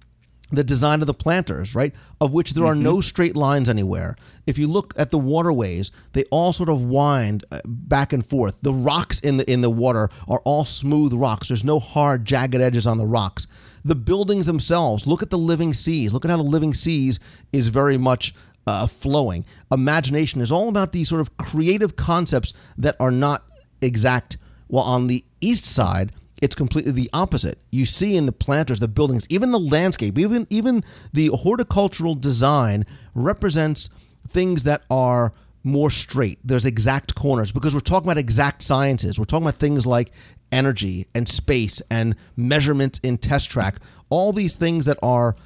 the 0.53 0.65
design 0.65 1.01
of 1.01 1.07
the 1.07 1.15
planters, 1.15 1.75
right? 1.75 1.95
Of 2.21 2.33
which 2.33 2.55
there 2.55 2.65
are 2.65 2.75
mm-hmm. 2.75 2.83
no 2.83 3.01
straight 3.01 3.37
lines 3.37 3.69
anywhere. 3.69 4.17
If 4.47 4.59
you 4.59 4.67
look 4.67 4.93
at 4.97 5.11
the 5.11 5.19
waterways, 5.19 5.93
they 6.13 6.25
all 6.25 6.53
sort 6.53 6.69
of 6.69 6.83
wind 6.83 7.45
uh, 7.53 7.61
back 7.65 8.13
and 8.13 8.25
forth. 8.25 8.57
The 8.63 8.73
rocks 8.73 9.21
in 9.21 9.37
the 9.37 9.51
in 9.51 9.61
the 9.61 9.71
water 9.71 10.09
are 10.27 10.41
all 10.41 10.65
smooth 10.65 11.13
rocks. 11.13 11.49
There's 11.49 11.65
no 11.65 11.79
hard 11.79 12.25
jagged 12.25 12.57
edges 12.57 12.87
on 12.87 12.99
the 12.99 13.07
rocks 13.07 13.47
the 13.85 13.95
buildings 13.95 14.47
themselves. 14.47 15.07
Look 15.07 15.23
at 15.23 15.31
the 15.31 15.39
living 15.39 15.75
seas. 15.75 16.13
Look 16.13 16.25
at 16.25 16.31
how 16.31 16.37
the 16.37 16.43
living 16.43 16.75
seas 16.75 17.19
is 17.53 17.69
very 17.69 17.97
much 17.97 18.35
uh, 18.67 18.87
flowing. 18.87 19.45
Imagination 19.71 20.41
is 20.41 20.53
all 20.53 20.69
about 20.69 20.93
these 20.93 21.09
sort 21.09 21.21
of 21.21 21.37
creative 21.37 21.97
concepts 21.97 22.53
that 22.79 22.97
are 23.01 23.11
not 23.11 23.45
exact. 23.81 24.37
While 24.69 24.85
on 24.85 25.07
the 25.07 25.25
east 25.41 25.65
side, 25.65 26.13
it's 26.41 26.55
completely 26.55 26.93
the 26.93 27.11
opposite. 27.13 27.59
You 27.71 27.87
see 27.87 28.17
in 28.17 28.27
the 28.27 28.33
planters, 28.33 28.81
the 28.81 28.89
buildings, 28.89 29.27
even 29.29 29.51
the 29.51 29.59
landscape, 29.59 30.19
even 30.19 30.47
even 30.51 30.85
the 31.13 31.29
horticultural 31.29 32.15
design 32.15 32.87
represents 33.15 33.91
things 34.29 34.65
that 34.65 34.83
are 34.91 35.33
more 35.63 35.91
straight. 35.91 36.39
There's 36.45 36.65
exact 36.65 37.15
corners 37.15 37.53
because 37.53 37.75
we're 37.75 37.81
talking 37.81 38.07
about 38.07 38.19
exact 38.19 38.63
sciences. 38.63 39.19
We're 39.19 39.27
talking 39.27 39.47
about 39.47 39.59
things 39.59 39.87
like 39.87 40.13
energy 40.53 41.07
and 41.15 41.29
space 41.29 41.83
and 41.91 42.17
measurements 42.37 42.99
in 43.03 43.19
test 43.19 43.51
track. 43.51 43.77
All 44.09 44.33
these 44.33 44.55
things 44.55 44.87
that 44.87 44.99
are 45.03 45.37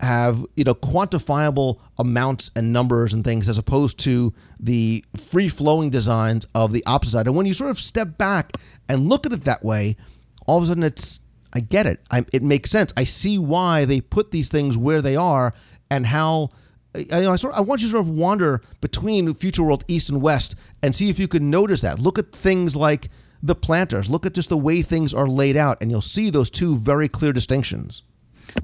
have 0.00 0.44
you 0.56 0.64
know 0.64 0.74
quantifiable 0.74 1.78
amounts 1.98 2.50
and 2.56 2.72
numbers 2.72 3.12
and 3.12 3.24
things 3.24 3.48
as 3.48 3.58
opposed 3.58 3.98
to 3.98 4.34
the 4.58 5.04
free 5.16 5.48
flowing 5.48 5.90
designs 5.90 6.46
of 6.54 6.72
the 6.72 6.84
opposite 6.86 7.12
side. 7.12 7.26
And 7.26 7.36
when 7.36 7.46
you 7.46 7.54
sort 7.54 7.70
of 7.70 7.78
step 7.78 8.18
back 8.18 8.52
and 8.88 9.08
look 9.08 9.26
at 9.26 9.32
it 9.32 9.44
that 9.44 9.64
way, 9.64 9.96
all 10.46 10.58
of 10.58 10.64
a 10.64 10.66
sudden 10.66 10.82
it's 10.82 11.20
I 11.52 11.60
get 11.60 11.86
it. 11.86 12.00
I, 12.10 12.24
it 12.32 12.42
makes 12.42 12.70
sense. 12.70 12.92
I 12.96 13.04
see 13.04 13.38
why 13.38 13.84
they 13.84 14.00
put 14.00 14.32
these 14.32 14.48
things 14.48 14.76
where 14.76 15.00
they 15.00 15.14
are 15.14 15.54
and 15.88 16.04
how 16.04 16.50
I, 16.94 17.28
I, 17.28 17.36
sort 17.36 17.52
of, 17.52 17.58
I 17.58 17.60
want 17.60 17.80
you 17.80 17.88
to 17.88 17.92
sort 17.92 18.06
of 18.06 18.08
wander 18.08 18.60
between 18.80 19.32
Future 19.34 19.62
World 19.62 19.84
East 19.86 20.08
and 20.10 20.20
West 20.20 20.56
and 20.82 20.94
see 20.94 21.10
if 21.10 21.18
you 21.18 21.28
can 21.28 21.50
notice 21.50 21.80
that. 21.82 22.00
Look 22.00 22.18
at 22.18 22.32
things 22.32 22.74
like 22.74 23.08
the 23.42 23.54
planters. 23.54 24.10
Look 24.10 24.26
at 24.26 24.34
just 24.34 24.48
the 24.48 24.56
way 24.56 24.82
things 24.82 25.14
are 25.14 25.28
laid 25.28 25.56
out, 25.56 25.78
and 25.80 25.90
you'll 25.90 26.00
see 26.00 26.30
those 26.30 26.50
two 26.50 26.76
very 26.76 27.08
clear 27.08 27.32
distinctions 27.32 28.02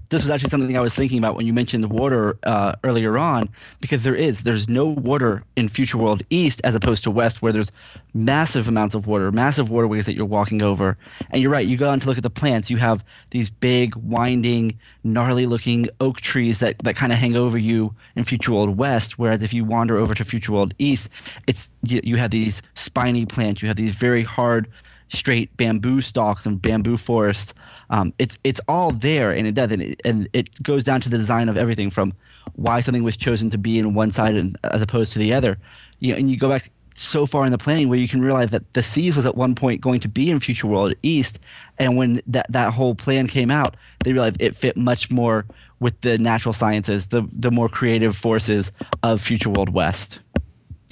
this 0.08 0.22
was 0.22 0.30
actually 0.30 0.50
something 0.50 0.76
I 0.76 0.80
was 0.80 0.94
thinking 0.94 1.18
about 1.18 1.36
when 1.36 1.46
you 1.46 1.52
mentioned 1.52 1.84
the 1.84 1.88
water 1.88 2.36
uh, 2.42 2.74
earlier 2.84 3.16
on, 3.18 3.48
because 3.80 4.02
there 4.02 4.14
is 4.14 4.42
there's 4.42 4.68
no 4.68 4.86
water 4.86 5.42
in 5.56 5.68
Future 5.68 5.98
World 5.98 6.22
East 6.30 6.60
as 6.64 6.74
opposed 6.74 7.04
to 7.04 7.10
West, 7.10 7.42
where 7.42 7.52
there's 7.52 7.70
massive 8.12 8.66
amounts 8.68 8.94
of 8.94 9.06
water, 9.06 9.30
massive 9.30 9.70
waterways 9.70 10.06
that 10.06 10.14
you're 10.14 10.24
walking 10.26 10.62
over. 10.62 10.96
And 11.30 11.40
you're 11.40 11.50
right, 11.50 11.66
you 11.66 11.76
go 11.76 11.90
on 11.90 12.00
to 12.00 12.06
look 12.06 12.16
at 12.16 12.22
the 12.22 12.30
plants, 12.30 12.70
you 12.70 12.76
have 12.78 13.04
these 13.30 13.48
big, 13.48 13.94
winding, 13.96 14.78
gnarly-looking 15.04 15.88
oak 16.00 16.20
trees 16.20 16.58
that 16.58 16.78
that 16.80 16.96
kind 16.96 17.12
of 17.12 17.18
hang 17.18 17.36
over 17.36 17.58
you 17.58 17.94
in 18.16 18.24
Future 18.24 18.52
World 18.52 18.76
West. 18.76 19.18
Whereas 19.18 19.42
if 19.42 19.52
you 19.54 19.64
wander 19.64 19.96
over 19.96 20.14
to 20.14 20.24
Future 20.24 20.52
World 20.52 20.74
East, 20.78 21.08
it's 21.46 21.70
you, 21.84 22.00
you 22.02 22.16
have 22.16 22.30
these 22.30 22.62
spiny 22.74 23.26
plants, 23.26 23.62
you 23.62 23.68
have 23.68 23.76
these 23.76 23.94
very 23.94 24.22
hard 24.22 24.68
straight 25.12 25.56
bamboo 25.56 26.00
stalks 26.00 26.46
and 26.46 26.62
bamboo 26.62 26.96
forests. 26.96 27.52
Um, 27.90 28.14
it's 28.18 28.38
it's 28.44 28.60
all 28.68 28.92
there, 28.92 29.32
and 29.32 29.46
it 29.46 29.52
does, 29.52 29.72
and 29.72 29.82
it, 29.82 30.00
and 30.04 30.28
it 30.32 30.62
goes 30.62 30.84
down 30.84 31.00
to 31.02 31.08
the 31.08 31.18
design 31.18 31.48
of 31.48 31.56
everything 31.56 31.90
from 31.90 32.14
why 32.54 32.80
something 32.80 33.02
was 33.02 33.16
chosen 33.16 33.50
to 33.50 33.58
be 33.58 33.78
in 33.78 33.94
one 33.94 34.10
side 34.10 34.36
and, 34.36 34.56
as 34.64 34.80
opposed 34.80 35.12
to 35.12 35.18
the 35.18 35.34
other. 35.34 35.58
You 35.98 36.12
know, 36.12 36.18
and 36.18 36.30
you 36.30 36.36
go 36.36 36.48
back 36.48 36.70
so 36.94 37.26
far 37.26 37.44
in 37.44 37.50
the 37.50 37.58
planning 37.58 37.88
where 37.88 37.98
you 37.98 38.08
can 38.08 38.20
realize 38.20 38.50
that 38.50 38.72
the 38.74 38.82
seas 38.82 39.16
was 39.16 39.26
at 39.26 39.34
one 39.34 39.54
point 39.54 39.80
going 39.80 40.00
to 40.00 40.08
be 40.08 40.30
in 40.30 40.38
Future 40.38 40.66
World 40.66 40.94
East, 41.02 41.40
and 41.78 41.96
when 41.96 42.22
that 42.26 42.46
that 42.50 42.72
whole 42.72 42.94
plan 42.94 43.26
came 43.26 43.50
out, 43.50 43.76
they 44.04 44.12
realized 44.12 44.40
it 44.40 44.54
fit 44.54 44.76
much 44.76 45.10
more 45.10 45.44
with 45.80 46.00
the 46.02 46.16
natural 46.18 46.52
sciences, 46.52 47.08
the 47.08 47.28
the 47.32 47.50
more 47.50 47.68
creative 47.68 48.16
forces 48.16 48.70
of 49.02 49.20
Future 49.20 49.50
World 49.50 49.70
West. 49.70 50.20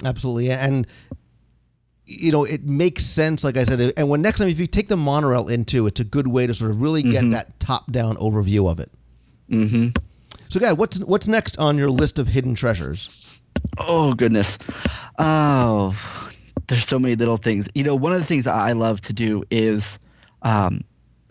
Absolutely, 0.03 0.51
and 0.51 0.85
you 2.09 2.31
know, 2.31 2.43
it 2.43 2.63
makes 2.63 3.05
sense. 3.05 3.43
Like 3.43 3.55
I 3.55 3.63
said, 3.63 3.93
and 3.95 4.09
when 4.09 4.21
next 4.21 4.39
time 4.39 4.49
if 4.49 4.59
you 4.59 4.67
take 4.67 4.87
the 4.87 4.97
monorail 4.97 5.47
into, 5.47 5.85
it's 5.85 5.99
a 5.99 6.03
good 6.03 6.27
way 6.27 6.47
to 6.47 6.53
sort 6.53 6.71
of 6.71 6.81
really 6.81 7.03
get 7.03 7.29
that 7.31 7.59
top-down 7.59 8.17
overview 8.17 8.69
of 8.69 8.79
it. 8.79 8.91
Mm-hmm. 9.49 9.89
So, 10.49 10.59
guys, 10.59 10.73
what's 10.73 10.99
what's 11.01 11.27
next 11.27 11.57
on 11.59 11.77
your 11.77 11.91
list 11.91 12.17
of 12.17 12.27
hidden 12.27 12.55
treasures? 12.55 13.39
Oh 13.77 14.13
goodness. 14.13 14.57
Oh, 15.19 15.95
there's 16.67 16.87
so 16.87 16.97
many 16.97 17.15
little 17.15 17.37
things. 17.37 17.67
You 17.75 17.83
know, 17.83 17.95
one 17.95 18.13
of 18.13 18.19
the 18.19 18.25
things 18.25 18.45
that 18.45 18.55
I 18.55 18.71
love 18.71 19.01
to 19.01 19.13
do 19.13 19.43
is, 19.51 19.99
um, 20.41 20.83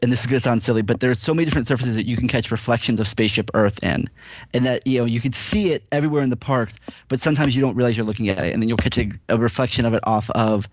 and 0.02 0.12
this 0.12 0.20
is 0.20 0.26
gonna 0.26 0.40
sound 0.40 0.62
silly, 0.62 0.82
but 0.82 1.00
there's 1.00 1.18
so 1.18 1.34
many 1.34 1.44
different 1.44 1.66
surfaces 1.66 1.94
that 1.96 2.06
you 2.06 2.16
can 2.16 2.28
catch 2.28 2.50
reflections 2.50 3.00
of 3.00 3.08
Spaceship 3.08 3.50
Earth 3.54 3.82
in, 3.82 4.08
and 4.54 4.64
that 4.64 4.86
you 4.86 4.98
know 4.98 5.04
you 5.04 5.20
can 5.20 5.32
see 5.32 5.72
it 5.72 5.84
everywhere 5.90 6.22
in 6.22 6.30
the 6.30 6.36
parks, 6.36 6.76
but 7.08 7.20
sometimes 7.20 7.54
you 7.56 7.62
don't 7.62 7.74
realize 7.74 7.96
you're 7.96 8.06
looking 8.06 8.28
at 8.28 8.44
it, 8.44 8.52
and 8.52 8.62
then 8.62 8.68
you'll 8.68 8.78
catch 8.78 8.98
a, 8.98 9.10
a 9.28 9.38
reflection 9.38 9.84
of 9.84 9.94
it 9.94 10.00
off 10.06 10.30
of 10.30 10.68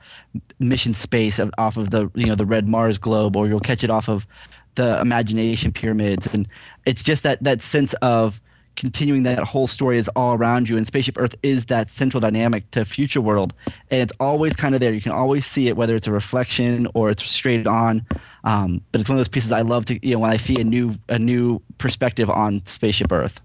Mission 0.59 0.93
Space, 0.93 1.39
of, 1.39 1.51
off 1.57 1.78
of 1.78 1.89
the 1.89 2.11
you 2.15 2.28
know 2.28 2.36
the 2.36 2.45
red 2.45 2.67
Mars 2.67 2.97
globe, 2.97 3.36
or 3.36 3.47
you'll 3.47 3.59
catch 3.59 3.84
it 3.84 3.89
off 3.89 4.09
of 4.09 4.28
the 4.76 4.99
Imagination 4.99 5.71
pyramids, 5.71 6.28
and 6.28 6.47
it's 6.86 7.01
just 7.01 7.23
that 7.23 7.43
that 7.43 7.61
sense 7.61 7.93
of 8.01 8.41
continuing 8.76 9.23
that 9.23 9.39
whole 9.39 9.67
story 9.67 9.97
is 9.97 10.07
all 10.15 10.34
around 10.36 10.67
you 10.69 10.78
and 10.78 10.86
spaceship 10.86 11.17
earth 11.17 11.36
is 11.43 11.65
that 11.65 11.89
central 11.89 12.19
dynamic 12.21 12.69
to 12.71 12.84
future 12.86 13.21
world 13.21 13.53
and 13.91 14.01
it's 14.01 14.13
always 14.19 14.55
kind 14.55 14.76
of 14.76 14.82
there 14.82 14.93
you 14.93 15.01
can 15.01 15.11
always 15.11 15.45
see 15.45 15.67
it 15.67 15.76
whether 15.78 15.95
it's 15.95 16.07
a 16.07 16.11
reflection 16.11 16.88
or 16.93 17.09
it's 17.09 17.23
straight 17.30 17.67
on 17.67 18.05
um, 18.43 18.82
but 18.91 18.99
it's 19.01 19.09
one 19.09 19.15
of 19.15 19.19
those 19.19 19.28
pieces 19.28 19.51
i 19.51 19.61
love 19.61 19.86
to 19.86 19.99
you 20.05 20.13
know 20.13 20.19
when 20.19 20.32
i 20.32 20.38
see 20.38 20.59
a 20.59 20.63
new 20.63 20.93
a 21.09 21.17
new 21.17 21.59
perspective 21.78 22.30
on 22.30 22.63
spaceship 22.65 23.11
earth 23.11 23.39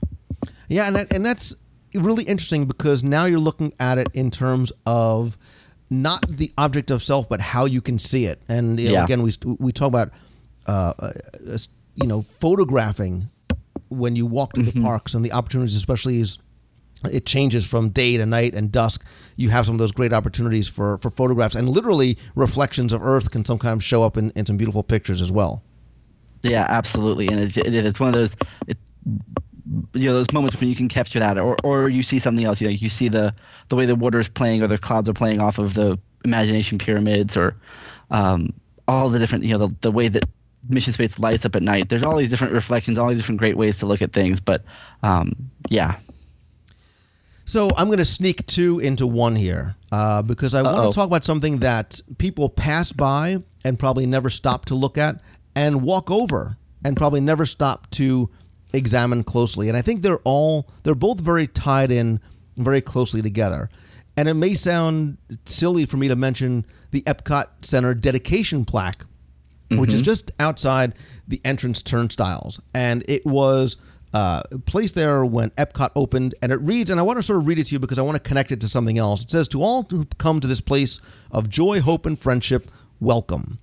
Yeah, 0.69 0.87
and 0.87 0.97
that, 0.97 1.13
and 1.13 1.25
that's 1.27 1.55
really 1.95 2.25
interesting 2.25 2.67
because 2.67 3.03
now 3.03 3.25
you're 3.25 3.41
looking 3.41 3.73
at 3.81 3.99
it 3.99 4.09
in 4.15 4.31
terms 4.31 4.73
of 4.87 5.37
not 5.91 6.25
the 6.29 6.53
object 6.57 6.93
of 6.93 7.03
self, 7.03 7.29
but 7.29 7.41
how 7.41 7.65
you 7.65 7.81
can 7.81 7.99
see 7.99 8.25
it. 8.27 8.41
And 8.49 8.79
you 8.79 8.87
know, 8.89 8.95
Yeah. 8.95 9.05
again, 9.05 9.23
we 9.23 9.33
we 9.59 9.73
talk 9.73 9.89
about 9.89 10.11
uh, 10.67 10.93
uh, 11.01 11.13
you 11.97 12.07
know 12.07 12.25
photographing 12.39 13.27
when 13.91 14.17
you 14.17 14.25
walk 14.27 14.55
to 14.55 14.63
the 14.63 14.81
parks 14.81 15.15
and 15.15 15.25
the 15.25 15.33
opportunities, 15.33 15.75
especially 15.75 16.21
as 16.21 16.39
it 17.11 17.25
changes 17.27 17.67
from 17.67 17.91
day 17.91 18.17
to 18.17 18.27
night 18.27 18.55
and 18.55 18.71
dusk. 18.71 19.05
You 19.37 19.49
have 19.51 19.67
some 19.67 19.75
of 19.75 19.79
those 19.79 19.93
great 19.93 20.13
opportunities 20.13 20.69
for 20.69 20.99
for 20.99 21.11
photographs 21.11 21.55
and 21.55 21.69
literally 21.69 22.19
reflections 22.35 22.93
of 22.93 23.03
Earth 23.03 23.31
can 23.31 23.45
sometimes 23.45 23.85
show 23.85 24.03
up 24.03 24.17
in, 24.17 24.31
in 24.37 24.47
some 24.47 24.57
beautiful 24.57 24.83
pictures 24.83 25.23
as 25.23 25.33
well. 25.33 25.63
yeah 26.43 26.67
absolutely 26.69 27.29
and 27.29 27.41
it's, 27.41 27.57
it's 27.57 28.01
one 28.01 28.09
of 28.09 28.15
those 28.15 28.37
it, 28.67 28.79
you 29.95 30.09
know 30.09 30.15
those 30.15 30.33
moments 30.33 30.59
when 30.61 30.69
you 30.69 30.77
can 30.77 30.89
capture 30.89 31.19
that 31.19 31.39
or, 31.39 31.57
or 31.63 31.89
you 31.89 32.03
see 32.03 32.19
something 32.19 32.45
else 32.45 32.61
you 32.61 32.67
know 32.67 32.73
you 32.73 32.89
see 32.89 33.09
the 33.09 33.35
the 33.69 33.77
way 33.77 33.87
the 33.87 33.95
water 33.95 34.19
is 34.19 34.29
playing 34.29 34.63
or 34.63 34.67
the 34.67 34.79
clouds 34.79 35.09
are 35.09 35.13
playing 35.13 35.41
off 35.41 35.59
of 35.59 35.75
the 35.75 35.99
imagination 36.25 36.79
pyramids 36.79 37.37
or 37.37 37.57
um, 38.11 38.53
all 38.89 39.09
the 39.09 39.19
different 39.19 39.45
you 39.45 39.57
know 39.57 39.67
the, 39.67 39.77
the 39.81 39.91
way 39.91 40.09
that 40.09 40.25
mission 40.69 40.93
space 40.93 41.19
lights 41.19 41.45
up 41.45 41.57
at 41.57 41.63
night 41.63 41.89
there's 41.89 42.03
all 42.03 42.17
these 42.17 42.29
different 42.29 42.53
reflections 42.53 42.99
all 42.99 43.09
these 43.09 43.19
different 43.19 43.39
great 43.39 43.57
ways 43.57 43.79
to 43.79 43.87
look 43.87 44.03
at 44.03 44.13
things 44.13 44.41
but 44.41 44.63
um, 45.03 45.33
yeah 45.69 45.97
So 47.47 47.69
I'm 47.77 47.87
going 47.89 47.99
to 47.99 48.05
sneak 48.05 48.47
two 48.47 48.79
into 48.79 49.07
one 49.09 49.35
here 49.35 49.75
uh, 49.91 50.23
because 50.23 50.55
I 50.55 50.63
want 50.63 50.85
to 50.93 50.95
talk 50.95 51.07
about 51.07 51.25
something 51.25 51.59
that 51.61 52.01
people 52.19 52.49
pass 52.49 52.93
by 52.93 53.43
and 53.65 53.77
probably 53.77 54.07
never 54.07 54.31
stop 54.31 54.67
to 54.67 54.77
look 54.77 54.97
at, 54.97 55.21
and 55.57 55.83
walk 55.83 56.13
over 56.13 56.57
and 56.85 56.97
probably 56.97 57.21
never 57.21 57.45
stop 57.47 57.91
to 57.93 58.31
examine 58.73 59.25
closely. 59.25 59.69
And 59.69 59.77
I 59.77 59.83
think 59.83 60.03
they're 60.03 60.21
all 60.25 60.69
they're 60.85 60.95
both 60.95 61.19
very 61.19 61.49
tied 61.49 61.91
in 61.91 62.21
very 62.57 62.81
closely 62.81 63.21
together. 63.21 63.69
And 64.17 64.29
it 64.29 64.35
may 64.35 64.55
sound 64.55 65.17
silly 65.45 65.87
for 65.87 65.97
me 65.97 66.07
to 66.07 66.15
mention 66.15 66.65
the 66.93 67.03
Epcot 67.03 67.47
Center 67.63 67.95
dedication 67.95 68.65
plaque 68.65 69.05
which 69.79 69.93
is 69.93 70.03
just 70.03 70.31
outside 70.41 70.95
the 71.29 71.41
entrance 71.45 71.83
turnstiles. 71.83 72.61
And 72.75 73.05
it 73.09 73.25
was 73.25 73.77
uh, 74.13 74.43
placed 74.67 74.95
there 74.95 75.25
when 75.25 75.51
Epcot 75.51 75.91
opened. 75.95 76.35
And 76.43 76.53
it 76.53 76.61
reads, 76.61 76.91
and 76.91 76.99
I 76.99 77.03
want 77.03 77.19
to 77.19 77.23
sort 77.23 77.39
of 77.39 77.47
read 77.47 77.59
it 77.59 77.67
to 77.67 77.75
you 77.75 77.79
because 77.79 77.99
I 77.99 78.03
want 78.03 78.17
to 78.17 78.29
connect 78.29 78.53
it 78.53 78.61
to 78.63 78.69
something 78.69 78.99
else. 78.99 79.23
It 79.23 79.31
says, 79.31 79.49
To 79.49 79.63
all 79.63 79.85
who 79.89 80.07
come 80.19 80.41
to 80.41 80.49
this 80.49 80.61
place 80.61 81.01
of 81.31 81.49
joy, 81.49 81.81
hope, 81.81 82.07
and 82.07 82.19
friendship, 82.19 82.67
welcome. 82.99 83.59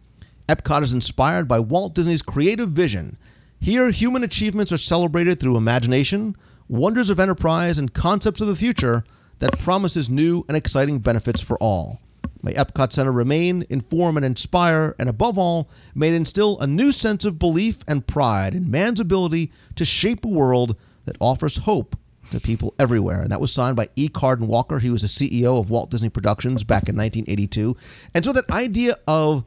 Epcot 0.47 0.83
is 0.83 0.93
inspired 0.93 1.47
by 1.47 1.59
Walt 1.59 1.93
Disney's 1.93 2.21
creative 2.21 2.69
vision. 2.69 3.17
Here, 3.59 3.89
human 3.89 4.23
achievements 4.23 4.71
are 4.71 4.77
celebrated 4.77 5.39
through 5.39 5.57
imagination, 5.57 6.35
wonders 6.69 7.09
of 7.09 7.19
enterprise, 7.19 7.77
and 7.77 7.93
concepts 7.93 8.39
of 8.39 8.47
the 8.47 8.55
future 8.55 9.03
that 9.39 9.59
promises 9.59 10.09
new 10.09 10.45
and 10.47 10.55
exciting 10.55 10.99
benefits 10.99 11.41
for 11.41 11.57
all. 11.57 11.99
May 12.47 12.53
Epcot 12.53 12.93
Center 12.93 13.11
remain, 13.11 13.65
inform, 13.69 14.15
and 14.15 14.25
inspire, 14.25 14.95
and 14.97 15.09
above 15.09 15.37
all, 15.37 15.69
may 15.93 16.07
it 16.07 16.13
instill 16.13 16.57
a 16.59 16.65
new 16.65 16.93
sense 16.93 17.25
of 17.25 17.37
belief 17.37 17.79
and 17.89 18.07
pride 18.07 18.55
in 18.55 18.71
man's 18.71 19.01
ability 19.01 19.51
to 19.75 19.83
shape 19.83 20.23
a 20.23 20.29
world 20.29 20.77
that 21.03 21.17
offers 21.19 21.57
hope 21.57 21.97
to 22.31 22.39
people 22.39 22.73
everywhere. 22.79 23.21
And 23.21 23.31
that 23.33 23.41
was 23.41 23.51
signed 23.51 23.75
by 23.75 23.89
E. 23.97 24.07
Cardon 24.07 24.47
Walker. 24.47 24.79
He 24.79 24.89
was 24.89 25.01
the 25.01 25.07
CEO 25.09 25.59
of 25.59 25.69
Walt 25.69 25.91
Disney 25.91 26.07
Productions 26.07 26.63
back 26.63 26.87
in 26.87 26.95
1982. 26.95 27.75
And 28.15 28.23
so 28.23 28.31
that 28.31 28.49
idea 28.49 28.95
of 29.09 29.43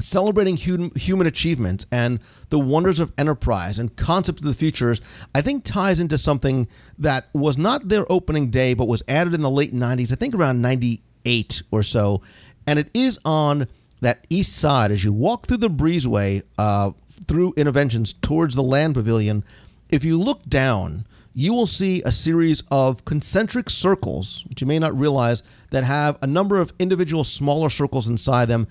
celebrating 0.00 0.56
human, 0.56 1.26
achievement 1.26 1.84
and 1.92 2.20
the 2.48 2.58
wonders 2.58 3.00
of 3.00 3.12
enterprise 3.18 3.78
and 3.78 3.94
concept 3.96 4.38
of 4.38 4.46
the 4.46 4.54
futures, 4.54 5.02
I 5.34 5.42
think 5.42 5.62
ties 5.62 6.00
into 6.00 6.16
something 6.16 6.68
that 6.98 7.28
was 7.34 7.58
not 7.58 7.88
their 7.88 8.10
opening 8.10 8.48
day, 8.48 8.72
but 8.72 8.88
was 8.88 9.02
added 9.08 9.34
in 9.34 9.42
the 9.42 9.50
late 9.50 9.74
90s, 9.74 10.10
I 10.10 10.14
think 10.14 10.34
around 10.34 10.62
98 10.62 11.02
or 11.70 11.82
so. 11.82 12.22
And 12.66 12.78
it 12.78 12.90
is 12.94 13.18
on 13.24 13.66
that 14.00 14.26
east 14.30 14.56
side 14.56 14.90
as 14.90 15.04
you 15.04 15.12
walk 15.12 15.46
through 15.46 15.58
the 15.58 15.70
breezeway 15.70 16.42
uh, 16.58 16.92
through 17.26 17.52
Innoventions 17.54 18.14
towards 18.20 18.54
the 18.54 18.62
land 18.62 18.94
pavilion. 18.94 19.44
If 19.88 20.04
you 20.04 20.18
look 20.18 20.42
down, 20.44 21.06
you 21.34 21.52
will 21.52 21.66
see 21.66 22.02
a 22.04 22.12
series 22.12 22.62
of 22.70 23.04
concentric 23.04 23.68
circles, 23.70 24.44
which 24.48 24.60
you 24.60 24.66
may 24.66 24.78
not 24.78 24.96
realize, 24.96 25.42
that 25.70 25.84
have 25.84 26.18
a 26.22 26.26
number 26.26 26.60
of 26.60 26.72
individual 26.78 27.24
smaller 27.24 27.70
circles 27.70 28.08
inside 28.08 28.46
them 28.46 28.66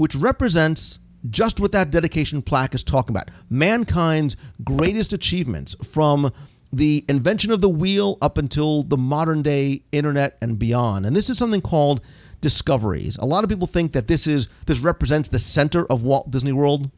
which 0.00 0.14
represents 0.14 0.98
just 1.28 1.60
what 1.60 1.72
that 1.72 1.90
dedication 1.90 2.40
plaque 2.40 2.74
is 2.74 2.82
talking 2.82 3.14
about 3.14 3.30
mankind's 3.50 4.34
greatest 4.64 5.12
achievements 5.12 5.76
from 5.84 6.32
the 6.72 7.04
invention 7.08 7.50
of 7.50 7.60
the 7.60 7.68
wheel 7.68 8.16
up 8.22 8.38
until 8.38 8.82
the 8.82 8.96
modern 8.96 9.42
day 9.42 9.82
internet 9.92 10.38
and 10.40 10.58
beyond. 10.58 11.04
And 11.06 11.16
this 11.16 11.28
is 11.28 11.38
something 11.38 11.60
called 11.60 12.00
discoveries. 12.40 13.16
A 13.18 13.26
lot 13.26 13.44
of 13.44 13.50
people 13.50 13.66
think 13.66 13.92
that 13.92 14.06
this 14.06 14.26
is 14.26 14.48
this 14.66 14.78
represents 14.78 15.28
the 15.28 15.38
center 15.38 15.84
of 15.86 16.02
Walt 16.02 16.30
Disney 16.30 16.52
World, 16.52 16.90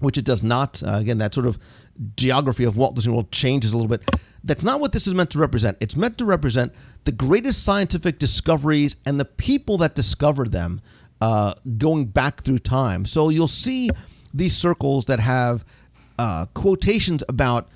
which 0.00 0.16
it 0.16 0.24
does 0.24 0.42
not. 0.42 0.82
Uh, 0.82 0.96
again, 0.96 1.18
that 1.18 1.34
sort 1.34 1.46
of 1.46 1.58
geography 2.16 2.64
of 2.64 2.76
Walt 2.76 2.94
Disney 2.94 3.12
World 3.12 3.32
changes 3.32 3.72
a 3.72 3.76
little 3.76 3.88
bit. 3.88 4.08
That's 4.44 4.64
not 4.64 4.80
what 4.80 4.92
this 4.92 5.06
is 5.06 5.14
meant 5.14 5.30
to 5.30 5.38
represent. 5.38 5.76
It's 5.80 5.96
meant 5.96 6.16
to 6.18 6.24
represent 6.24 6.72
the 7.04 7.12
greatest 7.12 7.64
scientific 7.64 8.18
discoveries 8.18 8.96
and 9.04 9.18
the 9.18 9.24
people 9.24 9.78
that 9.78 9.94
discovered 9.94 10.52
them 10.52 10.80
uh, 11.20 11.54
going 11.76 12.06
back 12.06 12.42
through 12.42 12.60
time. 12.60 13.04
So 13.04 13.30
you'll 13.30 13.48
see 13.48 13.90
these 14.32 14.56
circles 14.56 15.06
that 15.06 15.18
have 15.18 15.64
uh, 16.18 16.46
quotations 16.54 17.24
about 17.28 17.68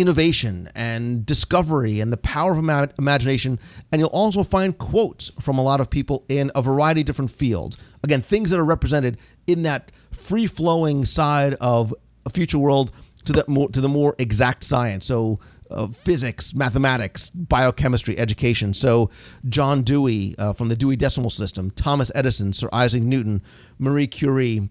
innovation 0.00 0.70
and 0.74 1.24
discovery 1.26 2.00
and 2.00 2.12
the 2.12 2.16
power 2.16 2.52
of 2.52 2.58
ima- 2.58 2.90
imagination. 2.98 3.58
And 3.92 4.00
you'll 4.00 4.08
also 4.10 4.42
find 4.42 4.76
quotes 4.76 5.30
from 5.40 5.58
a 5.58 5.62
lot 5.62 5.80
of 5.80 5.90
people 5.90 6.24
in 6.28 6.50
a 6.54 6.62
variety 6.62 7.00
of 7.00 7.06
different 7.06 7.30
fields. 7.30 7.76
Again, 8.02 8.22
things 8.22 8.50
that 8.50 8.58
are 8.58 8.64
represented 8.64 9.18
in 9.46 9.62
that 9.62 9.92
free 10.12 10.46
flowing 10.46 11.04
side 11.04 11.54
of 11.60 11.94
a 12.26 12.30
future 12.30 12.58
world 12.58 12.92
to 13.24 13.32
the 13.32 13.44
more 13.48 13.68
to 13.70 13.80
the 13.80 13.88
more 13.88 14.14
exact 14.18 14.64
science. 14.64 15.06
So 15.06 15.40
uh, 15.70 15.88
physics, 15.88 16.54
mathematics, 16.54 17.30
biochemistry, 17.30 18.18
education. 18.18 18.72
So 18.74 19.10
John 19.48 19.82
Dewey 19.82 20.34
uh, 20.38 20.52
from 20.52 20.68
the 20.68 20.76
Dewey 20.76 20.96
Decimal 20.96 21.30
System, 21.30 21.70
Thomas 21.72 22.10
Edison, 22.14 22.52
Sir 22.52 22.68
Isaac 22.72 23.02
Newton, 23.02 23.42
Marie 23.78 24.06
Curie, 24.06 24.68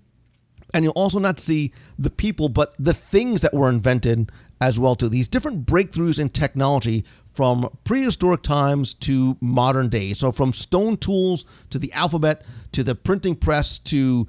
and 0.74 0.84
you'll 0.84 0.94
also 0.94 1.20
not 1.20 1.40
see 1.40 1.72
the 1.98 2.10
people, 2.10 2.50
but 2.50 2.74
the 2.78 2.94
things 2.94 3.42
that 3.42 3.54
were 3.54 3.70
invented 3.70 4.32
as 4.62 4.80
well 4.80 4.96
too. 4.96 5.10
These 5.10 5.28
different 5.28 5.66
breakthroughs 5.66 6.20
in 6.20 6.30
technology 6.30 7.06
from 7.30 7.70
prehistoric 7.84 8.42
times 8.42 8.94
to 8.96 9.38
modern 9.42 9.90
days. 9.90 10.18
So 10.18 10.32
from 10.32 10.54
stone 10.54 10.98
tools 10.98 11.46
to 11.70 11.78
the 11.78 11.94
alphabet 11.94 12.44
to 12.72 12.84
the 12.84 12.96
printing 12.96 13.36
press 13.36 13.78
to 13.80 14.28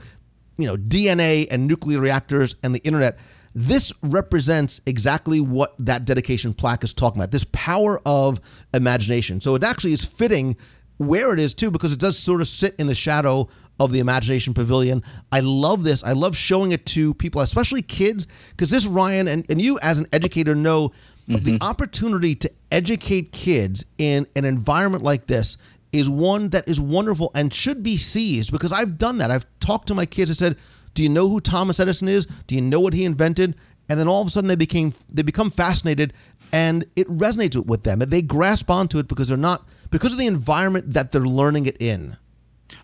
you 0.59 0.67
know 0.67 0.77
DNA 0.77 1.49
and 1.51 1.67
nuclear 1.67 2.01
reactors 2.01 2.55
and 2.63 2.75
the 2.75 2.81
internet. 2.81 3.19
This 3.55 3.93
represents 4.03 4.81
exactly 4.87 5.41
what 5.41 5.75
that 5.79 6.05
dedication 6.05 6.53
plaque 6.53 6.85
is 6.85 6.93
talking 6.93 7.21
about. 7.21 7.31
This 7.31 7.47
power 7.51 8.01
of 8.05 8.41
imagination. 8.75 9.41
So 9.41 9.55
it 9.55 9.65
actually 9.65 9.95
is 9.95 10.05
fitting 10.05 10.57
where 10.99 11.33
it 11.33 11.41
is 11.41 11.55
too, 11.55 11.71
because 11.71 11.93
it 11.93 11.99
does 11.99 12.19
sort 12.19 12.41
of 12.41 12.49
sit 12.49 12.75
in 12.79 12.89
the 12.89 12.95
shadow 12.95 13.49
of 13.79 13.93
the 13.93 14.01
Imagination 14.01 14.55
Pavilion. 14.55 15.03
I 15.31 15.41
love 15.41 15.85
this. 15.85 16.03
I 16.03 16.13
love 16.13 16.37
showing 16.37 16.73
it 16.73 16.87
to 16.87 17.15
people, 17.15 17.41
especially 17.41 17.83
kids, 17.83 18.27
because 18.51 18.71
this, 18.71 18.87
Ryan, 18.87 19.29
and, 19.29 19.47
and 19.51 19.61
you 19.61 19.79
as 19.81 19.99
an 19.99 20.07
educator 20.13 20.55
know 20.55 20.93
the 21.27 21.39
mm-hmm. 21.39 21.57
opportunity 21.63 22.35
to 22.35 22.51
educate 22.73 23.33
kids 23.33 23.85
in 23.99 24.27
an 24.35 24.45
environment 24.45 25.05
like 25.05 25.27
this 25.27 25.59
is 25.93 26.09
one 26.09 26.51
that 26.51 26.69
is 26.69 26.81
wonderful 26.81 27.31
and 27.35 27.53
should 27.53 27.83
be 27.83 27.97
seized 27.97 28.51
because 28.53 28.73
I've 28.73 28.99
done 28.99 29.19
that. 29.19 29.31
I've 29.31 29.47
talked 29.61 29.89
to 29.89 29.95
my 29.95 30.07
kids. 30.07 30.31
I 30.31 30.35
said, 30.35 30.57
"Do 30.95 31.03
you 31.03 31.09
know 31.09 31.29
who 31.29 31.41
Thomas 31.41 31.81
Edison 31.81 32.09
is? 32.09 32.27
Do 32.47 32.55
you 32.55 32.61
know 32.61 32.81
what 32.81 32.95
he 32.95 33.05
invented?" 33.05 33.57
And 33.89 33.99
then 33.99 34.09
all 34.09 34.21
of 34.21 34.27
a 34.27 34.31
sudden 34.31 34.49
they 34.49 34.57
became 34.57 34.95
they 35.09 35.23
become 35.23 35.51
fascinated 35.51 36.13
and 36.53 36.85
it 36.97 37.09
resonates 37.09 37.63
with 37.65 37.85
them. 37.85 38.03
And 38.03 38.11
They 38.11 38.23
grasp 38.23 38.71
onto 38.71 38.99
it 38.99 39.09
because 39.09 39.29
they're 39.29 39.37
not 39.37 39.67
because 39.91 40.13
of 40.13 40.19
the 40.19 40.27
environment 40.27 40.93
that 40.93 41.13
they're 41.13 41.23
learning 41.23 41.67
it 41.67 41.77
in. 41.81 42.17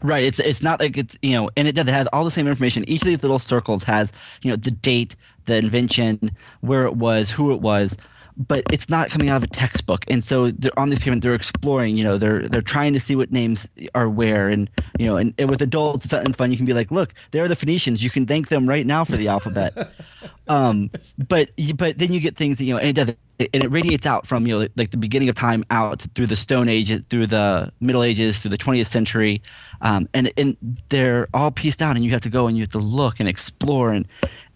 Right. 0.03 0.25
It's 0.25 0.39
it's 0.39 0.63
not 0.63 0.81
like 0.81 0.97
it's 0.97 1.17
you 1.23 1.33
know, 1.33 1.51
and 1.57 1.69
it 1.69 1.73
does. 1.73 1.87
It 1.87 1.93
has 1.93 2.07
all 2.13 2.25
the 2.25 2.31
same 2.31 2.47
information. 2.47 2.89
Each 2.89 3.03
of 3.03 3.09
these 3.09 3.23
little 3.23 3.39
circles 3.39 3.85
has 3.85 4.13
you 4.43 4.51
know 4.51 4.57
the 4.57 4.71
date, 4.71 5.17
the 5.47 5.57
invention, 5.57 6.31
where 6.61 6.85
it 6.85 6.97
was, 6.97 7.31
who 7.31 7.53
it 7.53 7.61
was, 7.61 7.97
but 8.37 8.63
it's 8.73 8.89
not 8.89 9.11
coming 9.11 9.29
out 9.29 9.37
of 9.37 9.43
a 9.43 9.49
textbook. 9.49 10.05
And 10.09 10.23
so 10.23 10.51
they're 10.51 10.77
on 10.79 10.89
this 10.89 10.99
payments, 10.99 11.25
they're 11.25 11.35
exploring. 11.35 11.97
You 11.97 12.05
know, 12.05 12.19
they're 12.19 12.49
they're 12.49 12.61
trying 12.61 12.93
to 12.95 13.01
see 13.01 13.17
what 13.17 13.31
names 13.31 13.69
are 13.95 14.09
where, 14.09 14.49
and 14.49 14.69
you 14.99 15.07
know, 15.07 15.17
and, 15.17 15.35
and 15.39 15.49
with 15.49 15.63
adults, 15.63 16.05
it's 16.05 16.11
something 16.11 16.33
fun. 16.33 16.51
You 16.51 16.57
can 16.57 16.67
be 16.67 16.73
like, 16.73 16.91
look, 16.91 17.15
there 17.31 17.45
are 17.45 17.49
the 17.49 17.57
Phoenicians. 17.57 18.03
You 18.03 18.11
can 18.11 18.27
thank 18.27 18.49
them 18.49 18.69
right 18.69 18.87
now 18.87 19.05
for 19.05 19.17
the 19.17 19.29
alphabet. 19.29 19.93
um, 20.49 20.91
but 21.29 21.51
but 21.77 21.99
then 21.99 22.13
you 22.13 22.21
get 22.21 22.37
things 22.37 22.59
that, 22.59 22.65
you 22.65 22.75
know, 22.75 22.81
and 22.81 22.89
it 22.89 22.93
does 22.95 23.15
and 23.39 23.65
it 23.65 23.71
radiates 23.71 24.07
out 24.07 24.27
from 24.27 24.47
you 24.47 24.59
know 24.59 24.69
like 24.77 24.91
the 24.91 24.97
beginning 24.97 25.29
of 25.29 25.35
time 25.35 25.65
out 25.71 26.07
through 26.15 26.27
the 26.27 26.37
Stone 26.37 26.69
Age, 26.69 27.07
through 27.09 27.27
the 27.27 27.73
Middle 27.81 28.03
Ages, 28.03 28.39
through 28.39 28.51
the 28.51 28.59
20th 28.59 28.87
century, 28.87 29.43
um, 29.81 30.09
and 30.15 30.33
and 30.37 30.57
they're 30.89 31.29
all 31.35 31.51
pieced 31.51 31.83
out, 31.83 31.97
and 31.97 32.05
you 32.05 32.11
have 32.11 32.21
to 32.23 32.31
go 32.31 32.47
and 32.47 32.57
you 32.57 32.63
have 32.63 32.73
to 32.73 32.79
look 32.79 33.21
and 33.21 33.29
explore 33.29 33.93
and 33.93 34.07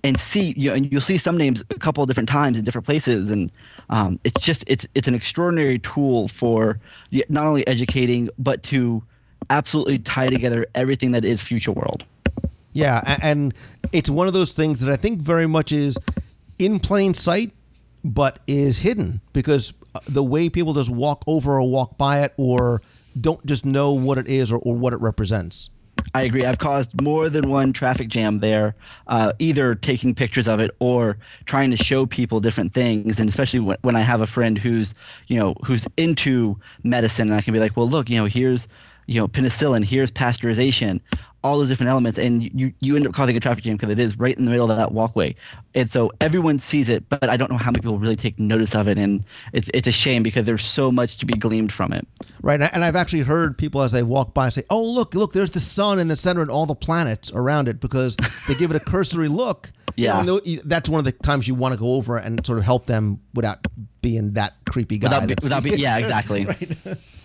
and 0.04 0.18
see 0.18 0.54
you 0.56 0.72
and 0.72 0.90
you'll 0.90 1.00
see 1.00 1.18
some 1.18 1.36
names 1.36 1.62
a 1.70 1.78
couple 1.78 2.02
of 2.02 2.08
different 2.08 2.28
times 2.28 2.58
in 2.58 2.64
different 2.64 2.86
places, 2.86 3.30
and 3.30 3.50
um, 3.90 4.18
it's 4.24 4.40
just 4.40 4.64
it's 4.66 4.86
it's 4.94 5.08
an 5.08 5.14
extraordinary 5.14 5.78
tool 5.78 6.28
for 6.28 6.78
not 7.28 7.46
only 7.46 7.66
educating 7.66 8.28
but 8.38 8.62
to 8.64 9.02
absolutely 9.50 9.98
tie 9.98 10.28
together 10.28 10.66
everything 10.74 11.12
that 11.12 11.24
is 11.24 11.40
future 11.40 11.72
world. 11.72 12.04
Yeah, 12.72 13.16
and 13.22 13.54
it's 13.92 14.10
one 14.10 14.26
of 14.26 14.34
those 14.34 14.52
things 14.52 14.80
that 14.80 14.92
I 14.92 14.96
think 14.96 15.20
very 15.20 15.46
much 15.46 15.72
is 15.72 15.98
in 16.58 16.78
plain 16.78 17.14
sight, 17.14 17.52
but 18.04 18.38
is 18.46 18.78
hidden 18.78 19.20
because 19.32 19.72
uh, 19.94 20.00
the 20.08 20.22
way 20.22 20.48
people 20.48 20.74
just 20.74 20.90
walk 20.90 21.24
over 21.26 21.54
or 21.54 21.68
walk 21.68 21.96
by 21.98 22.22
it 22.22 22.34
or 22.36 22.82
don't 23.20 23.44
just 23.46 23.64
know 23.64 23.92
what 23.92 24.18
it 24.18 24.28
is 24.28 24.50
or, 24.52 24.58
or 24.58 24.74
what 24.76 24.92
it 24.92 25.00
represents. 25.00 25.70
I 26.14 26.22
agree. 26.22 26.44
I've 26.44 26.58
caused 26.58 27.00
more 27.02 27.28
than 27.28 27.50
one 27.50 27.72
traffic 27.72 28.08
jam 28.08 28.38
there, 28.38 28.74
uh, 29.08 29.32
either 29.38 29.74
taking 29.74 30.14
pictures 30.14 30.48
of 30.48 30.60
it 30.60 30.70
or 30.78 31.18
trying 31.44 31.70
to 31.70 31.76
show 31.76 32.06
people 32.06 32.40
different 32.40 32.72
things. 32.72 33.20
And 33.20 33.28
especially 33.28 33.60
when, 33.60 33.76
when 33.82 33.96
I 33.96 34.00
have 34.00 34.20
a 34.20 34.26
friend 34.26 34.56
who's, 34.56 34.94
you 35.26 35.36
know, 35.36 35.54
who's 35.64 35.86
into 35.96 36.58
medicine, 36.82 37.28
and 37.28 37.36
I 37.36 37.42
can 37.42 37.52
be 37.52 37.60
like, 37.60 37.76
well, 37.76 37.88
look, 37.88 38.08
you 38.08 38.16
know, 38.16 38.26
here's, 38.26 38.68
you 39.06 39.20
know, 39.20 39.28
penicillin, 39.28 39.84
here's 39.84 40.10
pasteurization, 40.10 41.00
all 41.48 41.58
those 41.58 41.68
different 41.68 41.90
elements, 41.90 42.18
and 42.18 42.42
you 42.42 42.72
you 42.80 42.96
end 42.96 43.06
up 43.06 43.12
causing 43.14 43.36
a 43.36 43.40
traffic 43.40 43.64
jam 43.64 43.76
because 43.76 43.90
it 43.90 43.98
is 43.98 44.18
right 44.18 44.36
in 44.36 44.44
the 44.44 44.50
middle 44.50 44.70
of 44.70 44.76
that 44.76 44.92
walkway, 44.92 45.34
and 45.74 45.90
so 45.90 46.12
everyone 46.20 46.58
sees 46.58 46.88
it, 46.88 47.08
but 47.08 47.28
I 47.28 47.36
don't 47.36 47.50
know 47.50 47.56
how 47.56 47.70
many 47.70 47.80
people 47.80 47.98
really 47.98 48.16
take 48.16 48.38
notice 48.38 48.74
of 48.74 48.86
it, 48.88 48.98
and 48.98 49.24
it's 49.52 49.70
it's 49.74 49.88
a 49.88 49.92
shame 49.92 50.22
because 50.22 50.46
there's 50.46 50.64
so 50.64 50.92
much 50.92 51.16
to 51.18 51.26
be 51.26 51.38
gleaned 51.38 51.72
from 51.72 51.92
it. 51.92 52.06
Right, 52.42 52.60
and 52.60 52.84
I've 52.84 52.96
actually 52.96 53.22
heard 53.22 53.58
people 53.58 53.82
as 53.82 53.92
they 53.92 54.02
walk 54.02 54.34
by 54.34 54.48
say, 54.50 54.62
"Oh, 54.70 54.84
look, 54.84 55.14
look, 55.14 55.32
there's 55.32 55.50
the 55.50 55.60
sun 55.60 55.98
in 55.98 56.08
the 56.08 56.16
center 56.16 56.42
and 56.42 56.50
all 56.50 56.66
the 56.66 56.74
planets 56.74 57.32
around 57.34 57.68
it," 57.68 57.80
because 57.80 58.16
they 58.46 58.54
give 58.54 58.70
it 58.70 58.76
a 58.76 58.80
cursory 58.80 59.28
look. 59.28 59.72
You 59.96 60.04
Yeah. 60.04 60.22
know, 60.22 60.38
and 60.46 60.60
that's 60.64 60.88
one 60.88 61.00
of 61.00 61.04
the 61.04 61.12
times 61.12 61.48
you 61.48 61.54
want 61.56 61.72
to 61.74 61.78
go 61.80 61.94
over 61.94 62.16
and 62.16 62.44
sort 62.46 62.58
of 62.58 62.64
help 62.64 62.86
them 62.86 63.20
without 63.34 63.66
being 64.00 64.34
that 64.34 64.54
creepy 64.70 64.96
guy. 64.98 65.08
Without, 65.08 65.28
be, 65.28 65.34
without 65.42 65.62
be, 65.64 65.70
yeah, 65.70 65.96
exactly. 65.98 66.46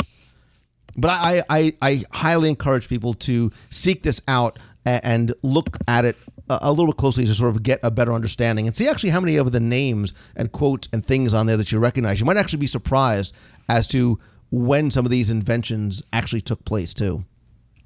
But 0.96 1.12
I, 1.12 1.44
I, 1.50 1.74
I 1.82 2.04
highly 2.12 2.50
encourage 2.50 2.88
people 2.88 3.14
to 3.16 3.52
seek 3.70 4.04
this 4.04 4.22
out 4.28 4.60
and 4.86 5.34
look 5.44 5.78
at 5.88 6.06
it 6.06 6.18
a 6.50 6.72
little 6.72 6.94
closely 6.94 7.26
to 7.26 7.34
sort 7.34 7.56
of 7.56 7.64
get 7.64 7.80
a 7.84 7.90
better 7.90 8.14
understanding 8.14 8.68
and 8.68 8.76
see 8.76 8.88
actually 8.88 9.10
how 9.10 9.20
many 9.20 9.38
of 9.38 9.52
the 9.52 9.60
names 9.60 10.14
and 10.36 10.52
quotes 10.52 10.90
and 10.92 11.06
things 11.06 11.34
on 11.34 11.46
there 11.46 11.58
that 11.58 11.72
you 11.72 11.80
recognize. 11.80 12.20
You 12.20 12.26
might 12.26 12.38
actually 12.38 12.60
be 12.60 12.68
surprised 12.68 13.34
as 13.70 13.88
to 13.88 14.20
when 14.52 14.92
some 14.92 15.06
of 15.06 15.12
these 15.12 15.30
inventions 15.30 16.04
actually 16.12 16.42
took 16.42 16.64
place 16.66 16.94
too. 16.94 17.24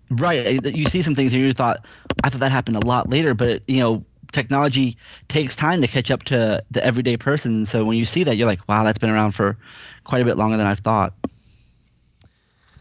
Right. 0.09 0.63
You 0.65 0.85
see 0.87 1.01
some 1.01 1.15
things 1.15 1.33
and 1.33 1.41
you 1.41 1.53
thought, 1.53 1.85
I 2.23 2.29
thought 2.29 2.39
that 2.39 2.51
happened 2.51 2.77
a 2.77 2.85
lot 2.85 3.09
later, 3.09 3.33
but 3.33 3.61
you 3.67 3.79
know, 3.79 4.03
technology 4.31 4.97
takes 5.27 5.55
time 5.55 5.81
to 5.81 5.87
catch 5.87 6.11
up 6.11 6.23
to 6.23 6.63
the 6.71 6.83
everyday 6.83 7.15
person. 7.17 7.65
So 7.65 7.85
when 7.85 7.97
you 7.97 8.05
see 8.05 8.23
that, 8.23 8.37
you're 8.37 8.47
like, 8.47 8.67
wow, 8.67 8.83
that's 8.83 8.97
been 8.97 9.09
around 9.09 9.31
for 9.31 9.57
quite 10.03 10.21
a 10.21 10.25
bit 10.25 10.37
longer 10.37 10.57
than 10.57 10.67
I've 10.67 10.79
thought. 10.79 11.13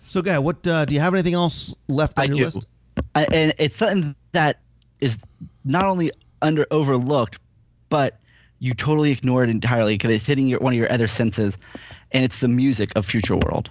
So, 0.06 0.22
Guy, 0.22 0.38
what 0.38 0.66
uh, 0.66 0.84
do 0.84 0.94
you 0.94 1.00
have 1.00 1.14
anything 1.14 1.34
else 1.34 1.74
left 1.88 2.18
on 2.18 2.24
I 2.24 2.26
your 2.28 2.36
do. 2.36 2.44
list? 2.58 2.66
I, 3.14 3.26
and 3.32 3.52
it's 3.58 3.76
something 3.76 4.14
that 4.32 4.60
is 5.00 5.20
not 5.64 5.84
only 5.84 6.12
under 6.42 6.66
overlooked, 6.70 7.38
but 7.88 8.18
you 8.58 8.72
totally 8.74 9.10
ignore 9.10 9.44
it 9.44 9.50
entirely 9.50 9.94
because 9.94 10.10
it's 10.12 10.26
hitting 10.26 10.46
your, 10.46 10.60
one 10.60 10.72
of 10.72 10.78
your 10.78 10.90
other 10.92 11.06
senses, 11.06 11.58
and 12.12 12.24
it's 12.24 12.38
the 12.38 12.48
music 12.48 12.92
of 12.96 13.04
Future 13.04 13.36
World. 13.36 13.70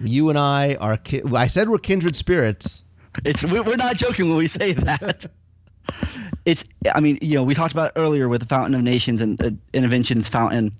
You 0.00 0.28
and 0.30 0.38
I 0.38 0.76
are. 0.76 0.96
Ki- 0.96 1.22
I 1.34 1.46
said 1.46 1.68
we're 1.68 1.78
kindred 1.78 2.16
spirits. 2.16 2.84
It's 3.24 3.44
we- 3.44 3.60
we're 3.60 3.76
not 3.76 3.96
joking 3.96 4.28
when 4.28 4.38
we 4.38 4.46
say 4.48 4.72
that. 4.72 5.26
it's 6.44 6.64
I 6.94 7.00
mean 7.00 7.18
you 7.20 7.34
know 7.34 7.42
we 7.42 7.54
talked 7.54 7.72
about 7.72 7.92
earlier 7.96 8.28
with 8.28 8.40
the 8.40 8.46
Fountain 8.46 8.74
of 8.74 8.82
Nations 8.82 9.20
and 9.20 9.40
uh, 9.42 9.50
Innoventions 9.74 10.28
Fountain, 10.28 10.72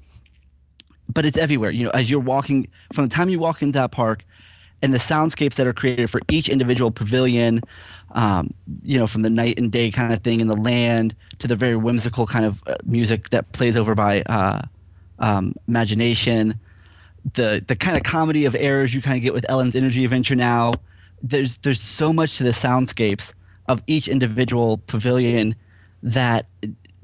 but 1.12 1.24
it's 1.26 1.36
everywhere. 1.36 1.70
You 1.70 1.84
know, 1.84 1.90
as 1.90 2.10
you're 2.10 2.20
walking 2.20 2.68
from 2.92 3.08
the 3.08 3.14
time 3.14 3.28
you 3.28 3.38
walk 3.38 3.62
into 3.62 3.78
that 3.78 3.92
park, 3.92 4.24
and 4.82 4.94
the 4.94 4.98
soundscapes 4.98 5.54
that 5.56 5.66
are 5.66 5.72
created 5.72 6.08
for 6.08 6.20
each 6.30 6.48
individual 6.48 6.90
pavilion, 6.90 7.60
um, 8.12 8.54
you 8.82 8.98
know, 8.98 9.06
from 9.06 9.22
the 9.22 9.30
night 9.30 9.58
and 9.58 9.70
day 9.70 9.90
kind 9.90 10.12
of 10.12 10.20
thing 10.20 10.40
in 10.40 10.46
the 10.46 10.56
land 10.56 11.14
to 11.38 11.46
the 11.46 11.56
very 11.56 11.76
whimsical 11.76 12.26
kind 12.26 12.44
of 12.44 12.62
uh, 12.66 12.76
music 12.84 13.30
that 13.30 13.52
plays 13.52 13.76
over 13.76 13.94
by 13.94 14.22
uh, 14.22 14.62
um, 15.18 15.54
imagination 15.68 16.58
the 17.34 17.62
the 17.66 17.76
kind 17.76 17.96
of 17.96 18.02
comedy 18.02 18.44
of 18.44 18.54
errors 18.54 18.94
you 18.94 19.02
kind 19.02 19.16
of 19.16 19.22
get 19.22 19.34
with 19.34 19.44
Ellen's 19.48 19.74
Energy 19.74 20.04
Adventure 20.04 20.34
now. 20.34 20.72
There's 21.22 21.58
there's 21.58 21.80
so 21.80 22.12
much 22.12 22.38
to 22.38 22.44
the 22.44 22.50
soundscapes 22.50 23.32
of 23.68 23.82
each 23.86 24.08
individual 24.08 24.78
pavilion 24.86 25.54
that 26.02 26.46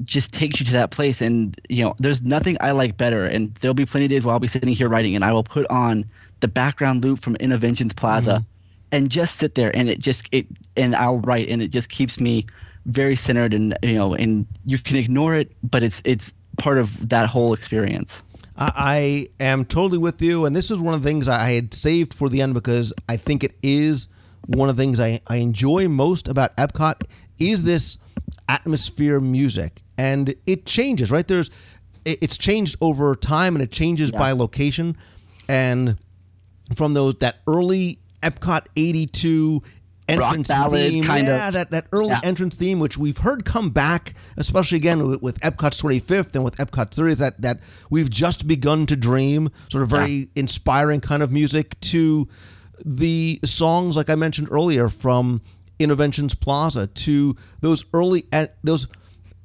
just 0.05 0.33
takes 0.33 0.59
you 0.61 0.66
to 0.66 0.72
that 0.72 0.91
place. 0.91 1.20
And 1.20 1.59
you 1.68 1.85
know, 1.85 1.95
there's 1.99 2.22
nothing 2.22 2.57
I 2.61 2.72
like 2.72 2.97
better. 2.97 3.27
And 3.27 3.55
there'll 3.57 3.74
be 3.74 3.87
plenty 3.87 4.07
of 4.07 4.11
days 4.11 4.24
where 4.24 4.33
I'll 4.33 4.41
be 4.41 4.47
sitting 4.47 4.74
here 4.74 4.89
writing, 4.89 5.14
and 5.14 5.24
I 5.24 5.33
will 5.33 5.45
put 5.45 5.66
on 5.70 6.07
the 6.41 6.49
background 6.49 7.05
loop 7.05 7.20
from 7.20 7.37
Innoventions 7.37 7.95
Plaza, 7.95 8.30
mm-hmm. 8.30 8.45
and 8.93 9.11
just 9.11 9.37
sit 9.37 9.55
there, 9.55 9.74
and 9.74 9.89
it 9.89 9.99
just 9.99 10.28
it 10.32 10.47
and 10.76 10.95
I'll 10.95 11.20
write, 11.20 11.49
and 11.49 11.62
it 11.62 11.68
just 11.68 11.89
keeps 11.89 12.20
me 12.20 12.47
very 12.87 13.16
centered, 13.16 13.55
and 13.55 13.76
you 13.82 13.95
know, 13.95 14.14
and 14.14 14.47
you 14.64 14.78
can 14.78 14.97
ignore 14.97 15.34
it, 15.34 15.53
but 15.62 15.82
it's 15.82 16.03
it's 16.05 16.32
part 16.59 16.78
of 16.78 17.09
that 17.09 17.28
whole 17.28 17.53
experience. 17.53 18.22
I, 18.57 19.28
I 19.39 19.45
am 19.45 19.64
totally 19.64 19.99
with 19.99 20.20
you, 20.22 20.45
and 20.45 20.55
this 20.55 20.70
is 20.70 20.78
one 20.78 20.95
of 20.95 21.03
the 21.03 21.09
things 21.09 21.28
I 21.28 21.51
had 21.51 21.74
saved 21.74 22.14
for 22.14 22.28
the 22.28 22.41
end 22.41 22.55
because 22.55 22.93
I 23.09 23.16
think 23.16 23.45
it 23.45 23.55
is 23.62 24.09
one 24.47 24.68
of 24.68 24.76
the 24.76 24.82
things 24.82 25.01
I, 25.01 25.20
I 25.26 25.37
enjoy 25.37 25.89
most 25.89 26.28
about 26.28 26.57
Epcot 26.57 27.03
is 27.39 27.64
this 27.64 27.99
atmosphere 28.49 29.20
music, 29.20 29.82
and 29.99 30.34
it 30.47 30.66
changes. 30.66 31.11
Right? 31.11 31.26
There's, 31.26 31.51
it's 32.05 32.39
changed 32.39 32.76
over 32.80 33.14
time, 33.16 33.57
and 33.57 33.62
it 33.62 33.72
changes 33.72 34.12
by 34.12 34.32
location, 34.32 34.97
and 35.49 35.99
from 36.75 36.95
those 36.95 37.14
that 37.21 37.37
early 37.47 37.99
Epcot 38.23 38.67
'82 38.77 39.62
entrance 40.09 40.49
ballad 40.49 40.91
theme, 40.91 41.05
kind 41.05 41.27
of. 41.27 41.35
yeah, 41.35 41.51
that 41.51 41.71
that 41.73 41.87
early 41.93 42.09
Yeah. 42.11 42.21
entrance 42.23 42.55
theme, 42.57 42.79
which 42.79 42.97
we've 42.97 43.19
heard 43.19 43.45
come 43.45 43.71
back, 43.71 44.14
especially 44.37 44.77
again 44.77 45.07
with, 45.07 45.21
with 45.23 45.41
Epcot's 45.41 45.81
25th 45.83 46.35
and 46.35 46.45
with 46.45 46.57
Epcot 46.59 46.91
30th, 46.93 47.19
that 47.19 47.41
that 47.43 47.61
we've 47.91 48.09
just 48.11 48.47
begun 48.47 48.87
to 48.87 48.97
dream, 48.97 49.51
sort 49.69 49.83
of 49.83 49.91
very 49.91 50.29
inspiring 50.37 51.01
kind 51.01 51.23
of 51.23 51.33
music 51.33 51.79
to 51.81 52.29
the 52.85 53.41
songs 53.45 53.97
like 53.97 54.11
I 54.11 54.14
mentioned 54.14 54.49
earlier 54.51 54.89
from 54.89 55.41
Innoventions 55.81 56.39
Plaza 56.39 56.87
to 56.87 57.35
those 57.61 57.85
early 57.93 58.27
and 58.33 58.49
those 58.64 58.87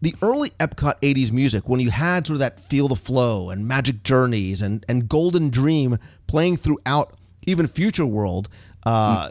the 0.01 0.15
early 0.21 0.49
Epcot 0.59 0.99
80s 1.01 1.31
music 1.31 1.69
when 1.69 1.79
you 1.79 1.91
had 1.91 2.25
sort 2.25 2.35
of 2.35 2.39
that 2.39 2.59
Feel 2.59 2.87
the 2.87 2.95
Flow 2.95 3.49
and 3.49 3.67
Magic 3.67 4.03
Journeys 4.03 4.61
and 4.61 4.83
and 4.89 5.07
Golden 5.07 5.49
Dream 5.49 5.97
playing 6.27 6.57
throughout 6.57 7.17
even 7.45 7.67
Future 7.67 8.05
World. 8.05 8.49
Uh, 8.85 9.29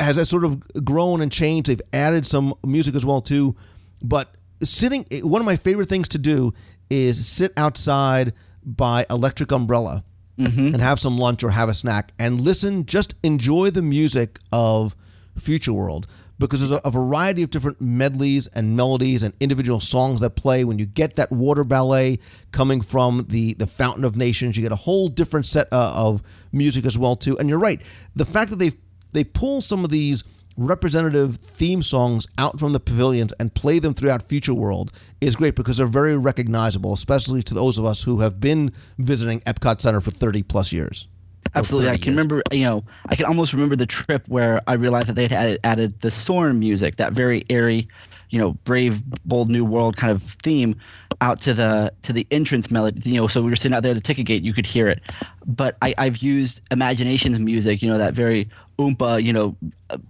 has 0.00 0.16
that 0.16 0.26
sort 0.26 0.44
of 0.44 0.60
grown 0.84 1.20
and 1.20 1.30
changed. 1.30 1.68
They've 1.68 1.80
added 1.92 2.26
some 2.26 2.54
music 2.64 2.94
as 2.94 3.04
well 3.06 3.20
too. 3.20 3.54
But 4.02 4.34
sitting, 4.62 5.06
one 5.22 5.40
of 5.40 5.46
my 5.46 5.56
favorite 5.56 5.88
things 5.88 6.08
to 6.08 6.18
do 6.18 6.52
is 6.90 7.26
sit 7.26 7.52
outside 7.56 8.32
by 8.64 9.06
Electric 9.10 9.50
Umbrella 9.52 10.04
and 10.36 10.80
have 10.82 10.98
some 10.98 11.16
lunch 11.16 11.44
or 11.44 11.50
have 11.50 11.68
a 11.68 11.74
snack 11.74 12.12
and 12.18 12.40
listen. 12.40 12.86
Just 12.86 13.14
enjoy 13.22 13.70
the 13.70 13.82
music 13.82 14.40
of 14.52 14.96
Future 15.38 15.72
World 15.72 16.06
because 16.38 16.60
there's 16.60 16.72
a, 16.72 16.80
a 16.84 16.90
variety 16.90 17.42
of 17.42 17.50
different 17.50 17.80
medleys 17.80 18.46
and 18.48 18.76
melodies 18.76 19.22
and 19.22 19.34
individual 19.40 19.80
songs 19.80 20.20
that 20.20 20.30
play. 20.30 20.64
When 20.64 20.78
you 20.78 20.86
get 20.86 21.16
that 21.16 21.30
water 21.30 21.64
ballet 21.64 22.18
coming 22.52 22.80
from 22.80 23.26
the 23.28 23.54
the 23.54 23.66
Fountain 23.66 24.04
of 24.04 24.16
Nations, 24.16 24.56
you 24.56 24.62
get 24.62 24.72
a 24.72 24.76
whole 24.76 25.08
different 25.08 25.46
set 25.46 25.68
uh, 25.72 25.92
of 25.94 26.22
music 26.52 26.84
as 26.84 26.98
well 26.98 27.16
too. 27.16 27.38
And 27.38 27.48
you're 27.48 27.58
right, 27.58 27.80
the 28.14 28.26
fact 28.26 28.50
that 28.50 28.56
they 28.56 28.72
they 29.12 29.24
pull 29.24 29.60
some 29.60 29.84
of 29.84 29.90
these 29.90 30.24
representative 30.56 31.36
theme 31.36 31.82
songs 31.82 32.26
out 32.38 32.58
from 32.60 32.72
the 32.72 32.80
pavilions 32.80 33.32
and 33.40 33.54
play 33.54 33.78
them 33.78 33.94
throughout 33.94 34.22
Future 34.22 34.54
World 34.54 34.92
is 35.20 35.36
great 35.36 35.56
because 35.56 35.78
they're 35.78 35.86
very 35.86 36.16
recognizable, 36.16 36.92
especially 36.92 37.42
to 37.42 37.54
those 37.54 37.78
of 37.78 37.84
us 37.84 38.02
who 38.02 38.20
have 38.20 38.40
been 38.40 38.72
visiting 38.98 39.40
Epcot 39.40 39.80
Center 39.80 40.00
for 40.00 40.10
30 40.10 40.42
plus 40.44 40.72
years. 40.72 41.08
Absolutely, 41.54 41.90
I 41.90 41.96
can 41.96 42.04
years. 42.04 42.16
remember. 42.16 42.42
You 42.50 42.64
know, 42.64 42.84
I 43.08 43.16
can 43.16 43.26
almost 43.26 43.52
remember 43.52 43.76
the 43.76 43.86
trip 43.86 44.26
where 44.28 44.60
I 44.66 44.74
realized 44.74 45.06
that 45.08 45.14
they 45.14 45.22
had 45.22 45.32
added, 45.32 45.60
added 45.64 46.00
the 46.00 46.10
Soarin' 46.10 46.58
music, 46.58 46.96
that 46.96 47.12
very 47.12 47.44
airy, 47.48 47.88
you 48.30 48.38
know, 48.38 48.52
brave, 48.64 49.04
bold 49.24 49.50
new 49.50 49.64
world 49.64 49.96
kind 49.96 50.10
of 50.10 50.22
theme, 50.22 50.76
out 51.20 51.40
to 51.42 51.54
the 51.54 51.92
to 52.02 52.12
the 52.12 52.26
entrance 52.30 52.70
melody. 52.70 53.10
You 53.10 53.20
know, 53.20 53.26
so 53.28 53.42
we 53.42 53.50
were 53.50 53.56
sitting 53.56 53.74
out 53.74 53.82
there 53.82 53.92
at 53.92 53.96
the 53.96 54.02
ticket 54.02 54.26
gate, 54.26 54.42
you 54.42 54.52
could 54.52 54.66
hear 54.66 54.88
it. 54.88 55.00
But 55.46 55.76
I, 55.82 55.94
I've 55.98 56.18
used 56.18 56.60
Imagination's 56.70 57.38
music, 57.38 57.82
you 57.82 57.88
know, 57.88 57.98
that 57.98 58.14
very 58.14 58.48
oompa, 58.78 59.22
you 59.22 59.32
know, 59.32 59.56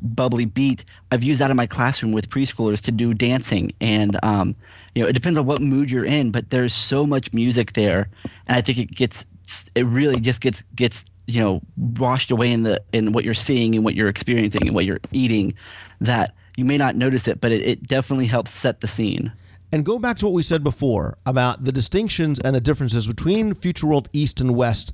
bubbly 0.01 0.47
beat. 0.47 0.85
I've 1.11 1.23
used 1.23 1.41
that 1.41 1.51
in 1.51 1.57
my 1.57 1.67
classroom 1.67 2.13
with 2.13 2.31
preschoolers 2.31 2.81
to 2.83 2.91
do 2.91 3.13
dancing, 3.15 3.73
and 3.81 4.19
um, 4.23 4.57
you 4.95 5.03
know, 5.03 5.09
it 5.09 5.13
depends 5.13 5.39
on 5.39 5.47
what 5.47 5.61
mood 5.61 5.91
you're 5.91 6.05
in. 6.05 6.31
But 6.31 6.51
there's 6.51 6.73
so 6.73 7.07
much 7.07 7.33
music 7.33 7.75
there, 7.75 8.09
and 8.47 8.57
I 8.57 8.63
think 8.63 8.79
it 8.79 8.91
gets 8.91 9.27
it 9.75 9.85
really 9.85 10.21
just 10.21 10.41
gets 10.41 10.63
gets 10.75 11.05
you 11.27 11.43
know 11.43 11.61
washed 11.77 12.31
away 12.31 12.53
in 12.53 12.63
the 12.63 12.83
in 12.93 13.13
what 13.13 13.25
you're 13.25 13.35
seeing 13.35 13.75
and 13.75 13.85
what 13.85 13.95
you're 13.95 14.09
experiencing 14.09 14.67
and 14.67 14.75
what 14.75 14.85
you're 14.85 15.01
eating 15.13 15.55
that 16.01 16.35
you 16.57 16.65
may 16.65 16.77
not 16.77 16.97
notice 16.97 17.27
it 17.27 17.41
but 17.41 17.51
it, 17.53 17.63
it 17.67 17.87
definitely 17.87 18.27
helps 18.27 18.51
set 18.51 18.81
the 18.81 18.87
scene 18.89 19.33
And 19.73 19.85
go 19.85 19.99
back 19.99 20.19
to 20.19 20.27
what 20.27 20.35
we 20.35 20.43
said 20.43 20.63
before 20.63 21.17
about 21.27 21.65
the 21.65 21.73
distinctions 21.73 22.39
and 22.39 22.55
the 22.55 22.61
differences 22.61 23.09
between 23.09 23.55
Future 23.55 23.89
World 23.89 24.09
East 24.13 24.41
and 24.41 24.55
West. 24.55 24.93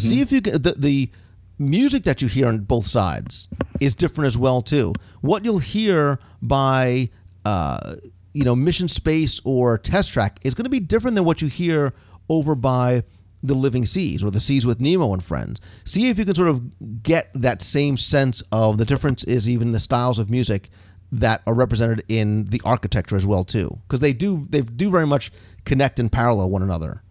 See 0.00 0.20
if 0.20 0.32
you 0.32 0.40
can 0.42 0.60
the, 0.62 0.74
the 0.76 1.10
music 1.58 2.02
that 2.04 2.20
you 2.20 2.28
hear 2.28 2.48
on 2.48 2.58
both 2.60 2.86
sides 2.86 3.46
is 3.80 3.94
different 3.94 4.26
as 4.26 4.36
well 4.36 4.62
too. 4.62 4.92
What 5.20 5.44
you'll 5.44 5.60
hear 5.60 6.18
by 6.42 7.10
uh, 7.44 7.96
you 8.34 8.42
know 8.44 8.56
Mission 8.56 8.88
Space 8.88 9.40
or 9.44 9.78
Test 9.78 10.12
Track 10.12 10.40
is 10.42 10.54
going 10.54 10.64
to 10.64 10.70
be 10.70 10.80
different 10.80 11.14
than 11.14 11.24
what 11.24 11.40
you 11.40 11.48
hear 11.48 11.92
over 12.28 12.54
by 12.56 13.04
the 13.46 13.54
Living 13.54 13.84
Seas 13.84 14.22
or 14.22 14.30
the 14.30 14.40
Seas 14.40 14.66
with 14.66 14.80
Nemo 14.80 15.12
and 15.12 15.22
Friends. 15.22 15.60
See 15.84 16.08
if 16.08 16.18
you 16.18 16.24
can 16.24 16.34
sort 16.34 16.48
of 16.48 17.02
get 17.02 17.30
that 17.34 17.62
same 17.62 17.96
sense 17.96 18.42
of 18.52 18.78
the 18.78 18.84
difference 18.84 19.24
is 19.24 19.48
even 19.48 19.72
the 19.72 19.80
styles 19.80 20.18
of 20.18 20.30
music 20.30 20.70
that 21.12 21.42
are 21.46 21.54
represented 21.54 22.04
in 22.08 22.46
the 22.46 22.60
architecture 22.64 23.16
as 23.16 23.26
well 23.26 23.44
too. 23.44 23.78
Because 23.86 24.00
they 24.00 24.12
do 24.12 24.46
they 24.50 24.62
do 24.62 24.90
very 24.90 25.06
much 25.06 25.30
connect 25.64 25.98
and 25.98 26.10
parallel 26.10 26.50
one 26.50 26.62
another. 26.62 27.02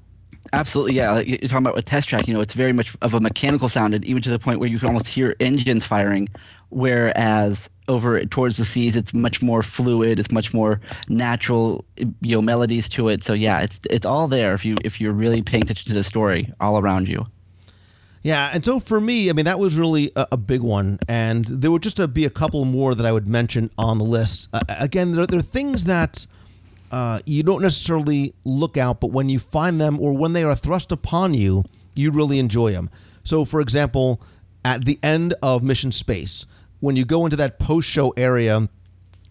Absolutely 0.54 0.94
yeah 0.94 1.12
like 1.12 1.28
you're 1.28 1.38
talking 1.40 1.58
about 1.58 1.76
with 1.76 1.86
test 1.86 2.08
track 2.08 2.28
you 2.28 2.34
know 2.34 2.40
it's 2.40 2.54
very 2.54 2.72
much 2.72 2.96
of 3.02 3.16
a 3.16 3.20
mechanical 3.20 3.68
sound 3.68 3.96
and 3.96 4.06
even 4.06 4.22
to 4.22 4.30
the 4.30 4.38
point 4.38 4.60
where 4.60 4.70
you 4.70 4.78
can 4.78 4.88
almost 4.88 5.08
hear 5.08 5.36
engines 5.40 5.86
firing 5.86 6.30
whereas 6.70 7.70
over 7.88 8.24
towards 8.26 8.58
the 8.58 8.66
seas 8.66 8.96
it's 8.96 9.14
much 9.14 9.42
more 9.42 9.62
fluid 9.62 10.20
it's 10.20 10.32
much 10.32 10.54
more 10.54 10.82
natural 11.08 11.86
you 11.98 12.36
know 12.36 12.42
melodies 12.42 12.90
to 12.90 13.10
it. 13.10 13.24
So 13.24 13.34
yeah 13.34 13.62
it's 13.62 13.80
it's 13.90 14.06
all 14.06 14.28
there 14.28 14.54
if 14.54 14.66
you 14.66 14.76
if 14.84 15.00
you're 15.00 15.14
really 15.14 15.42
paying 15.42 15.64
attention 15.64 15.88
to 15.90 15.94
the 15.94 16.04
story 16.04 16.52
all 16.60 16.78
around 16.78 17.08
you. 17.08 17.26
Yeah 18.24 18.50
and 18.54 18.66
so 18.66 18.80
for 18.80 19.00
me 19.00 19.30
i 19.30 19.34
mean 19.34 19.46
that 19.46 19.60
was 19.60 19.76
really 19.76 20.12
a, 20.16 20.28
a 20.34 20.38
big 20.38 20.62
one. 20.62 21.00
And 21.08 21.46
there 21.46 21.72
would 21.72 21.84
just 21.84 22.00
uh, 22.00 22.08
be 22.08 22.26
a 22.26 22.30
couple 22.30 22.66
more 22.66 22.96
that 22.96 23.06
i 23.06 23.12
would 23.12 23.28
mention 23.28 23.70
on 23.78 23.98
the 23.98 24.06
list. 24.06 24.50
Uh, 24.54 24.62
again 24.68 25.16
there, 25.16 25.28
there 25.28 25.40
are 25.40 25.44
things 25.44 25.84
that 25.86 26.26
uh, 26.92 27.20
you 27.26 27.44
don't 27.44 27.62
necessarily 27.62 28.34
look 28.46 28.78
out 28.78 29.00
but 29.00 29.12
when 29.12 29.30
you 29.30 29.40
find 29.40 29.80
them 29.82 30.00
or 30.00 30.18
when 30.18 30.34
they 30.34 30.44
are 30.44 30.56
thrust 30.56 30.92
upon 30.92 31.34
you 31.34 31.64
you 31.96 32.12
really 32.12 32.40
enjoy 32.40 32.72
them 32.72 32.90
so 33.24 33.44
for 33.44 33.60
example 33.60 34.22
at 34.64 34.86
the 34.86 35.00
end 35.04 35.34
of 35.42 35.64
mission 35.64 35.92
space 35.92 36.46
when 36.86 36.96
you 36.96 37.04
go 37.04 37.26
into 37.26 37.36
that 37.36 37.58
post-show 37.58 38.12
area 38.12 38.70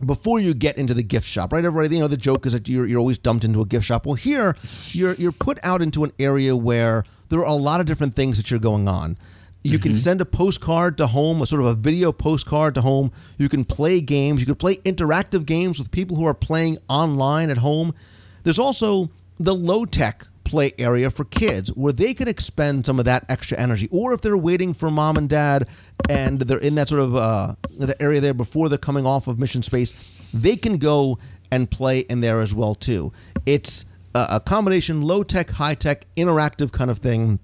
before 0.04 0.40
you 0.40 0.54
get 0.54 0.76
into 0.76 0.92
the 0.92 1.04
gift 1.04 1.24
shop, 1.24 1.52
right? 1.52 1.64
Everybody, 1.64 1.94
you 1.94 2.02
know, 2.02 2.08
the 2.08 2.16
joke 2.16 2.46
is 2.46 2.52
that 2.52 2.68
you're, 2.68 2.84
you're 2.84 2.98
always 2.98 3.16
dumped 3.16 3.44
into 3.44 3.60
a 3.60 3.64
gift 3.64 3.86
shop. 3.86 4.06
Well, 4.06 4.16
here 4.16 4.56
you're 4.90 5.14
you're 5.14 5.30
put 5.30 5.60
out 5.62 5.80
into 5.80 6.02
an 6.02 6.10
area 6.18 6.56
where 6.56 7.04
there 7.28 7.38
are 7.38 7.46
a 7.46 7.54
lot 7.54 7.78
of 7.78 7.86
different 7.86 8.16
things 8.16 8.38
that 8.38 8.50
you're 8.50 8.58
going 8.58 8.88
on. 8.88 9.16
You 9.62 9.78
can 9.78 9.92
mm-hmm. 9.92 10.00
send 10.00 10.20
a 10.20 10.24
postcard 10.24 10.98
to 10.98 11.06
home, 11.06 11.40
a 11.40 11.46
sort 11.46 11.62
of 11.62 11.68
a 11.68 11.74
video 11.74 12.10
postcard 12.10 12.74
to 12.74 12.82
home. 12.82 13.12
You 13.38 13.48
can 13.48 13.64
play 13.64 14.00
games. 14.00 14.40
You 14.40 14.46
can 14.46 14.56
play 14.56 14.76
interactive 14.78 15.46
games 15.46 15.78
with 15.78 15.92
people 15.92 16.16
who 16.16 16.26
are 16.26 16.34
playing 16.34 16.78
online 16.88 17.50
at 17.50 17.58
home. 17.58 17.94
There's 18.42 18.58
also 18.58 19.10
the 19.38 19.54
low 19.54 19.84
tech 19.84 20.26
play 20.44 20.72
area 20.78 21.10
for 21.10 21.24
kids 21.24 21.70
where 21.70 21.92
they 21.92 22.14
can 22.14 22.28
expend 22.28 22.86
some 22.86 22.98
of 22.98 23.04
that 23.06 23.24
extra 23.28 23.58
energy. 23.58 23.88
Or 23.90 24.12
if 24.12 24.20
they're 24.20 24.36
waiting 24.36 24.74
for 24.74 24.90
mom 24.90 25.16
and 25.16 25.28
dad 25.28 25.68
and 26.08 26.40
they're 26.40 26.58
in 26.58 26.74
that 26.76 26.88
sort 26.88 27.00
of 27.00 27.16
uh, 27.16 27.54
the 27.70 28.00
area 28.00 28.20
there 28.20 28.34
before 28.34 28.68
they're 28.68 28.78
coming 28.78 29.06
off 29.06 29.26
of 29.26 29.38
mission 29.38 29.62
space, 29.62 30.30
they 30.32 30.56
can 30.56 30.78
go 30.78 31.18
and 31.50 31.70
play 31.70 32.00
in 32.00 32.20
there 32.20 32.40
as 32.40 32.54
well 32.54 32.74
too. 32.74 33.12
It's 33.46 33.84
a, 34.14 34.40
combination 34.40 35.02
low 35.02 35.22
tech, 35.22 35.50
high 35.50 35.74
tech, 35.74 36.06
interactive 36.16 36.72
kind 36.72 36.90
of 36.90 36.98
thing 36.98 37.38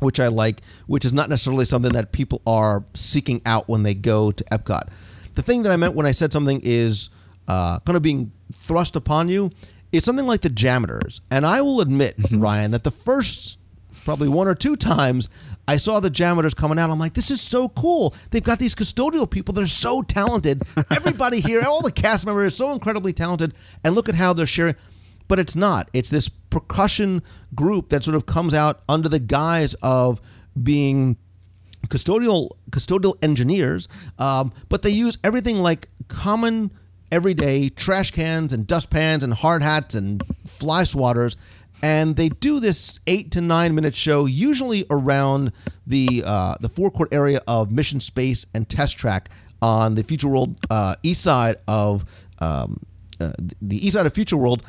which 0.00 0.20
I 0.20 0.28
like, 0.28 0.60
which 0.86 1.04
is 1.04 1.12
not 1.12 1.28
necessarily 1.28 1.64
something 1.64 1.92
that 1.92 2.12
people 2.12 2.42
are 2.46 2.84
seeking 2.94 3.40
out 3.46 3.68
when 3.68 3.82
they 3.82 3.94
go 3.94 4.30
to 4.30 4.44
Epcot. 4.44 4.88
The 5.34 5.42
thing 5.42 5.62
that 5.62 5.72
I 5.72 5.76
meant 5.76 5.94
when 5.94 6.06
I 6.06 6.12
said 6.12 6.32
something 6.32 6.60
is 6.62 7.08
uh, 7.48 7.78
kind 7.80 7.96
of 7.96 8.02
being 8.02 8.32
thrust 8.52 8.96
upon 8.96 9.28
you 9.28 9.50
is 9.96 10.04
something 10.04 10.26
like 10.26 10.42
the 10.42 10.50
JAMMitors. 10.50 11.20
And 11.30 11.44
I 11.46 11.60
will 11.62 11.80
admit, 11.80 12.16
Ryan, 12.32 12.70
that 12.72 12.84
the 12.84 12.90
first 12.90 13.58
probably 14.04 14.28
one 14.28 14.46
or 14.46 14.54
two 14.54 14.76
times 14.76 15.28
I 15.66 15.78
saw 15.78 15.98
the 15.98 16.10
JAMMitors 16.10 16.54
coming 16.54 16.78
out, 16.78 16.90
I'm 16.90 16.98
like, 16.98 17.14
this 17.14 17.30
is 17.30 17.40
so 17.40 17.68
cool. 17.70 18.14
They've 18.30 18.42
got 18.42 18.60
these 18.60 18.74
custodial 18.74 19.28
people. 19.28 19.52
They're 19.52 19.66
so 19.66 20.02
talented. 20.02 20.62
Everybody 20.94 21.40
here, 21.40 21.62
all 21.62 21.82
the 21.82 21.90
cast 21.90 22.24
members 22.24 22.46
are 22.46 22.56
so 22.56 22.72
incredibly 22.72 23.12
talented. 23.12 23.54
And 23.82 23.96
look 23.96 24.08
at 24.08 24.14
how 24.14 24.32
they're 24.32 24.46
sharing 24.46 24.76
but 25.28 25.38
it's 25.38 25.56
not. 25.56 25.90
It's 25.92 26.10
this 26.10 26.28
percussion 26.28 27.22
group 27.54 27.88
that 27.90 28.04
sort 28.04 28.14
of 28.14 28.26
comes 28.26 28.54
out 28.54 28.82
under 28.88 29.08
the 29.08 29.18
guise 29.18 29.74
of 29.82 30.20
being 30.62 31.16
custodial 31.88 32.50
custodial 32.70 33.14
engineers, 33.22 33.88
um, 34.18 34.52
but 34.68 34.82
they 34.82 34.90
use 34.90 35.18
everything 35.22 35.58
like 35.58 35.88
common 36.08 36.72
everyday 37.10 37.68
trash 37.68 38.10
cans 38.10 38.52
and 38.52 38.66
dustpans 38.66 39.22
and 39.22 39.32
hard 39.32 39.62
hats 39.62 39.94
and 39.94 40.22
fly 40.46 40.82
swatters. 40.82 41.36
And 41.82 42.16
they 42.16 42.30
do 42.30 42.58
this 42.58 42.98
eight 43.06 43.30
to 43.32 43.40
nine 43.40 43.74
minute 43.74 43.94
show, 43.94 44.24
usually 44.24 44.86
around 44.90 45.52
the 45.86 46.22
uh, 46.24 46.56
the 46.60 46.70
forecourt 46.70 47.12
area 47.12 47.40
of 47.46 47.70
Mission 47.70 48.00
Space 48.00 48.46
and 48.54 48.68
Test 48.68 48.96
Track 48.96 49.28
on 49.60 49.94
the 49.94 50.02
Future 50.02 50.28
World 50.28 50.56
uh, 50.70 50.96
east 51.02 51.22
side 51.22 51.56
of 51.68 52.06
um, 52.38 52.80
uh, 53.20 53.32
the 53.60 53.84
east 53.86 53.94
side 53.94 54.06
of 54.06 54.14
Future 54.14 54.38
World 54.38 54.62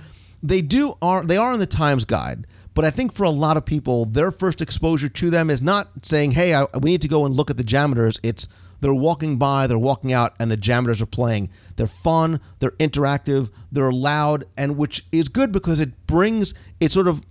they 0.44 0.62
do 0.62 0.96
are 1.02 1.24
they 1.24 1.38
are 1.38 1.54
in 1.54 1.60
the 1.60 1.66
Times 1.66 2.06
Guide, 2.06 2.46
but 2.74 2.86
I 2.86 2.92
think 2.92 3.14
for 3.14 3.24
a 3.24 3.30
lot 3.30 3.58
of 3.58 3.66
people, 3.66 4.06
their 4.06 4.32
first 4.32 4.62
exposure 4.62 5.10
to 5.10 5.30
them 5.30 5.50
is 5.50 5.62
not 5.62 5.90
saying, 6.04 6.32
"Hey, 6.32 6.54
I, 6.54 6.66
we 6.80 6.92
need 6.92 7.02
to 7.02 7.08
go 7.08 7.26
and 7.26 7.36
look 7.36 7.50
at 7.50 7.58
the 7.58 7.64
JAMMitors." 7.64 8.20
It's 8.24 8.48
they're 8.80 8.94
walking 8.94 9.38
by, 9.38 9.68
they're 9.68 9.80
walking 9.80 10.14
out, 10.14 10.36
and 10.40 10.52
the 10.52 10.58
JAMMitors 10.58 11.02
are 11.02 11.08
playing. 11.08 11.50
They're 11.78 11.88
fun, 11.88 12.42
they're 12.60 12.72
interactive, 12.72 13.50
they're 13.72 13.92
loud, 13.92 14.46
and 14.58 14.78
which 14.78 15.06
is 15.12 15.30
good 15.30 15.52
because 15.52 15.80
it 15.80 16.08
brings 16.08 16.54
it 16.80 16.92
sort 16.92 17.08
of. 17.08 17.24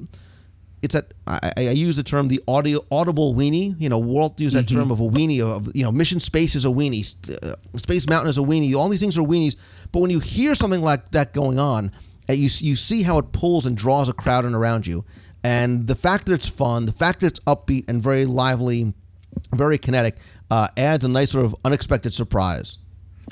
It's 0.82 0.94
that 0.94 1.14
I, 1.26 1.52
I 1.56 1.60
use 1.70 1.96
the 1.96 2.02
term 2.02 2.28
the 2.28 2.40
audio 2.46 2.80
audible 2.90 3.34
weenie. 3.34 3.74
You 3.80 3.88
know, 3.88 3.98
Walt 3.98 4.38
used 4.38 4.54
that 4.54 4.68
term 4.68 4.90
of 4.90 5.00
a 5.00 5.02
weenie. 5.02 5.40
Of 5.40 5.74
you 5.74 5.82
know, 5.82 5.90
Mission 5.90 6.20
Space 6.20 6.54
is 6.54 6.64
a 6.64 6.68
weenie, 6.68 7.14
uh, 7.42 7.56
Space 7.76 8.08
Mountain 8.08 8.28
is 8.28 8.38
a 8.38 8.42
weenie. 8.42 8.74
All 8.74 8.88
these 8.88 9.00
things 9.00 9.18
are 9.18 9.22
weenies. 9.22 9.56
But 9.90 10.00
when 10.00 10.10
you 10.10 10.20
hear 10.20 10.54
something 10.54 10.82
like 10.82 11.10
that 11.10 11.32
going 11.32 11.58
on, 11.58 11.90
uh, 12.28 12.34
you 12.34 12.48
you 12.58 12.76
see 12.76 13.02
how 13.02 13.18
it 13.18 13.32
pulls 13.32 13.66
and 13.66 13.76
draws 13.76 14.08
a 14.08 14.12
crowd 14.12 14.44
in 14.44 14.54
around 14.54 14.86
you, 14.86 15.04
and 15.42 15.88
the 15.88 15.96
fact 15.96 16.26
that 16.26 16.34
it's 16.34 16.48
fun, 16.48 16.86
the 16.86 16.92
fact 16.92 17.20
that 17.20 17.26
it's 17.28 17.40
upbeat 17.40 17.88
and 17.88 18.00
very 18.00 18.24
lively, 18.24 18.94
very 19.52 19.78
kinetic, 19.78 20.18
uh, 20.50 20.68
adds 20.76 21.04
a 21.04 21.08
nice 21.08 21.30
sort 21.30 21.46
of 21.46 21.56
unexpected 21.64 22.14
surprise. 22.14 22.78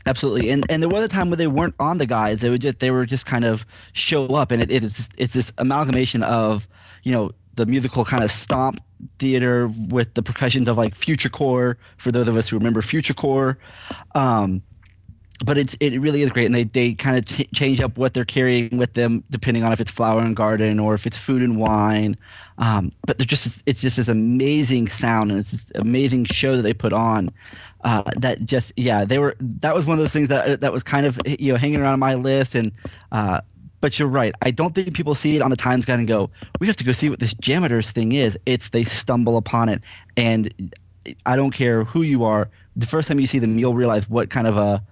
Absolutely, 0.06 0.50
and 0.50 0.64
and 0.68 0.82
there 0.82 0.88
was 0.88 1.04
a 1.04 1.08
time 1.08 1.30
where 1.30 1.36
they 1.36 1.46
weren't 1.46 1.74
on 1.78 1.98
the 1.98 2.06
guides; 2.06 2.42
they 2.42 2.50
would 2.50 2.60
just 2.60 2.78
they 2.80 2.90
were 2.90 3.06
just 3.06 3.26
kind 3.26 3.44
of 3.44 3.64
show 3.92 4.26
up, 4.34 4.50
and 4.50 4.62
it, 4.62 4.70
it 4.70 4.82
is 4.82 5.08
it's 5.16 5.32
this 5.32 5.52
amalgamation 5.58 6.22
of 6.22 6.68
you 7.04 7.12
know 7.12 7.30
the 7.54 7.64
musical 7.66 8.04
kind 8.04 8.22
of 8.22 8.30
stomp 8.30 8.80
theater 9.18 9.68
with 9.88 10.12
the 10.14 10.22
percussions 10.22 10.68
of 10.68 10.76
like 10.76 10.94
Future 10.94 11.28
Corps 11.28 11.78
for 11.96 12.10
those 12.10 12.28
of 12.28 12.36
us 12.36 12.48
who 12.48 12.58
remember 12.58 12.82
Future 12.82 13.14
Corps, 13.14 13.58
um, 14.14 14.62
but 15.42 15.58
it's 15.58 15.74
it 15.80 16.00
really 16.00 16.22
is 16.22 16.30
great, 16.30 16.46
and 16.46 16.54
they 16.54 16.64
they 16.64 16.94
kind 16.94 17.16
of 17.16 17.24
ch- 17.24 17.50
change 17.54 17.80
up 17.80 17.98
what 17.98 18.14
they're 18.14 18.24
carrying 18.24 18.76
with 18.76 18.94
them 18.94 19.24
depending 19.30 19.64
on 19.64 19.72
if 19.72 19.80
it's 19.80 19.90
flower 19.90 20.20
and 20.20 20.36
garden 20.36 20.78
or 20.78 20.94
if 20.94 21.06
it's 21.06 21.18
food 21.18 21.42
and 21.42 21.58
wine. 21.58 22.16
Um, 22.58 22.92
but 23.06 23.18
they're 23.18 23.26
just 23.26 23.62
it's 23.66 23.80
just 23.80 23.96
this 23.96 24.08
amazing 24.08 24.88
sound 24.88 25.30
and 25.32 25.40
it's 25.40 25.50
this 25.50 25.72
amazing 25.74 26.26
show 26.26 26.56
that 26.56 26.62
they 26.62 26.74
put 26.74 26.92
on. 26.92 27.30
Uh, 27.82 28.02
that 28.16 28.46
just 28.46 28.72
yeah 28.76 29.04
they 29.04 29.18
were 29.18 29.36
that 29.40 29.74
was 29.74 29.86
one 29.86 29.94
of 29.94 29.98
those 29.98 30.12
things 30.12 30.28
that 30.28 30.60
that 30.60 30.72
was 30.72 30.82
kind 30.82 31.04
of 31.04 31.18
you 31.26 31.52
know 31.52 31.58
hanging 31.58 31.80
around 31.80 31.98
my 31.98 32.14
list 32.14 32.54
and. 32.54 32.72
Uh, 33.12 33.40
but 33.80 33.98
you're 33.98 34.08
right. 34.08 34.34
I 34.40 34.50
don't 34.50 34.74
think 34.74 34.94
people 34.94 35.14
see 35.14 35.36
it 35.36 35.42
on 35.42 35.50
the 35.50 35.56
Times 35.56 35.84
Guide 35.84 35.98
and 35.98 36.08
go, 36.08 36.30
"We 36.58 36.66
have 36.68 36.76
to 36.76 36.84
go 36.84 36.92
see 36.92 37.10
what 37.10 37.20
this 37.20 37.34
JAMMitors 37.34 37.90
thing 37.90 38.12
is." 38.12 38.38
It's 38.46 38.70
they 38.70 38.82
stumble 38.82 39.36
upon 39.36 39.68
it, 39.68 39.82
and 40.16 40.74
I 41.26 41.36
don't 41.36 41.50
care 41.50 41.84
who 41.84 42.00
you 42.00 42.24
are. 42.24 42.48
The 42.76 42.86
first 42.86 43.08
time 43.08 43.20
you 43.20 43.26
see 43.26 43.38
them, 43.38 43.58
you'll 43.58 43.74
realize 43.74 44.08
what 44.08 44.30
kind 44.30 44.46
of 44.46 44.56
a 44.56 44.82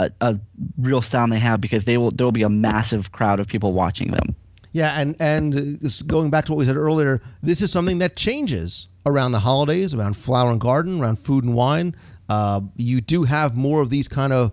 a, 0.00 0.10
a 0.20 0.40
real 0.78 1.02
sound 1.02 1.32
they 1.32 1.38
have 1.38 1.60
because 1.60 1.84
they 1.84 1.96
will 1.96 2.10
there 2.10 2.26
will 2.26 2.32
be 2.32 2.42
a 2.42 2.48
massive 2.48 3.12
crowd 3.12 3.40
of 3.40 3.46
people 3.46 3.72
watching 3.72 4.10
them. 4.12 4.34
Yeah, 4.72 5.00
and 5.00 5.16
and 5.20 5.82
going 6.06 6.30
back 6.30 6.44
to 6.46 6.52
what 6.52 6.58
we 6.58 6.64
said 6.64 6.76
earlier, 6.76 7.20
this 7.42 7.60
is 7.60 7.72
something 7.72 7.98
that 7.98 8.16
changes 8.16 8.88
around 9.06 9.32
the 9.32 9.40
holidays, 9.40 9.94
around 9.94 10.16
flower 10.16 10.50
and 10.50 10.60
garden, 10.60 11.00
around 11.00 11.18
food 11.18 11.44
and 11.44 11.54
wine. 11.54 11.94
Uh, 12.28 12.60
you 12.76 13.00
do 13.00 13.24
have 13.24 13.56
more 13.56 13.82
of 13.82 13.90
these 13.90 14.06
kind 14.06 14.32
of 14.32 14.52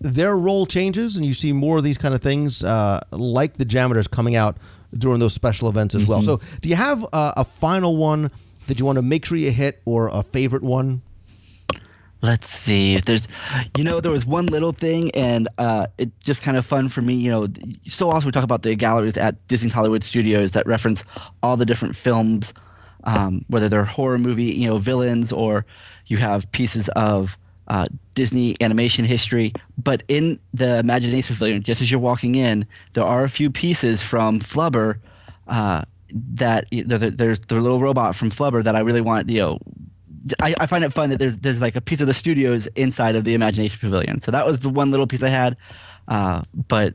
their 0.00 0.36
role 0.36 0.66
changes, 0.66 1.16
and 1.16 1.24
you 1.24 1.34
see 1.34 1.52
more 1.52 1.78
of 1.78 1.84
these 1.84 1.98
kind 1.98 2.14
of 2.14 2.22
things, 2.22 2.64
uh, 2.64 3.00
like 3.12 3.56
the 3.56 3.64
JAMMitors 3.64 4.10
coming 4.10 4.34
out 4.34 4.56
during 4.96 5.20
those 5.20 5.34
special 5.34 5.68
events 5.68 5.94
as 5.94 6.06
well. 6.06 6.22
So, 6.22 6.40
do 6.60 6.68
you 6.68 6.76
have 6.76 7.04
uh, 7.12 7.34
a 7.36 7.44
final 7.44 7.96
one 7.96 8.30
that 8.66 8.78
you 8.78 8.86
want 8.86 8.96
to 8.96 9.02
make 9.02 9.24
sure 9.24 9.36
you 9.36 9.52
hit, 9.52 9.80
or 9.84 10.08
a 10.08 10.22
favorite 10.22 10.62
one? 10.62 11.02
Let's 12.24 12.48
see 12.48 12.94
if 12.94 13.04
there's, 13.04 13.28
you 13.76 13.84
know, 13.84 14.00
there 14.00 14.10
was 14.10 14.24
one 14.24 14.46
little 14.46 14.72
thing, 14.72 15.10
and 15.10 15.46
uh, 15.58 15.88
it 15.98 16.10
just 16.20 16.42
kind 16.42 16.56
of 16.56 16.64
fun 16.64 16.88
for 16.88 17.02
me. 17.02 17.12
You 17.12 17.30
know, 17.30 17.48
so 17.82 18.10
often 18.10 18.26
we 18.26 18.32
talk 18.32 18.44
about 18.44 18.62
the 18.62 18.74
galleries 18.74 19.18
at 19.18 19.46
Disney 19.46 19.68
Hollywood 19.68 20.02
Studios 20.02 20.52
that 20.52 20.66
reference 20.66 21.04
all 21.42 21.58
the 21.58 21.66
different 21.66 21.94
films, 21.94 22.54
um, 23.04 23.44
whether 23.48 23.68
they're 23.68 23.84
horror 23.84 24.16
movie, 24.16 24.44
you 24.44 24.66
know, 24.66 24.78
villains, 24.78 25.32
or 25.32 25.66
you 26.06 26.16
have 26.16 26.50
pieces 26.52 26.88
of 26.96 27.38
uh, 27.68 27.84
Disney 28.14 28.56
animation 28.62 29.04
history. 29.04 29.52
But 29.76 30.02
in 30.08 30.40
the 30.54 30.78
Imagination 30.78 31.36
Pavilion, 31.36 31.62
just 31.62 31.82
as 31.82 31.90
you're 31.90 32.00
walking 32.00 32.36
in, 32.36 32.66
there 32.94 33.04
are 33.04 33.24
a 33.24 33.28
few 33.28 33.50
pieces 33.50 34.02
from 34.02 34.40
Flubber. 34.40 34.96
Uh, 35.46 35.82
that 36.14 36.66
you 36.70 36.84
know, 36.84 36.96
there's 36.96 37.40
the 37.40 37.56
little 37.56 37.80
robot 37.80 38.14
from 38.14 38.30
Flubber 38.30 38.62
that 38.64 38.74
I 38.74 38.80
really 38.80 39.02
want, 39.02 39.28
you 39.28 39.40
know, 39.40 39.58
I, 40.40 40.54
I 40.58 40.66
find 40.66 40.84
it 40.84 40.92
fun 40.92 41.10
that 41.10 41.18
there's 41.18 41.38
there's 41.38 41.60
like 41.60 41.76
a 41.76 41.80
piece 41.80 42.00
of 42.00 42.06
the 42.06 42.14
studios 42.14 42.66
inside 42.76 43.16
of 43.16 43.24
the 43.24 43.34
Imagination 43.34 43.78
Pavilion. 43.78 44.20
So 44.20 44.30
that 44.30 44.46
was 44.46 44.60
the 44.60 44.70
one 44.70 44.90
little 44.90 45.06
piece 45.06 45.22
I 45.22 45.28
had, 45.28 45.56
uh, 46.08 46.42
but 46.68 46.94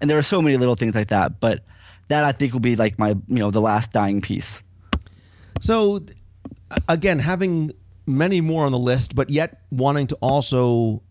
and 0.00 0.08
there 0.08 0.18
are 0.18 0.22
so 0.22 0.40
many 0.40 0.56
little 0.56 0.74
things 0.74 0.94
like 0.94 1.08
that. 1.08 1.40
But 1.40 1.64
that 2.08 2.24
I 2.24 2.32
think 2.32 2.52
will 2.52 2.60
be 2.60 2.76
like 2.76 2.98
my 2.98 3.10
you 3.10 3.38
know 3.38 3.50
the 3.50 3.60
last 3.60 3.92
dying 3.92 4.20
piece. 4.20 4.62
So, 5.60 6.00
again, 6.88 7.18
having 7.18 7.72
many 8.06 8.40
more 8.40 8.64
on 8.66 8.72
the 8.72 8.78
list, 8.78 9.14
but 9.14 9.30
yet 9.30 9.60
wanting 9.70 10.08
to 10.08 10.16
also 10.20 11.02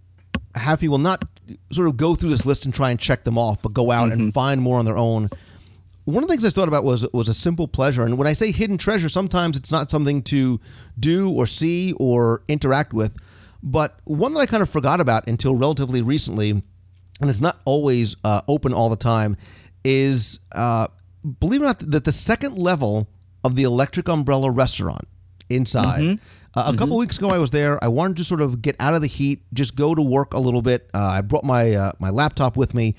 have 0.55 0.79
people 0.79 0.97
not 0.97 1.23
sort 1.71 1.87
of 1.87 1.97
go 1.97 2.15
through 2.15 2.29
this 2.29 2.45
list 2.45 2.65
and 2.65 2.73
try 2.73 2.91
and 2.91 2.99
check 2.99 3.23
them 3.23 3.37
off, 3.37 3.61
but 3.61 3.73
go 3.73 3.91
out 3.91 4.11
and 4.11 4.33
find 4.33 4.61
more 4.61 4.77
on 4.77 4.85
their 4.85 4.97
own. 4.97 5.29
One 6.05 6.23
of 6.23 6.27
the 6.27 6.33
things 6.33 6.43
I 6.43 6.49
thought 6.49 6.67
about 6.67 6.83
was 6.83 7.05
was 7.13 7.27
a 7.27 7.33
simple 7.33 7.67
pleasure, 7.67 8.03
and 8.03 8.17
when 8.17 8.27
I 8.27 8.33
say 8.33 8.51
hidden 8.51 8.77
treasure, 8.77 9.07
sometimes 9.09 9.55
it's 9.55 9.71
not 9.71 9.91
something 9.91 10.23
to 10.23 10.59
do 10.99 11.29
or 11.29 11.45
see 11.45 11.93
or 11.93 12.41
interact 12.47 12.93
with, 12.93 13.15
but 13.61 13.99
one 14.05 14.33
that 14.33 14.39
I 14.39 14.45
kind 14.47 14.63
of 14.63 14.69
forgot 14.69 14.99
about 14.99 15.27
until 15.27 15.55
relatively 15.55 16.01
recently, 16.01 16.49
and 16.49 17.29
it's 17.29 17.41
not 17.41 17.59
always 17.65 18.15
uh, 18.23 18.41
open 18.47 18.73
all 18.73 18.89
the 18.89 18.95
time, 18.95 19.37
is 19.83 20.39
uh, 20.53 20.87
believe 21.39 21.61
it 21.61 21.65
or 21.65 21.67
not 21.67 21.79
that 21.91 22.03
the 22.03 22.11
second 22.11 22.57
level 22.57 23.07
of 23.43 23.55
the 23.55 23.63
Electric 23.63 24.09
Umbrella 24.09 24.49
restaurant 24.49 25.07
inside. 25.49 26.19
Uh, 26.53 26.71
a 26.73 26.77
couple 26.77 26.97
weeks 26.97 27.17
ago, 27.17 27.29
I 27.29 27.37
was 27.37 27.51
there. 27.51 27.81
I 27.81 27.87
wanted 27.87 28.17
to 28.17 28.23
sort 28.25 28.41
of 28.41 28.61
get 28.61 28.75
out 28.79 28.93
of 28.93 29.01
the 29.01 29.07
heat, 29.07 29.41
just 29.53 29.75
go 29.75 29.95
to 29.95 30.01
work 30.01 30.33
a 30.33 30.39
little 30.39 30.61
bit. 30.61 30.89
Uh, 30.93 30.99
I 30.99 31.21
brought 31.21 31.45
my 31.45 31.73
uh, 31.73 31.91
my 31.99 32.09
laptop 32.09 32.57
with 32.57 32.73
me, 32.73 32.95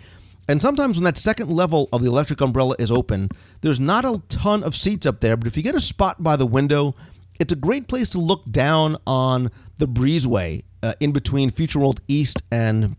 and 0.49 0.61
sometimes 0.61 0.97
when 0.97 1.05
that 1.05 1.17
second 1.17 1.51
level 1.51 1.89
of 1.93 2.03
the 2.03 2.09
Electric 2.09 2.41
Umbrella 2.41 2.75
is 2.79 2.91
open, 2.91 3.29
there's 3.61 3.81
not 3.81 4.05
a 4.05 4.21
ton 4.29 4.63
of 4.65 4.75
seats 4.75 5.07
up 5.07 5.21
there. 5.21 5.37
But 5.37 5.47
if 5.47 5.57
you 5.57 5.63
get 5.63 5.75
a 5.75 5.81
spot 5.81 6.23
by 6.23 6.37
the 6.37 6.47
window, 6.47 6.95
it's 7.39 7.53
a 7.53 7.57
great 7.57 7.89
place 7.89 8.09
to 8.11 8.19
look 8.19 8.43
down 8.51 8.97
on 9.07 9.51
the 9.79 9.87
breezeway 9.87 10.65
uh, 10.83 10.95
in 11.01 11.13
between 11.13 11.51
Future 11.51 11.79
World 11.79 12.01
East 12.09 12.43
and 12.51 12.97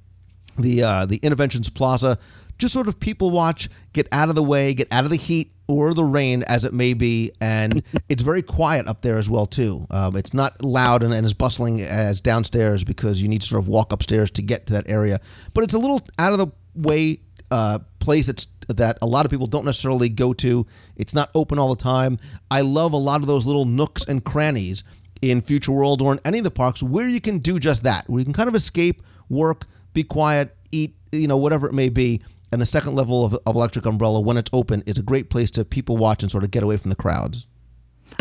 the 0.58 0.84
uh, 0.84 1.06
the 1.06 1.20
Innoventions 1.20 1.74
Plaza. 1.74 2.18
Just 2.58 2.74
sort 2.74 2.88
of 2.88 3.00
people 3.00 3.32
watch, 3.32 3.70
get 3.94 4.08
out 4.12 4.30
of 4.30 4.36
the 4.36 4.44
way, 4.44 4.74
get 4.74 4.88
out 4.92 5.04
of 5.04 5.10
the 5.10 5.18
heat 5.18 5.52
or 5.68 5.94
the 5.94 6.04
rain 6.04 6.44
as 6.44 6.66
it 6.66 6.74
may 6.74 6.94
be, 6.94 7.32
and 7.42 7.84
it's 8.10 8.24
very 8.24 8.42
quiet 8.42 8.88
up 8.88 9.02
there 9.02 9.18
as 9.18 9.30
well 9.30 9.46
too. 9.46 9.86
Um, 9.90 10.16
it's 10.16 10.34
not 10.34 10.64
loud 10.64 11.04
and, 11.04 11.14
and 11.14 11.26
as 11.26 11.34
bustling 11.34 11.82
as 11.82 12.22
downstairs 12.22 12.84
because 12.84 13.22
you 13.22 13.28
need 13.28 13.42
to 13.42 13.48
sort 13.48 13.62
of 13.62 13.68
walk 13.68 13.92
upstairs 13.92 14.32
to 14.32 14.42
get 14.42 14.68
to 14.68 14.74
that 14.74 14.86
area. 14.88 15.20
But 15.54 15.66
it's 15.66 15.74
a 15.74 15.80
little 15.80 16.02
out 16.20 16.32
of 16.32 16.38
the 16.38 16.48
way 16.76 17.20
uh, 17.52 17.80
place 18.00 18.28
that's 18.28 18.48
that 18.70 18.98
a 19.02 19.06
lot 19.06 19.26
of 19.26 19.32
people 19.32 19.48
don't 19.48 19.66
necessarily 19.66 20.10
go 20.10 20.34
to. 20.34 20.66
It's 20.96 21.14
not 21.14 21.30
open 21.36 21.60
all 21.60 21.74
the 21.74 21.82
time. 21.82 22.20
I 22.50 22.62
love 22.62 22.94
a 22.94 22.98
lot 22.98 23.22
of 23.22 23.28
those 23.28 23.46
little 23.46 23.66
nooks 23.66 24.06
and 24.06 24.24
crannies 24.24 24.84
in 25.22 25.42
Future 25.42 25.72
World 25.72 26.02
or 26.02 26.14
in 26.14 26.20
any 26.26 26.38
of 26.38 26.44
the 26.44 26.52
parks 26.52 26.84
where 26.84 27.08
you 27.08 27.22
can 27.22 27.40
do 27.40 27.60
just 27.60 27.84
that, 27.84 28.10
where 28.10 28.20
you 28.20 28.26
can 28.26 28.34
kind 28.34 28.50
of 28.50 28.56
escape, 28.56 29.04
work, 29.30 29.66
be 29.94 30.04
quiet, 30.04 30.56
eat, 30.72 30.96
you 31.12 31.28
know, 31.28 31.38
whatever 31.38 31.68
it 31.68 31.74
may 31.74 31.90
be. 31.90 32.22
And 32.52 32.62
the 32.62 32.66
second 32.66 32.96
level 32.96 33.26
of, 33.26 33.38
of 33.46 33.56
Electric 33.56 33.86
Umbrella, 33.86 34.20
when 34.20 34.38
it's 34.38 34.50
open, 34.54 34.84
is 34.86 34.98
a 34.98 35.04
great 35.04 35.30
place 35.30 35.50
to 35.52 35.66
people 35.66 35.98
watch 35.98 36.22
and 36.22 36.32
sort 36.32 36.44
of 36.44 36.52
get 36.52 36.64
away 36.64 36.78
from 36.78 36.90
the 36.90 36.96
crowds. 36.96 37.48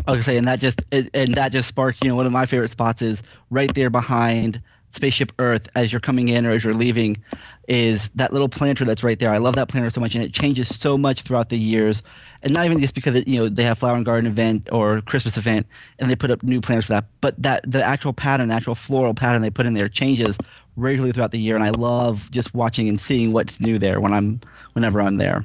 I 0.07 0.13
was 0.13 0.19
gonna 0.19 0.23
say, 0.23 0.37
and 0.39 0.49
that 0.49 0.59
just 0.59 0.83
and 0.91 1.35
that 1.35 1.53
just 1.53 1.69
sparked. 1.69 2.03
You 2.03 2.11
know, 2.11 2.17
one 2.17 2.25
of 2.25 2.33
my 2.33 2.47
favorite 2.47 2.71
spots 2.71 3.03
is 3.03 3.23
right 3.51 3.73
there 3.75 3.91
behind 3.91 4.63
Spaceship 4.93 5.33
Earth 5.39 5.69
as 5.75 5.93
you're 5.93 6.01
coming 6.01 6.29
in 6.29 6.47
or 6.47 6.53
as 6.53 6.65
you're 6.65 6.75
leaving, 6.75 7.23
is 7.69 8.09
that 8.11 8.33
little 8.33 8.49
planter 8.49 8.85
that's 8.85 9.03
right 9.03 9.19
there. 9.19 9.31
I 9.31 9.39
love 9.39 9.55
that 9.55 9.69
planter 9.69 9.91
so 9.91 10.01
much, 10.01 10.15
and 10.15 10.23
it 10.23 10.33
changes 10.33 10.79
so 10.79 10.99
much 10.99 11.23
throughout 11.23 11.49
the 11.49 11.59
years, 11.59 12.03
and 12.43 12.53
not 12.53 12.65
even 12.67 12.79
just 12.79 12.95
because 12.95 13.15
it, 13.15 13.27
you 13.27 13.39
know 13.39 13.49
they 13.49 13.65
have 13.65 13.79
flower 13.79 13.97
and 13.97 14.05
garden 14.05 14.31
event 14.31 14.69
or 14.73 15.01
Christmas 15.03 15.37
event, 15.39 15.67
and 15.99 16.11
they 16.11 16.17
put 16.17 16.31
up 16.31 16.43
new 16.43 16.61
planters 16.61 16.87
for 16.87 16.93
that, 16.95 17.07
but 17.21 17.41
that 17.43 17.71
the 17.71 17.83
actual 17.83 18.13
pattern, 18.13 18.49
the 18.49 18.55
actual 18.55 18.75
floral 18.75 19.15
pattern 19.15 19.43
they 19.43 19.51
put 19.51 19.67
in 19.67 19.75
there 19.75 19.89
changes 19.89 20.37
regularly 20.77 21.13
throughout 21.13 21.31
the 21.31 21.39
year, 21.39 21.55
and 21.55 21.65
I 21.65 21.71
love 21.71 22.31
just 22.31 22.55
watching 22.55 22.89
and 22.89 22.99
seeing 23.01 23.33
what's 23.33 23.61
new 23.61 23.79
there 23.79 24.01
when 24.01 24.13
I'm 24.13 24.41
whenever 24.75 25.01
I'm 25.01 25.17
there. 25.17 25.45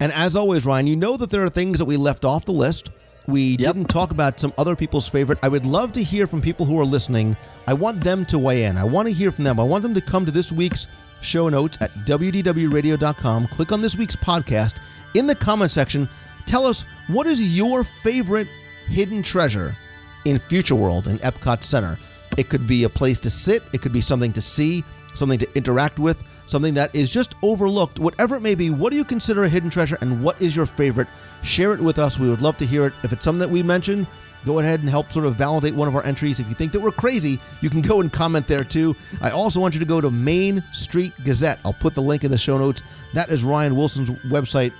And 0.00 0.12
as 0.12 0.34
always, 0.34 0.64
Ryan, 0.64 0.86
you 0.86 0.96
know 0.96 1.16
that 1.16 1.30
there 1.30 1.44
are 1.44 1.50
things 1.50 1.78
that 1.78 1.84
we 1.84 1.96
left 1.96 2.24
off 2.24 2.44
the 2.44 2.52
list. 2.52 2.90
We 3.26 3.56
didn't 3.56 3.86
talk 3.86 4.10
about 4.10 4.40
some 4.40 4.52
other 4.58 4.74
people's 4.74 5.08
favorite. 5.08 5.38
I 5.42 5.48
would 5.48 5.64
love 5.64 5.92
to 5.92 6.02
hear 6.02 6.26
from 6.26 6.40
people 6.40 6.66
who 6.66 6.78
are 6.80 6.84
listening. 6.84 7.36
I 7.66 7.74
want 7.74 8.02
them 8.02 8.24
to 8.26 8.38
weigh 8.38 8.64
in. 8.64 8.76
I 8.76 8.84
want 8.84 9.06
to 9.06 9.14
hear 9.14 9.30
from 9.30 9.44
them. 9.44 9.60
I 9.60 9.62
want 9.62 9.82
them 9.82 9.94
to 9.94 10.00
come 10.00 10.26
to 10.26 10.32
this 10.32 10.50
week's 10.50 10.86
show 11.20 11.48
notes 11.48 11.78
at 11.80 11.92
wdwradio.com. 12.06 13.48
Click 13.48 13.72
on 13.72 13.80
this 13.80 13.96
week's 13.96 14.16
podcast. 14.16 14.80
In 15.14 15.26
the 15.26 15.34
comment 15.34 15.70
section, 15.70 16.08
tell 16.46 16.66
us 16.66 16.84
what 17.06 17.26
is 17.26 17.56
your 17.56 17.84
favorite 17.84 18.48
hidden 18.88 19.22
treasure 19.22 19.76
in 20.24 20.38
Future 20.38 20.74
World 20.74 21.06
in 21.06 21.18
Epcot 21.18 21.62
Center. 21.62 21.98
It 22.36 22.48
could 22.48 22.66
be 22.66 22.84
a 22.84 22.88
place 22.88 23.20
to 23.20 23.30
sit, 23.30 23.62
it 23.72 23.82
could 23.82 23.92
be 23.92 24.00
something 24.00 24.32
to 24.32 24.42
see, 24.42 24.82
something 25.14 25.38
to 25.38 25.56
interact 25.56 25.98
with, 25.98 26.18
something 26.52 26.74
that 26.74 26.94
is 26.94 27.10
just 27.10 27.34
overlooked. 27.42 27.98
Whatever 27.98 28.36
it 28.36 28.40
may 28.40 28.54
be, 28.54 28.70
what 28.70 28.90
do 28.90 28.96
you 28.96 29.04
consider 29.04 29.42
a 29.42 29.48
hidden 29.48 29.70
treasure 29.70 29.98
and 30.00 30.22
what 30.22 30.40
is 30.40 30.54
your 30.54 30.66
favorite? 30.66 31.08
Share 31.42 31.72
it 31.72 31.80
with 31.80 31.98
us. 31.98 32.18
We 32.18 32.30
would 32.30 32.42
love 32.42 32.56
to 32.58 32.66
hear 32.66 32.86
it. 32.86 32.92
If 33.02 33.12
it's 33.12 33.24
something 33.24 33.40
that 33.40 33.50
we 33.50 33.64
mentioned, 33.64 34.06
go 34.44 34.60
ahead 34.60 34.80
and 34.80 34.88
help 34.88 35.10
sort 35.10 35.26
of 35.26 35.34
validate 35.34 35.74
one 35.74 35.88
of 35.88 35.96
our 35.96 36.04
entries. 36.04 36.38
If 36.38 36.48
you 36.48 36.54
think 36.54 36.70
that 36.72 36.80
we're 36.80 36.92
crazy, 36.92 37.40
you 37.60 37.70
can 37.70 37.82
go 37.82 38.00
and 38.00 38.12
comment 38.12 38.46
there 38.46 38.62
too. 38.62 38.94
I 39.20 39.30
also 39.30 39.58
want 39.58 39.74
you 39.74 39.80
to 39.80 39.86
go 39.86 40.00
to 40.00 40.10
Main 40.10 40.62
Street 40.72 41.12
Gazette. 41.24 41.58
I'll 41.64 41.72
put 41.72 41.94
the 41.94 42.02
link 42.02 42.22
in 42.22 42.30
the 42.30 42.38
show 42.38 42.58
notes. 42.58 42.82
That 43.14 43.30
is 43.30 43.42
Ryan 43.42 43.74
Wilson's 43.74 44.10
website. 44.26 44.72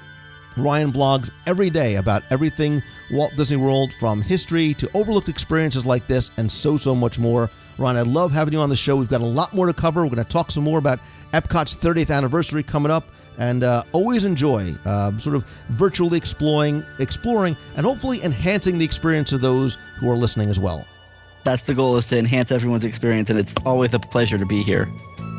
Ryan 0.57 0.93
blogs 0.93 1.31
every 1.47 1.71
day 1.71 1.97
about 1.97 2.23
everything 2.31 2.83
Walt 3.11 3.35
Disney 3.37 3.57
World, 3.57 3.95
from 3.95 4.21
history 4.21 4.75
to 4.75 4.91
overlooked 4.95 5.31
experiences 5.31 5.87
like 5.87 6.07
this, 6.07 6.31
and 6.37 6.51
so, 6.51 6.77
so 6.77 6.95
much 6.95 7.19
more. 7.19 7.51
Ryan, 7.79 7.97
I 7.97 8.03
love 8.03 8.33
having 8.33 8.53
you 8.53 8.61
on 8.61 8.69
the 8.69 8.77
show. 8.77 8.97
We've 8.97 9.09
got 9.09 9.23
a 9.23 9.27
lot 9.27 9.55
more 9.55 9.67
to 9.67 9.73
cover. 9.73 10.03
We're 10.03 10.15
going 10.15 10.25
to 10.25 10.31
talk 10.31 10.51
some 10.51 10.65
more 10.65 10.79
about 10.79 11.01
Epcot's 11.33 11.75
30th 11.75 12.15
anniversary 12.15 12.63
coming 12.63 12.93
up, 12.93 13.05
and 13.39 13.65
uh, 13.65 13.83
always 13.93 14.25
enjoy 14.25 14.75
uh, 14.85 15.17
sort 15.19 15.35
of 15.35 15.45
virtually 15.71 16.19
exploring, 16.19 16.85
exploring, 16.99 17.57
and 17.77 17.87
hopefully 17.87 18.23
enhancing 18.23 18.79
the 18.79 18.85
experience 18.85 19.33
of 19.33 19.41
those 19.41 19.77
who 19.99 20.11
are 20.11 20.17
listening 20.17 20.49
as 20.49 20.61
well. 20.61 20.87
That's 21.45 21.65
the 21.65 21.75
goal 21.75 21.97
is 21.97 22.07
to 22.09 22.19
enhance 22.19 22.53
everyone's 22.53 22.85
experience, 22.85 23.31
and 23.31 23.39
it's 23.39 23.55
always 23.65 23.95
a 23.95 23.99
pleasure 23.99 24.39
to 24.39 24.47
be 24.47 24.63
here. 24.63 24.89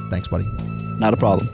Thanks, 0.10 0.28
buddy. 0.28 0.46
Not 1.00 1.14
a 1.14 1.18
problem. 1.18 1.48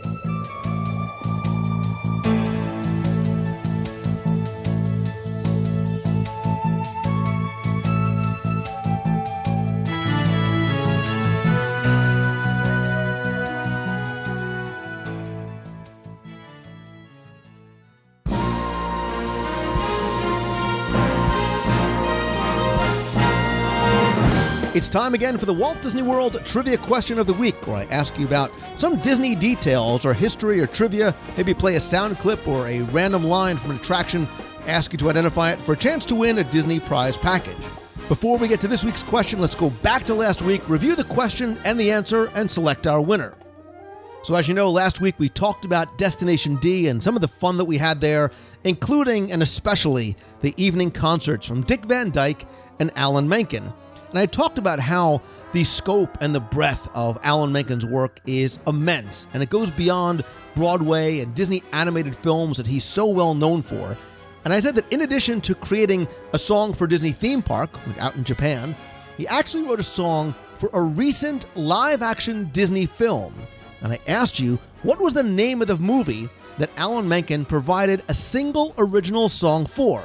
It's 24.80 24.88
time 24.88 25.14
again 25.14 25.38
for 25.38 25.46
the 25.46 25.54
Walt 25.54 25.82
Disney 25.82 26.04
World 26.04 26.40
Trivia 26.46 26.78
Question 26.78 27.20
of 27.20 27.28
the 27.28 27.34
Week, 27.34 27.68
where 27.68 27.76
I 27.76 27.84
ask 27.92 28.18
you 28.18 28.26
about 28.26 28.50
some 28.78 28.98
Disney 29.02 29.36
details 29.36 30.06
or 30.06 30.14
history 30.14 30.62
or 30.62 30.68
trivia, 30.68 31.14
maybe 31.36 31.54
play 31.54 31.76
a 31.76 31.82
sound 31.82 32.18
clip 32.18 32.48
or 32.48 32.66
a 32.66 32.84
random 32.84 33.26
line 33.26 33.58
from 33.58 33.72
an 33.72 33.76
attraction, 33.76 34.26
ask 34.68 34.94
you 34.94 34.98
to 35.00 35.10
identify 35.10 35.52
it 35.52 35.62
for 35.64 35.74
a 35.74 35.78
chance 35.78 36.06
to 36.06 36.16
win 36.16 36.38
a 36.38 36.46
Disney 36.46 36.80
prize 36.80 37.18
package. 37.18 37.58
Before 38.08 38.38
we 38.38 38.48
get 38.48 38.62
to 38.62 38.70
this 38.70 38.86
week's 38.86 39.04
question, 39.04 39.42
let's 39.42 39.54
go 39.54 39.70
back 39.70 40.06
to 40.06 40.16
last 40.16 40.44
week, 40.44 40.62
review 40.70 40.96
the 40.96 41.04
question 41.04 41.60
and 41.66 41.78
the 41.78 41.92
answer, 41.92 42.32
and 42.34 42.50
select 42.50 42.88
our 42.88 43.02
winner. 43.02 43.36
So, 44.24 44.34
as 44.36 44.48
you 44.48 44.54
know, 44.54 44.72
last 44.72 45.02
week 45.02 45.16
we 45.18 45.28
talked 45.28 45.66
about 45.66 45.98
Destination 45.98 46.56
D 46.56 46.88
and 46.88 47.04
some 47.04 47.16
of 47.16 47.22
the 47.22 47.28
fun 47.28 47.58
that 47.58 47.66
we 47.66 47.78
had 47.78 48.00
there, 48.00 48.32
including 48.64 49.34
and 49.34 49.44
especially 49.44 50.16
the 50.40 50.54
evening 50.56 50.90
concerts 50.90 51.46
from 51.46 51.64
Dick 51.64 51.84
Van 51.84 52.12
Dyke 52.12 52.48
and 52.80 52.94
Alan 52.96 53.28
Menken. 53.28 53.74
And 54.10 54.20
I 54.20 54.26
talked 54.26 54.58
about 54.58 54.80
how 54.80 55.22
the 55.54 55.64
scope 55.64 56.18
and 56.22 56.34
the 56.34 56.40
breadth 56.40 56.90
of 56.96 57.20
Alan 57.24 57.52
Menken's 57.52 57.86
work 57.86 58.20
is 58.26 58.60
immense, 58.68 59.28
and 59.34 59.44
it 59.44 59.50
goes 59.50 59.70
beyond 59.70 60.24
Broadway 60.56 61.20
and 61.20 61.34
Disney 61.36 61.64
animated 61.74 62.16
films 62.16 62.58
that 62.58 62.68
he's 62.68 62.84
so 62.84 63.08
well 63.08 63.36
known 63.36 63.62
for. 63.62 63.98
And 64.46 64.54
I 64.54 64.60
said 64.60 64.76
that 64.76 64.92
in 64.92 65.02
addition 65.02 65.42
to 65.42 65.56
creating 65.56 66.08
a 66.34 66.40
song 66.40 66.74
for 66.74 66.88
Disney 66.88 67.12
theme 67.12 67.42
park 67.42 67.70
out 68.00 68.16
in 68.16 68.24
Japan, 68.24 68.76
he 69.18 69.28
actually 69.28 69.64
wrote 69.64 69.80
a 69.80 69.84
song 69.84 70.34
for 70.58 70.70
a 70.74 70.82
recent 70.82 71.46
live 71.58 72.02
action 72.02 72.50
Disney 72.52 72.86
film. 72.86 73.34
And 73.82 73.94
I 73.94 74.00
asked 74.08 74.40
you, 74.40 74.60
what 74.84 75.00
was 75.00 75.14
the 75.14 75.24
name 75.24 75.62
of 75.62 75.68
the 75.68 75.78
movie 75.78 76.30
that 76.58 76.72
Alan 76.78 77.08
Menken 77.08 77.46
provided 77.46 78.04
a 78.08 78.14
single 78.14 78.74
original 78.78 79.30
song 79.30 79.66
for? 79.66 80.04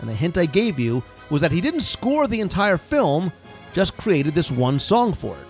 And 0.00 0.08
the 0.08 0.14
hint 0.14 0.38
I 0.38 0.46
gave 0.46 0.78
you 0.78 1.02
was 1.30 1.40
that 1.42 1.52
he 1.52 1.60
didn't 1.60 1.80
score 1.80 2.26
the 2.26 2.40
entire 2.40 2.78
film, 2.78 3.32
just 3.72 3.96
created 3.96 4.34
this 4.34 4.50
one 4.50 4.78
song 4.78 5.12
for 5.12 5.36
it. 5.36 5.46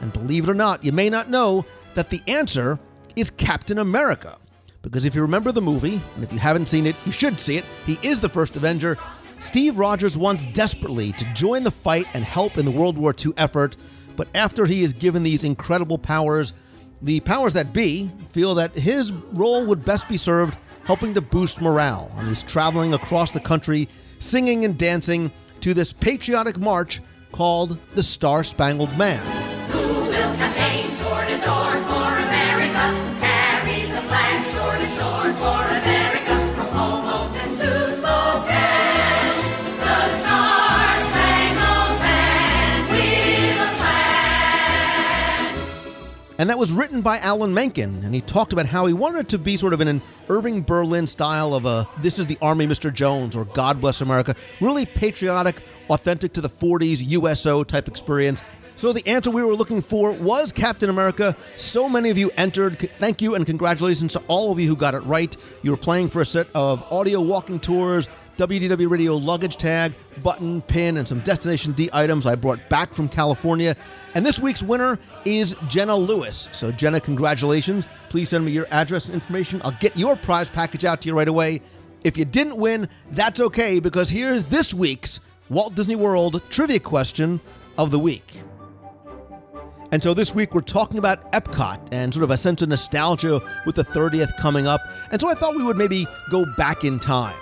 And 0.00 0.12
believe 0.12 0.44
it 0.44 0.50
or 0.50 0.54
not, 0.54 0.84
you 0.84 0.92
may 0.92 1.08
not 1.10 1.30
know 1.30 1.64
that 1.94 2.10
the 2.10 2.22
answer 2.26 2.78
is 3.16 3.30
Captain 3.30 3.78
America. 3.78 4.38
Because 4.82 5.04
if 5.06 5.14
you 5.14 5.22
remember 5.22 5.50
the 5.50 5.62
movie, 5.62 6.00
and 6.14 6.22
if 6.22 6.32
you 6.32 6.38
haven't 6.38 6.66
seen 6.66 6.86
it, 6.86 6.96
you 7.06 7.12
should 7.12 7.40
see 7.40 7.56
it, 7.56 7.64
he 7.86 7.98
is 8.02 8.20
the 8.20 8.28
first 8.28 8.54
Avenger. 8.56 8.98
Steve 9.38 9.78
Rogers 9.78 10.18
wants 10.18 10.46
desperately 10.46 11.12
to 11.12 11.32
join 11.32 11.64
the 11.64 11.70
fight 11.70 12.06
and 12.14 12.24
help 12.24 12.58
in 12.58 12.64
the 12.64 12.70
World 12.70 12.98
War 12.98 13.14
II 13.18 13.32
effort, 13.36 13.76
but 14.16 14.28
after 14.34 14.66
he 14.66 14.82
is 14.82 14.92
given 14.92 15.22
these 15.22 15.44
incredible 15.44 15.98
powers, 15.98 16.52
the 17.02 17.20
powers 17.20 17.52
that 17.54 17.72
be 17.72 18.10
feel 18.30 18.54
that 18.54 18.74
his 18.74 19.12
role 19.12 19.64
would 19.64 19.84
best 19.84 20.08
be 20.08 20.16
served 20.16 20.56
helping 20.84 21.14
to 21.14 21.20
boost 21.20 21.60
morale, 21.60 22.12
and 22.16 22.28
he's 22.28 22.42
traveling 22.42 22.94
across 22.94 23.30
the 23.30 23.40
country 23.40 23.88
singing 24.18 24.64
and 24.64 24.78
dancing 24.78 25.30
to 25.60 25.74
this 25.74 25.92
patriotic 25.92 26.58
march 26.58 27.00
called 27.34 27.76
the 27.96 28.02
Star 28.02 28.44
Spangled 28.44 28.96
Man. 28.96 29.20
And 46.36 46.50
that 46.50 46.58
was 46.58 46.72
written 46.72 47.00
by 47.00 47.18
Alan 47.18 47.54
Menken, 47.54 48.02
and 48.02 48.12
he 48.12 48.20
talked 48.20 48.52
about 48.52 48.66
how 48.66 48.86
he 48.86 48.92
wanted 48.92 49.20
it 49.20 49.28
to 49.28 49.38
be 49.38 49.56
sort 49.56 49.72
of 49.72 49.80
in 49.80 49.86
an 49.86 50.02
Irving 50.28 50.62
Berlin 50.62 51.06
style 51.06 51.54
of 51.54 51.64
a 51.64 51.88
This 51.98 52.18
is 52.18 52.26
the 52.26 52.36
Army, 52.42 52.66
Mr. 52.66 52.92
Jones, 52.92 53.36
or 53.36 53.44
God 53.44 53.80
Bless 53.80 54.00
America. 54.00 54.34
Really 54.60 54.84
patriotic, 54.84 55.62
authentic 55.90 56.32
to 56.32 56.40
the 56.40 56.50
40s 56.50 57.08
USO 57.08 57.62
type 57.62 57.86
experience. 57.86 58.42
So 58.74 58.92
the 58.92 59.06
answer 59.06 59.30
we 59.30 59.44
were 59.44 59.54
looking 59.54 59.80
for 59.80 60.10
was 60.10 60.50
Captain 60.50 60.90
America. 60.90 61.36
So 61.54 61.88
many 61.88 62.10
of 62.10 62.18
you 62.18 62.32
entered. 62.36 62.90
Thank 62.98 63.22
you 63.22 63.36
and 63.36 63.46
congratulations 63.46 64.14
to 64.14 64.22
all 64.26 64.50
of 64.50 64.58
you 64.58 64.66
who 64.66 64.74
got 64.74 64.96
it 64.96 65.04
right. 65.04 65.36
You 65.62 65.70
were 65.70 65.76
playing 65.76 66.08
for 66.08 66.20
a 66.20 66.26
set 66.26 66.48
of 66.56 66.82
audio 66.90 67.20
walking 67.20 67.60
tours, 67.60 68.08
WDW 68.36 68.90
Radio 68.90 69.16
luggage 69.16 69.56
tag, 69.56 69.94
button, 70.22 70.60
pin, 70.62 70.96
and 70.96 71.06
some 71.06 71.20
Destination 71.20 71.72
D 71.72 71.88
items 71.92 72.26
I 72.26 72.34
brought 72.34 72.68
back 72.68 72.92
from 72.92 73.08
California. 73.08 73.76
And 74.14 74.26
this 74.26 74.40
week's 74.40 74.62
winner 74.62 74.98
is 75.24 75.54
Jenna 75.68 75.96
Lewis. 75.96 76.48
So, 76.52 76.72
Jenna, 76.72 77.00
congratulations. 77.00 77.86
Please 78.08 78.28
send 78.28 78.44
me 78.44 78.52
your 78.52 78.66
address 78.70 79.06
and 79.06 79.14
information. 79.14 79.60
I'll 79.64 79.76
get 79.80 79.96
your 79.96 80.16
prize 80.16 80.50
package 80.50 80.84
out 80.84 81.00
to 81.02 81.08
you 81.08 81.16
right 81.16 81.28
away. 81.28 81.62
If 82.02 82.16
you 82.16 82.24
didn't 82.24 82.56
win, 82.56 82.88
that's 83.12 83.40
okay 83.40 83.78
because 83.80 84.10
here's 84.10 84.44
this 84.44 84.74
week's 84.74 85.20
Walt 85.48 85.74
Disney 85.74 85.96
World 85.96 86.42
trivia 86.50 86.80
question 86.80 87.40
of 87.78 87.90
the 87.90 87.98
week. 87.98 88.42
And 89.92 90.02
so 90.02 90.12
this 90.12 90.34
week 90.34 90.54
we're 90.54 90.60
talking 90.60 90.98
about 90.98 91.30
Epcot 91.32 91.78
and 91.92 92.12
sort 92.12 92.24
of 92.24 92.30
a 92.32 92.36
sense 92.36 92.62
of 92.62 92.68
nostalgia 92.68 93.40
with 93.64 93.76
the 93.76 93.84
30th 93.84 94.36
coming 94.38 94.66
up. 94.66 94.80
And 95.12 95.20
so 95.20 95.30
I 95.30 95.34
thought 95.34 95.54
we 95.54 95.62
would 95.62 95.76
maybe 95.76 96.04
go 96.30 96.44
back 96.56 96.82
in 96.82 96.98
time. 96.98 97.38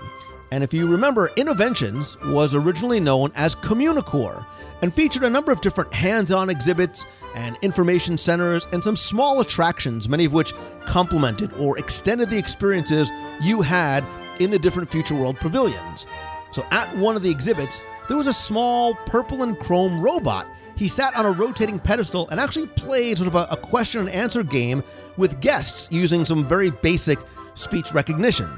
And 0.52 0.62
if 0.62 0.74
you 0.74 0.86
remember, 0.86 1.28
Innoventions 1.38 2.22
was 2.30 2.54
originally 2.54 3.00
known 3.00 3.32
as 3.34 3.54
Communicore 3.54 4.44
and 4.82 4.92
featured 4.92 5.24
a 5.24 5.30
number 5.30 5.50
of 5.50 5.62
different 5.62 5.94
hands 5.94 6.30
on 6.30 6.50
exhibits 6.50 7.06
and 7.34 7.56
information 7.62 8.18
centers 8.18 8.66
and 8.70 8.84
some 8.84 8.94
small 8.94 9.40
attractions, 9.40 10.10
many 10.10 10.26
of 10.26 10.34
which 10.34 10.52
complemented 10.84 11.54
or 11.54 11.78
extended 11.78 12.28
the 12.28 12.36
experiences 12.36 13.10
you 13.40 13.62
had 13.62 14.04
in 14.40 14.50
the 14.50 14.58
different 14.58 14.90
Future 14.90 15.14
World 15.14 15.38
pavilions. 15.38 16.04
So 16.50 16.66
at 16.70 16.94
one 16.98 17.16
of 17.16 17.22
the 17.22 17.30
exhibits, 17.30 17.82
there 18.06 18.18
was 18.18 18.26
a 18.26 18.32
small 18.34 18.94
purple 19.06 19.44
and 19.44 19.58
chrome 19.58 20.02
robot. 20.02 20.46
He 20.76 20.86
sat 20.86 21.16
on 21.16 21.24
a 21.24 21.30
rotating 21.30 21.78
pedestal 21.78 22.28
and 22.28 22.38
actually 22.38 22.66
played 22.66 23.16
sort 23.16 23.28
of 23.28 23.36
a, 23.36 23.46
a 23.50 23.56
question 23.56 24.02
and 24.02 24.10
answer 24.10 24.42
game 24.42 24.84
with 25.16 25.40
guests 25.40 25.88
using 25.90 26.26
some 26.26 26.46
very 26.46 26.68
basic 26.68 27.18
speech 27.54 27.94
recognition. 27.94 28.50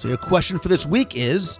So, 0.00 0.08
your 0.08 0.16
question 0.16 0.58
for 0.58 0.68
this 0.68 0.86
week 0.86 1.14
is 1.14 1.58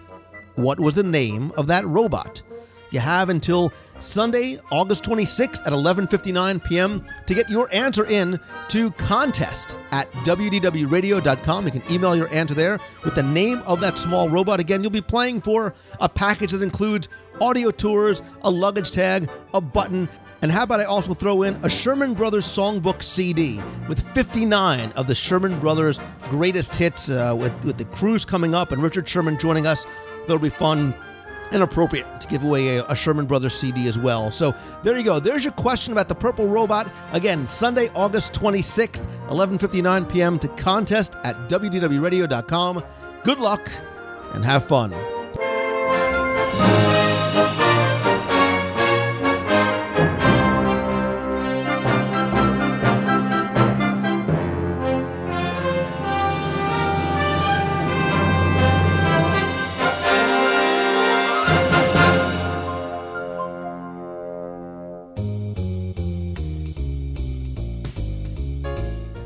What 0.54 0.80
was 0.80 0.94
the 0.94 1.02
name 1.02 1.52
of 1.58 1.66
that 1.66 1.84
robot? 1.84 2.40
You 2.88 2.98
have 2.98 3.28
until 3.28 3.70
Sunday, 3.98 4.58
August 4.72 5.04
26th 5.04 5.60
at 5.66 5.74
11:59 5.74 6.64
p.m. 6.64 7.04
to 7.26 7.34
get 7.34 7.50
your 7.50 7.68
answer 7.70 8.06
in 8.06 8.40
to 8.68 8.92
contest 8.92 9.76
at 9.90 10.10
wdwradio.com. 10.24 11.66
You 11.66 11.70
can 11.70 11.82
email 11.92 12.16
your 12.16 12.32
answer 12.32 12.54
there 12.54 12.80
with 13.04 13.14
the 13.14 13.22
name 13.22 13.58
of 13.66 13.78
that 13.80 13.98
small 13.98 14.30
robot. 14.30 14.58
Again, 14.58 14.82
you'll 14.82 14.90
be 14.90 15.02
playing 15.02 15.42
for 15.42 15.74
a 16.00 16.08
package 16.08 16.52
that 16.52 16.62
includes 16.62 17.10
audio 17.42 17.70
tours, 17.70 18.22
a 18.40 18.50
luggage 18.50 18.90
tag, 18.90 19.28
a 19.52 19.60
button, 19.60 20.08
and 20.42 20.50
how 20.50 20.62
about 20.62 20.80
I 20.80 20.84
also 20.84 21.14
throw 21.14 21.42
in 21.42 21.54
a 21.62 21.68
Sherman 21.68 22.14
Brothers 22.14 22.46
songbook 22.46 23.02
CD 23.02 23.60
with 23.88 24.00
59 24.14 24.92
of 24.92 25.06
the 25.06 25.14
Sherman 25.14 25.58
Brothers 25.60 26.00
greatest 26.30 26.74
hits 26.74 27.10
uh, 27.10 27.36
with, 27.38 27.64
with 27.64 27.76
the 27.76 27.84
cruise 27.86 28.24
coming 28.24 28.54
up 28.54 28.72
and 28.72 28.82
Richard 28.82 29.08
Sherman 29.08 29.38
joining 29.38 29.66
us. 29.66 29.84
That'll 30.22 30.38
be 30.38 30.48
fun 30.48 30.94
and 31.52 31.62
appropriate 31.62 32.20
to 32.20 32.28
give 32.28 32.44
away 32.44 32.76
a, 32.76 32.84
a, 32.86 32.94
Sherman 32.94 33.26
Brothers 33.26 33.54
CD 33.54 33.88
as 33.88 33.98
well. 33.98 34.30
So 34.30 34.54
there 34.82 34.96
you 34.96 35.02
go. 35.02 35.18
There's 35.18 35.44
your 35.44 35.52
question 35.52 35.92
about 35.92 36.08
the 36.08 36.14
purple 36.14 36.46
robot. 36.46 36.90
Again, 37.12 37.46
Sunday, 37.46 37.88
August 37.94 38.32
26th, 38.34 39.04
11:59 39.28 40.10
p.m. 40.10 40.38
to 40.38 40.48
contest 40.48 41.16
at 41.24 41.36
wdwradio.com. 41.48 42.84
Good 43.24 43.40
luck 43.40 43.70
and 44.32 44.44
have 44.44 44.64
fun. 44.64 45.19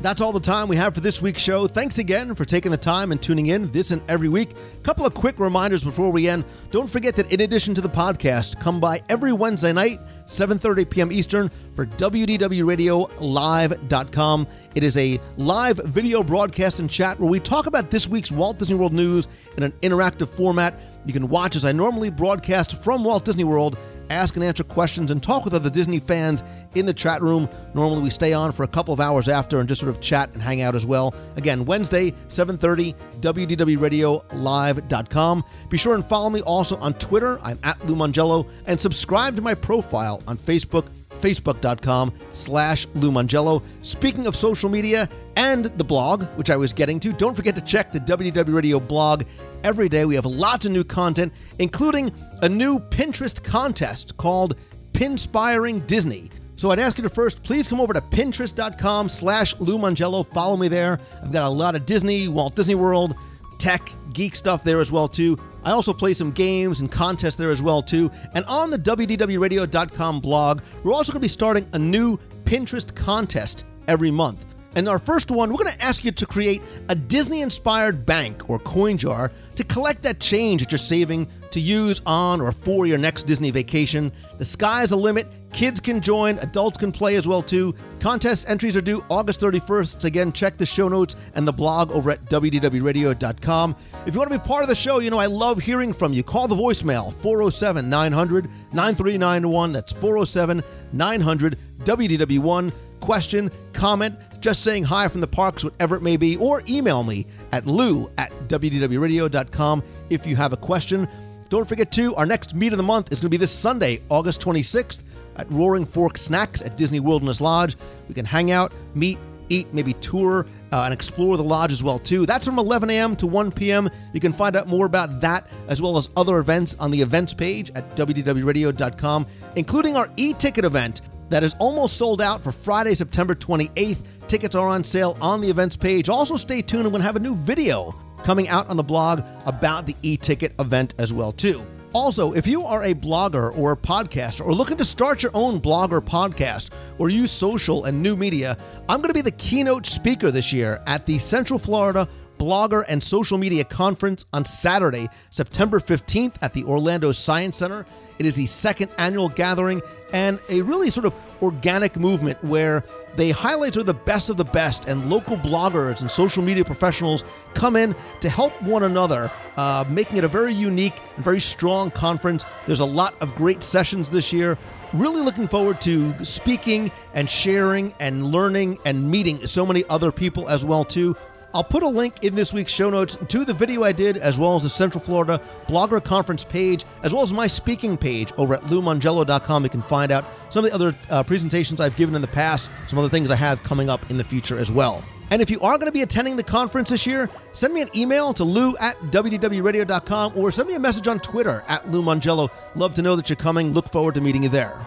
That's 0.05 0.21
all 0.21 0.31
the 0.31 0.39
time 0.39 0.67
we 0.67 0.75
have 0.75 0.93
for 0.93 0.99
this 0.99 1.19
week's 1.19 1.41
show. 1.41 1.67
Thanks 1.67 1.97
again 1.97 2.35
for 2.35 2.45
taking 2.45 2.69
the 2.69 2.77
time 2.77 3.11
and 3.11 3.19
tuning 3.19 3.47
in 3.47 3.71
this 3.71 3.89
and 3.89 4.03
every 4.07 4.29
week. 4.29 4.51
Couple 4.83 5.03
of 5.03 5.15
quick 5.15 5.39
reminders 5.39 5.83
before 5.83 6.11
we 6.11 6.27
end. 6.27 6.45
Don't 6.69 6.87
forget 6.87 7.15
that 7.15 7.33
in 7.33 7.41
addition 7.41 7.73
to 7.73 7.81
the 7.81 7.89
podcast, 7.89 8.59
come 8.59 8.79
by 8.79 9.01
every 9.09 9.33
Wednesday 9.33 9.73
night, 9.73 9.99
7:30 10.27 10.87
p.m. 10.91 11.11
Eastern 11.11 11.49
for 11.75 11.87
WDWRadioLive.com. 11.87 14.47
It 14.75 14.83
is 14.83 14.95
a 14.95 15.19
live 15.37 15.77
video 15.77 16.21
broadcast 16.21 16.79
and 16.79 16.87
chat 16.87 17.19
where 17.19 17.27
we 17.27 17.39
talk 17.39 17.65
about 17.65 17.89
this 17.89 18.07
week's 18.07 18.31
Walt 18.31 18.59
Disney 18.59 18.75
World 18.75 18.93
news 18.93 19.27
in 19.57 19.63
an 19.63 19.71
interactive 19.81 20.29
format. 20.29 20.79
You 21.07 21.13
can 21.13 21.29
watch 21.29 21.55
as 21.55 21.65
I 21.65 21.71
normally 21.71 22.11
broadcast 22.11 22.83
from 22.83 23.03
Walt 23.03 23.25
Disney 23.25 23.43
World 23.43 23.75
ask 24.09 24.35
and 24.35 24.43
answer 24.43 24.63
questions, 24.63 25.11
and 25.11 25.21
talk 25.21 25.45
with 25.45 25.53
other 25.53 25.69
Disney 25.69 25.99
fans 25.99 26.43
in 26.75 26.85
the 26.85 26.93
chat 26.93 27.21
room. 27.21 27.49
Normally, 27.73 28.01
we 28.01 28.09
stay 28.09 28.33
on 28.33 28.51
for 28.51 28.63
a 28.63 28.67
couple 28.67 28.93
of 28.93 28.99
hours 28.99 29.27
after 29.27 29.59
and 29.59 29.67
just 29.67 29.81
sort 29.81 29.93
of 29.93 30.01
chat 30.01 30.33
and 30.33 30.41
hang 30.41 30.61
out 30.61 30.75
as 30.75 30.85
well. 30.85 31.13
Again, 31.35 31.65
Wednesday, 31.65 32.13
7:30, 32.27 32.95
WDWRadioLive.com. 33.21 35.43
Be 35.69 35.77
sure 35.77 35.95
and 35.95 36.05
follow 36.05 36.29
me 36.29 36.41
also 36.41 36.77
on 36.77 36.93
Twitter. 36.95 37.39
I'm 37.43 37.59
at 37.63 37.85
Lou 37.85 37.95
Mongello, 37.95 38.47
and 38.65 38.79
subscribe 38.79 39.35
to 39.35 39.41
my 39.41 39.53
profile 39.53 40.23
on 40.27 40.37
Facebook 40.37 40.85
facebook.com 41.21 42.11
slash 42.33 42.87
Lou 42.93 43.11
Mongello. 43.11 43.61
Speaking 43.81 44.27
of 44.27 44.35
social 44.35 44.69
media 44.69 45.09
and 45.35 45.65
the 45.65 45.83
blog, 45.83 46.23
which 46.35 46.49
I 46.49 46.55
was 46.55 46.73
getting 46.73 46.99
to, 47.01 47.13
don't 47.13 47.35
forget 47.35 47.55
to 47.55 47.61
check 47.61 47.91
the 47.91 47.99
WDW 47.99 48.53
Radio 48.53 48.79
blog 48.79 49.23
every 49.63 49.89
day. 49.89 50.05
We 50.05 50.15
have 50.15 50.25
lots 50.25 50.65
of 50.65 50.71
new 50.71 50.83
content, 50.83 51.33
including 51.57 52.11
a 52.41 52.49
new 52.49 52.79
Pinterest 52.79 53.41
contest 53.43 54.17
called 54.17 54.55
Pinspiring 54.93 55.85
Disney. 55.87 56.29
So 56.55 56.71
I'd 56.71 56.79
ask 56.79 56.97
you 56.97 57.03
to 57.03 57.09
first 57.09 57.43
please 57.43 57.67
come 57.67 57.81
over 57.81 57.93
to 57.93 58.01
pinterest.com 58.01 59.09
slash 59.09 59.59
Lou 59.59 59.77
Mongello. 59.77 60.25
Follow 60.27 60.55
me 60.55 60.67
there. 60.67 60.99
I've 61.21 61.31
got 61.31 61.45
a 61.45 61.49
lot 61.49 61.75
of 61.75 61.85
Disney, 61.85 62.27
Walt 62.27 62.55
Disney 62.55 62.75
World, 62.75 63.15
tech, 63.59 63.91
geek 64.13 64.35
stuff 64.35 64.63
there 64.63 64.79
as 64.79 64.91
well 64.91 65.07
too. 65.07 65.37
I 65.63 65.71
also 65.71 65.93
play 65.93 66.13
some 66.13 66.31
games 66.31 66.79
and 66.79 66.91
contests 66.91 67.35
there 67.35 67.51
as 67.51 67.61
well 67.61 67.81
too. 67.81 68.09
And 68.33 68.45
on 68.45 68.69
the 68.69 68.77
WDWRadio.com 68.77 70.21
blog, 70.21 70.61
we're 70.83 70.93
also 70.93 71.11
going 71.11 71.19
to 71.19 71.25
be 71.25 71.27
starting 71.27 71.67
a 71.73 71.79
new 71.79 72.17
Pinterest 72.45 72.93
contest 72.95 73.65
every 73.87 74.11
month. 74.11 74.54
And 74.75 74.89
our 74.89 74.99
first 74.99 75.31
one, 75.31 75.51
we're 75.51 75.63
going 75.63 75.75
to 75.75 75.81
ask 75.81 76.03
you 76.03 76.11
to 76.11 76.25
create 76.25 76.61
a 76.89 76.95
Disney 76.95 77.41
inspired 77.41 78.05
bank 78.05 78.49
or 78.49 78.59
coin 78.59 78.97
jar 78.97 79.31
to 79.55 79.63
collect 79.63 80.03
that 80.03 80.19
change 80.19 80.61
that 80.61 80.71
you're 80.71 80.77
saving 80.77 81.27
to 81.51 81.61
use 81.61 82.01
on 82.05 82.41
or 82.41 82.51
for 82.51 82.85
your 82.85 82.97
next 82.97 83.23
Disney 83.23 83.49
vacation. 83.51 84.11
The 84.37 84.43
sky's 84.43 84.89
the 84.89 84.97
limit. 84.97 85.27
Kids 85.53 85.79
can 85.79 86.01
join, 86.01 86.37
adults 86.39 86.77
can 86.77 86.91
play 86.91 87.15
as 87.15 87.25
well 87.25 87.41
too. 87.41 87.73
Contest 88.01 88.49
entries 88.49 88.75
are 88.75 88.81
due 88.81 89.01
August 89.09 89.39
31st. 89.39 90.01
So 90.01 90.07
again, 90.07 90.33
check 90.33 90.57
the 90.57 90.65
show 90.65 90.89
notes 90.89 91.15
and 91.33 91.47
the 91.47 91.53
blog 91.53 91.91
over 91.91 92.11
at 92.11 92.25
wdwradio.com. 92.25 93.75
If 94.05 94.13
you 94.13 94.19
want 94.19 94.33
to 94.33 94.37
be 94.37 94.45
part 94.45 94.63
of 94.63 94.67
the 94.67 94.75
show, 94.75 94.99
you 94.99 95.09
know 95.09 95.17
I 95.17 95.27
love 95.27 95.59
hearing 95.59 95.93
from 95.93 96.11
you. 96.11 96.23
Call 96.23 96.49
the 96.49 96.55
voicemail 96.55 97.13
407 97.21 97.89
900 97.89 98.49
9391. 98.73 99.71
That's 99.71 99.93
407 99.93 100.61
900 100.91 101.57
WDW1. 101.85 102.73
Question, 102.99 103.49
comment, 103.71 104.15
just 104.45 104.61
saying 104.61 104.83
hi 104.83 105.07
from 105.07 105.21
the 105.21 105.27
parks, 105.27 105.63
whatever 105.63 105.95
it 105.95 106.03
may 106.03 106.15
be, 106.17 106.37
or 106.37 106.61
email 106.69 107.01
me 107.01 107.25
at 107.51 107.65
lou 107.65 108.11
at 108.19 108.31
wdwradio.com 108.47 109.81
if 110.11 110.27
you 110.27 110.35
have 110.35 110.53
a 110.53 110.57
question. 110.57 111.07
Don't 111.49 111.67
forget, 111.67 111.91
too, 111.91 112.13
our 112.13 112.27
next 112.27 112.53
meet 112.53 112.71
of 112.71 112.77
the 112.77 112.83
month 112.83 113.11
is 113.11 113.19
going 113.19 113.25
to 113.25 113.29
be 113.31 113.37
this 113.37 113.51
Sunday, 113.51 114.01
August 114.07 114.41
26th 114.41 115.01
at 115.37 115.51
Roaring 115.51 115.83
Fork 115.83 116.19
Snacks 116.19 116.61
at 116.61 116.77
Disney 116.77 116.99
Wilderness 116.99 117.41
Lodge. 117.41 117.75
We 118.07 118.13
can 118.13 118.23
hang 118.23 118.51
out, 118.51 118.71
meet, 118.93 119.17
eat, 119.49 119.73
maybe 119.73 119.93
tour, 119.93 120.45
uh, 120.71 120.83
and 120.83 120.93
explore 120.93 121.37
the 121.37 121.43
lodge 121.43 121.71
as 121.71 121.81
well 121.81 121.97
too. 121.97 122.27
That's 122.27 122.45
from 122.45 122.59
11 122.59 122.91
a.m. 122.91 123.15
to 123.15 123.25
1 123.25 123.51
p.m. 123.51 123.89
You 124.13 124.19
can 124.19 124.31
find 124.31 124.55
out 124.55 124.67
more 124.67 124.85
about 124.85 125.21
that 125.21 125.49
as 125.69 125.81
well 125.81 125.97
as 125.97 126.07
other 126.15 126.37
events 126.37 126.75
on 126.79 126.91
the 126.91 127.01
events 127.01 127.33
page 127.33 127.71
at 127.73 127.95
wdwradio.com, 127.95 129.25
including 129.55 129.97
our 129.97 130.07
e-ticket 130.17 130.65
event 130.65 131.01
that 131.29 131.43
is 131.43 131.55
almost 131.55 131.97
sold 131.97 132.21
out 132.21 132.41
for 132.41 132.51
Friday, 132.51 132.93
September 132.93 133.33
28th. 133.33 133.97
Tickets 134.27 134.55
are 134.55 134.67
on 134.67 134.83
sale 134.83 135.17
on 135.21 135.39
the 135.39 135.49
events 135.49 135.75
page. 135.75 136.09
Also, 136.09 136.35
stay 136.35 136.61
tuned. 136.61 136.85
We're 136.85 136.91
going 136.91 137.01
to 137.01 137.05
have 137.05 137.15
a 137.15 137.19
new 137.19 137.35
video 137.35 137.93
coming 138.23 138.47
out 138.47 138.67
on 138.69 138.77
the 138.77 138.83
blog 138.83 139.21
about 139.45 139.85
the 139.85 139.95
e-ticket 140.01 140.53
event 140.59 140.95
as 140.97 141.13
well 141.13 141.31
too. 141.31 141.65
Also, 141.93 142.33
if 142.33 142.45
you 142.45 142.63
are 142.63 142.83
a 142.83 142.93
blogger 142.93 143.57
or 143.57 143.71
a 143.71 143.77
podcaster 143.77 144.45
or 144.45 144.53
looking 144.53 144.75
to 144.77 144.83
start 144.83 145.23
your 145.23 145.31
own 145.33 145.59
blog 145.59 145.93
or 145.93 146.01
podcast 146.01 146.71
or 146.97 147.09
use 147.09 147.31
social 147.31 147.85
and 147.85 148.01
new 148.01 148.15
media, 148.15 148.57
I'm 148.89 148.97
going 148.97 149.09
to 149.09 149.13
be 149.13 149.21
the 149.21 149.31
keynote 149.31 149.85
speaker 149.85 150.31
this 150.31 150.51
year 150.51 150.81
at 150.87 151.05
the 151.05 151.19
Central 151.19 151.57
Florida 151.57 152.09
Blogger 152.37 152.83
and 152.89 153.01
Social 153.01 153.37
Media 153.37 153.63
Conference 153.63 154.25
on 154.33 154.43
Saturday, 154.43 155.07
September 155.29 155.79
15th 155.79 156.35
at 156.41 156.53
the 156.53 156.63
Orlando 156.65 157.11
Science 157.11 157.57
Center. 157.57 157.85
It 158.19 158.25
is 158.25 158.35
the 158.35 158.45
second 158.45 158.89
annual 158.97 159.29
gathering 159.29 159.81
and 160.11 160.39
a 160.49 160.61
really 160.61 160.89
sort 160.89 161.05
of 161.05 161.13
organic 161.41 161.95
movement 161.95 162.43
where 162.43 162.83
they 163.17 163.29
of 163.29 163.85
the 163.85 163.93
best 163.93 164.29
of 164.29 164.37
the 164.37 164.45
best, 164.45 164.85
and 164.85 165.09
local 165.09 165.37
bloggers 165.37 166.01
and 166.01 166.09
social 166.09 166.43
media 166.43 166.63
professionals 166.63 167.23
come 167.53 167.75
in 167.75 167.95
to 168.19 168.29
help 168.29 168.59
one 168.61 168.83
another, 168.83 169.31
uh, 169.57 169.85
making 169.89 170.17
it 170.17 170.23
a 170.23 170.27
very 170.27 170.53
unique 170.53 170.95
and 171.15 171.23
very 171.23 171.39
strong 171.39 171.91
conference. 171.91 172.45
There's 172.67 172.79
a 172.79 172.85
lot 172.85 173.15
of 173.21 173.35
great 173.35 173.63
sessions 173.63 174.09
this 174.09 174.33
year. 174.33 174.57
Really 174.93 175.21
looking 175.21 175.47
forward 175.47 175.81
to 175.81 176.23
speaking 176.23 176.91
and 177.13 177.29
sharing 177.29 177.93
and 177.99 178.25
learning 178.25 178.79
and 178.85 179.09
meeting 179.09 179.45
so 179.45 179.65
many 179.65 179.83
other 179.89 180.11
people 180.11 180.47
as 180.49 180.65
well 180.65 180.83
too. 180.83 181.15
I'll 181.55 181.63
put 181.63 181.83
a 181.83 181.87
link 181.87 182.21
in 182.21 182.35
this 182.35 182.51
week's 182.51 182.73
show 182.73 182.89
notes 182.89 183.17
to 183.29 183.45
the 183.45 183.53
video 183.53 183.85
I 183.85 183.93
did, 183.93 184.17
as 184.17 184.37
well 184.37 184.57
as 184.57 184.63
the 184.63 184.69
Central 184.69 185.01
Florida 185.01 185.39
Blogger 185.67 186.03
Conference 186.03 186.43
page, 186.43 186.83
as 187.01 187.13
well 187.13 187.23
as 187.23 187.31
my 187.31 187.47
speaking 187.47 187.95
page 187.95 188.33
over 188.37 188.55
at 188.55 188.61
LouMongello.com. 188.63 189.63
You 189.63 189.69
can 189.69 189.81
find 189.81 190.11
out 190.11 190.25
some 190.49 190.65
of 190.65 190.69
the 190.69 190.75
other 190.75 190.93
uh, 191.09 191.23
presentations 191.23 191.79
I've 191.79 191.95
given 191.95 192.13
in 192.13 192.21
the 192.21 192.27
past, 192.27 192.69
some 192.89 192.99
other 192.99 193.07
things 193.07 193.31
I 193.31 193.35
have 193.35 193.63
coming 193.63 193.89
up 193.89 194.11
in 194.11 194.17
the 194.17 194.23
future 194.25 194.59
as 194.59 194.69
well. 194.69 195.01
And 195.31 195.41
if 195.41 195.49
you 195.49 195.61
are 195.61 195.77
going 195.77 195.87
to 195.87 195.93
be 195.93 196.01
attending 196.01 196.35
the 196.35 196.43
conference 196.43 196.89
this 196.89 197.07
year, 197.07 197.29
send 197.53 197.73
me 197.73 197.81
an 197.81 197.89
email 197.95 198.33
to 198.33 198.43
lou 198.43 198.75
at 198.81 198.97
wdwradio.com 199.03 200.33
or 200.35 200.51
send 200.51 200.67
me 200.67 200.75
a 200.75 200.79
message 200.79 201.07
on 201.07 201.21
Twitter 201.21 201.63
at 201.69 201.89
Lou 201.89 202.03
Mongello. 202.03 202.49
Love 202.75 202.95
to 202.95 203.01
know 203.01 203.15
that 203.15 203.29
you're 203.29 203.37
coming. 203.37 203.71
Look 203.71 203.89
forward 203.93 204.15
to 204.15 204.21
meeting 204.21 204.43
you 204.43 204.49
there. 204.49 204.85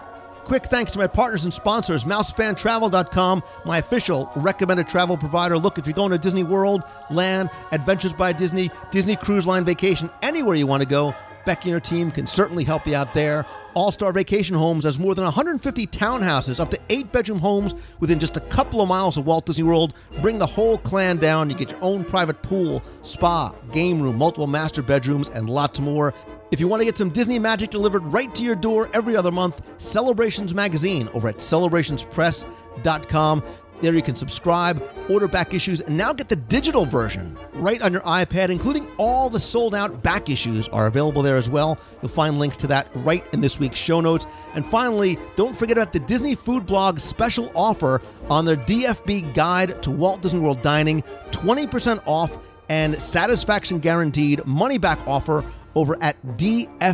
Quick 0.49 0.65
thanks 0.65 0.91
to 0.93 0.97
my 0.97 1.05
partners 1.05 1.43
and 1.43 1.53
sponsors, 1.53 2.05
MouseFanTravel.com, 2.05 3.43
my 3.65 3.77
official 3.77 4.31
recommended 4.35 4.87
travel 4.87 5.15
provider. 5.15 5.59
Look, 5.59 5.77
if 5.77 5.85
you're 5.85 5.93
going 5.93 6.09
to 6.09 6.17
Disney 6.17 6.43
World, 6.43 6.81
Land, 7.11 7.51
Adventures 7.71 8.13
by 8.13 8.33
Disney, 8.33 8.71
Disney 8.89 9.15
Cruise 9.15 9.45
Line 9.45 9.63
Vacation, 9.63 10.09
anywhere 10.23 10.55
you 10.55 10.65
want 10.65 10.81
to 10.81 10.89
go, 10.89 11.13
Becky 11.45 11.69
and 11.69 11.73
her 11.75 11.79
team 11.79 12.09
can 12.09 12.25
certainly 12.25 12.63
help 12.63 12.87
you 12.87 12.95
out 12.95 13.13
there. 13.13 13.45
All 13.75 13.91
Star 13.91 14.11
Vacation 14.11 14.55
Homes 14.55 14.85
has 14.85 14.97
more 14.97 15.13
than 15.13 15.23
150 15.23 15.85
townhouses, 15.85 16.59
up 16.59 16.71
to 16.71 16.79
eight 16.89 17.11
bedroom 17.11 17.37
homes 17.37 17.75
within 17.99 18.19
just 18.19 18.35
a 18.35 18.41
couple 18.41 18.81
of 18.81 18.89
miles 18.89 19.17
of 19.17 19.27
Walt 19.27 19.45
Disney 19.45 19.63
World. 19.63 19.93
Bring 20.19 20.39
the 20.39 20.47
whole 20.47 20.79
clan 20.79 21.17
down. 21.17 21.51
You 21.51 21.55
get 21.55 21.69
your 21.69 21.83
own 21.83 22.03
private 22.03 22.41
pool, 22.41 22.81
spa, 23.03 23.53
game 23.71 24.01
room, 24.01 24.17
multiple 24.17 24.47
master 24.47 24.81
bedrooms, 24.81 25.29
and 25.29 25.47
lots 25.47 25.79
more. 25.79 26.15
If 26.51 26.59
you 26.59 26.67
want 26.67 26.81
to 26.81 26.85
get 26.85 26.97
some 26.97 27.09
Disney 27.09 27.37
magic 27.37 27.69
delivered 27.69 28.03
right 28.05 28.33
to 28.33 28.41
your 28.41 28.55
door 28.55 28.89
every 28.93 29.15
other 29.15 29.31
month, 29.31 29.61
Celebrations 29.77 30.55
Magazine 30.55 31.07
over 31.13 31.29
at 31.29 31.37
celebrationspress.com. 31.37 33.43
There 33.81 33.93
you 33.93 34.01
can 34.01 34.15
subscribe, 34.15 34.83
order 35.09 35.27
back 35.27 35.53
issues, 35.53 35.79
and 35.79 35.95
now 35.95 36.11
get 36.11 36.27
the 36.27 36.35
digital 36.35 36.85
version 36.85 37.37
right 37.53 37.81
on 37.81 37.93
your 37.93 38.01
iPad, 38.01 38.49
including 38.49 38.91
all 38.97 39.29
the 39.29 39.39
sold 39.39 39.75
out 39.75 40.01
back 40.01 40.29
issues 40.29 40.67
are 40.69 40.87
available 40.87 41.21
there 41.21 41.37
as 41.37 41.49
well. 41.49 41.77
You'll 42.01 42.09
find 42.09 42.39
links 42.39 42.57
to 42.57 42.67
that 42.67 42.89
right 42.95 43.23
in 43.31 43.41
this 43.41 43.59
week's 43.59 43.77
show 43.77 44.01
notes. 44.01 44.25
And 44.55 44.65
finally, 44.65 45.19
don't 45.35 45.55
forget 45.55 45.77
about 45.77 45.93
the 45.93 45.99
Disney 45.99 46.35
Food 46.35 46.65
Blog 46.65 46.99
special 46.99 47.51
offer 47.55 48.01
on 48.29 48.43
their 48.43 48.57
DFB 48.57 49.35
guide 49.35 49.81
to 49.83 49.91
Walt 49.91 50.21
Disney 50.21 50.39
World 50.39 50.63
dining 50.63 51.03
20% 51.31 52.01
off 52.05 52.37
and 52.69 52.99
satisfaction 53.01 53.79
guaranteed 53.79 54.45
money 54.45 54.77
back 54.77 54.99
offer 55.07 55.43
over 55.79 55.97
at 56.01 56.21
dfbguide.com. 56.37 56.93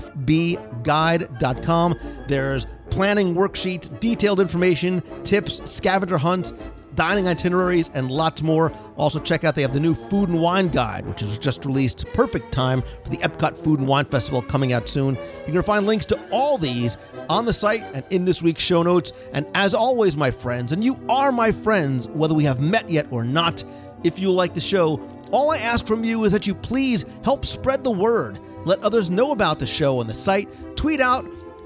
There's 2.28 2.68
planning 2.92 3.34
worksheets, 3.34 4.00
detailed 4.00 4.40
information, 4.40 5.02
tips, 5.24 5.60
scavenger 5.70 6.20
hunts, 6.20 6.54
dining 6.94 7.28
itineraries, 7.28 7.90
and 7.94 8.10
lots 8.12 8.42
more. 8.42 8.72
Also, 8.96 9.20
check 9.20 9.44
out 9.44 9.56
they 9.56 9.64
have 9.64 9.74
the 9.74 9.80
new 9.80 9.96
Food 9.96 10.30
and 10.30 10.40
Wine 10.40 10.70
Guide, 10.70 11.06
which 11.08 11.22
is 11.22 11.38
just 11.38 11.66
released. 11.66 12.06
Perfect 12.14 12.52
time 12.52 12.84
for 13.04 13.10
the 13.10 13.18
Epcot 13.18 13.58
Food 13.58 13.80
and 13.80 13.88
Wine 13.88 14.06
Festival 14.06 14.42
coming 14.42 14.72
out 14.72 14.88
soon. 14.88 15.16
You're 15.16 15.46
going 15.48 15.56
to 15.56 15.64
find 15.64 15.86
links 15.86 16.06
to 16.08 16.30
all 16.30 16.58
these 16.58 16.98
on 17.28 17.46
the 17.46 17.54
site 17.54 17.84
and 17.94 18.06
in 18.12 18.24
this 18.24 18.42
week's 18.42 18.64
show 18.64 18.84
notes. 18.84 19.12
And 19.34 19.48
as 19.56 19.74
always, 19.74 20.16
my 20.16 20.32
friends, 20.32 20.72
and 20.72 20.84
you 20.84 21.00
are 21.10 21.32
my 21.32 21.52
friends, 21.52 22.08
whether 22.10 22.34
we 22.34 22.44
have 22.46 22.62
met 22.62 22.90
yet 22.90 23.08
or 23.12 23.24
not, 23.24 23.64
if 24.04 24.20
you 24.20 24.32
like 24.32 24.54
the 24.54 24.62
show, 24.62 25.02
all 25.32 25.52
I 25.52 25.58
ask 25.58 25.86
from 25.86 26.04
you 26.04 26.24
is 26.24 26.32
that 26.32 26.48
you 26.48 26.56
please 26.56 27.04
help 27.24 27.46
spread 27.46 27.84
the 27.84 27.92
word. 27.92 28.40
Let 28.66 28.82
others 28.84 29.10
know 29.10 29.32
about 29.32 29.60
the 29.60 29.68
show 29.68 30.00
on 30.00 30.08
the 30.08 30.14
site. 30.14 30.50
Tweet 30.76 31.00
out 31.00 31.26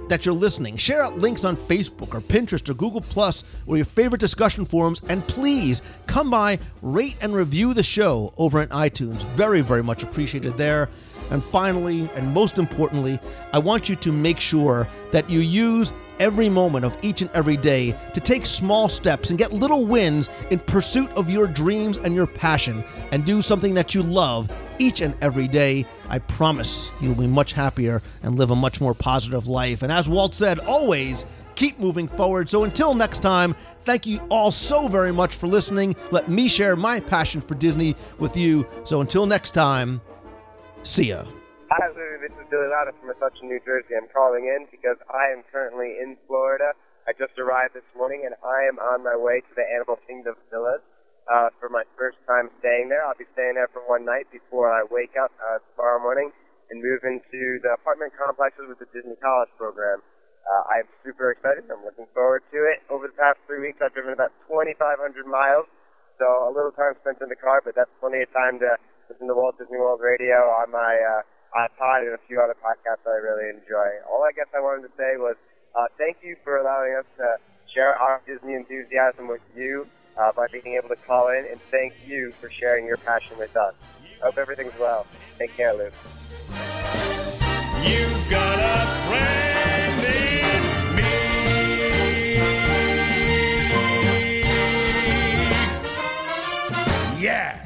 that 0.09 0.25
you're 0.25 0.35
listening. 0.35 0.75
Share 0.75 1.01
out 1.01 1.17
links 1.17 1.45
on 1.45 1.55
Facebook 1.55 2.13
or 2.13 2.21
Pinterest 2.21 2.67
or 2.67 2.73
Google 2.73 3.01
Plus 3.01 3.43
or 3.67 3.77
your 3.77 3.85
favorite 3.85 4.19
discussion 4.19 4.65
forums. 4.65 5.01
And 5.07 5.25
please 5.27 5.81
come 6.07 6.29
by, 6.29 6.59
rate 6.81 7.15
and 7.21 7.33
review 7.33 7.73
the 7.73 7.83
show 7.83 8.33
over 8.37 8.59
at 8.59 8.69
iTunes. 8.69 9.23
Very, 9.35 9.61
very 9.61 9.83
much 9.83 10.03
appreciated 10.03 10.57
there. 10.57 10.89
And 11.31 11.43
finally, 11.45 12.09
and 12.15 12.33
most 12.33 12.57
importantly, 12.57 13.19
I 13.53 13.59
want 13.59 13.87
you 13.87 13.95
to 13.97 14.11
make 14.11 14.39
sure 14.39 14.87
that 15.11 15.29
you 15.29 15.39
use 15.39 15.93
every 16.19 16.49
moment 16.49 16.85
of 16.85 16.97
each 17.01 17.21
and 17.21 17.31
every 17.33 17.57
day 17.57 17.95
to 18.13 18.19
take 18.19 18.45
small 18.45 18.89
steps 18.89 19.29
and 19.29 19.39
get 19.39 19.53
little 19.53 19.85
wins 19.85 20.29
in 20.49 20.59
pursuit 20.59 21.09
of 21.11 21.29
your 21.29 21.47
dreams 21.47 21.97
and 21.97 22.13
your 22.13 22.27
passion 22.27 22.83
and 23.11 23.25
do 23.25 23.41
something 23.41 23.73
that 23.73 23.95
you 23.95 24.03
love 24.03 24.49
each 24.79 25.01
and 25.01 25.15
every 25.21 25.47
day, 25.47 25.85
I 26.07 26.19
promise 26.19 26.91
you'll 27.01 27.15
be 27.15 27.27
much 27.27 27.53
happier 27.53 28.01
and 28.23 28.37
live 28.37 28.51
a 28.51 28.55
much 28.55 28.79
more 28.79 28.93
positive 28.93 29.47
life. 29.47 29.81
And 29.81 29.91
as 29.91 30.07
Walt 30.07 30.33
said, 30.33 30.59
always 30.59 31.25
keep 31.55 31.77
moving 31.79 32.07
forward. 32.07 32.49
So 32.49 32.63
until 32.63 32.93
next 32.93 33.19
time, 33.19 33.55
thank 33.83 34.05
you 34.05 34.19
all 34.29 34.51
so 34.51 34.87
very 34.87 35.11
much 35.11 35.35
for 35.35 35.47
listening. 35.47 35.95
Let 36.11 36.29
me 36.29 36.47
share 36.47 36.75
my 36.75 37.01
passion 37.01 37.41
for 37.41 37.55
Disney 37.55 37.95
with 38.17 38.37
you. 38.37 38.65
So 38.85 39.01
until 39.01 39.25
next 39.25 39.51
time, 39.51 40.01
see 40.83 41.09
ya. 41.09 41.25
Hi, 41.69 41.85
Lou. 41.93 42.17
This 42.17 42.33
is 42.33 42.49
Billy 42.49 42.65
Lauda 42.65 42.97
from 42.97 43.13
Metuchen, 43.13 43.45
New 43.45 43.61
Jersey. 43.61 43.93
I'm 43.93 44.09
calling 44.09 44.49
in 44.49 44.65
because 44.73 44.97
I 45.05 45.29
am 45.29 45.45
currently 45.53 46.01
in 46.01 46.17
Florida. 46.25 46.73
I 47.05 47.13
just 47.13 47.37
arrived 47.37 47.77
this 47.77 47.85
morning, 47.93 48.25
and 48.25 48.33
I 48.41 48.65
am 48.65 48.81
on 48.81 49.05
my 49.05 49.13
way 49.13 49.45
to 49.45 49.53
the 49.53 49.61
Animal 49.69 50.01
Kingdom 50.09 50.33
Villas 50.49 50.81
uh, 51.29 51.53
for 51.61 51.69
my 51.69 51.85
first 51.93 52.17
time 52.25 52.49
staying 52.57 52.89
there. 52.89 53.05
I'll 53.05 53.13
be 53.21 53.29
staying 53.37 53.53
there 53.53 53.69
for 53.69 53.85
one 53.85 54.01
night 54.01 54.25
before 54.33 54.73
I 54.73 54.81
wake 54.89 55.13
up 55.13 55.29
uh, 55.37 55.61
tomorrow 55.69 56.01
morning 56.01 56.33
and 56.73 56.81
move 56.81 57.05
into 57.05 57.61
the 57.61 57.77
apartment 57.77 58.17
complexes 58.17 58.65
with 58.65 58.81
the 58.81 58.89
Disney 58.89 59.21
College 59.21 59.53
program. 59.53 60.01
Uh, 60.49 60.73
I'm 60.73 60.89
super 61.05 61.29
excited. 61.29 61.69
I'm 61.69 61.85
looking 61.85 62.09
forward 62.17 62.41
to 62.49 62.65
it. 62.65 62.81
Over 62.89 63.13
the 63.13 63.17
past 63.21 63.45
three 63.45 63.61
weeks, 63.61 63.77
I've 63.77 63.93
driven 63.93 64.17
about 64.17 64.33
2,500 64.49 64.73
miles, 65.29 65.69
so 66.17 66.25
a 66.25 66.51
little 66.51 66.73
time 66.73 66.97
spent 67.05 67.21
in 67.21 67.29
the 67.29 67.37
car, 67.37 67.61
but 67.61 67.77
that's 67.77 67.93
plenty 68.01 68.25
of 68.25 68.33
time 68.33 68.57
to 68.57 68.73
listen 69.05 69.29
to 69.29 69.37
Walt 69.37 69.61
Disney 69.61 69.77
World 69.77 70.01
Radio 70.01 70.49
on 70.57 70.73
my 70.73 70.97
uh, 70.97 71.21
iPod 71.55 72.01
and 72.05 72.13
a 72.13 72.19
few 72.27 72.41
other 72.41 72.55
podcasts 72.63 73.03
that 73.03 73.11
I 73.11 73.17
really 73.17 73.49
enjoy. 73.49 73.89
All 74.09 74.23
I 74.23 74.31
guess 74.31 74.47
I 74.55 74.59
wanted 74.59 74.83
to 74.83 74.93
say 74.97 75.17
was 75.17 75.35
uh, 75.75 75.87
thank 75.97 76.17
you 76.23 76.35
for 76.43 76.57
allowing 76.57 76.95
us 76.95 77.05
to 77.17 77.37
share 77.73 77.95
our 77.95 78.21
Disney 78.25 78.53
enthusiasm 78.53 79.27
with 79.27 79.41
you 79.55 79.87
uh, 80.17 80.31
by 80.31 80.47
being 80.47 80.75
able 80.75 80.89
to 80.89 80.95
call 80.95 81.29
in, 81.29 81.45
and 81.49 81.59
thank 81.71 81.93
you 82.05 82.31
for 82.41 82.49
sharing 82.49 82.85
your 82.85 82.97
passion 82.97 83.37
with 83.37 83.55
us. 83.55 83.73
Hope 84.21 84.37
everything's 84.37 84.77
well. 84.79 85.07
Take 85.37 85.55
care, 85.55 85.73
Luke. 85.73 85.93
You've 87.83 88.29
got 88.29 88.59
a 88.59 88.85
friend 89.07 90.03
in 90.05 90.95
me. 90.95 91.09
Yeah. 97.21 97.65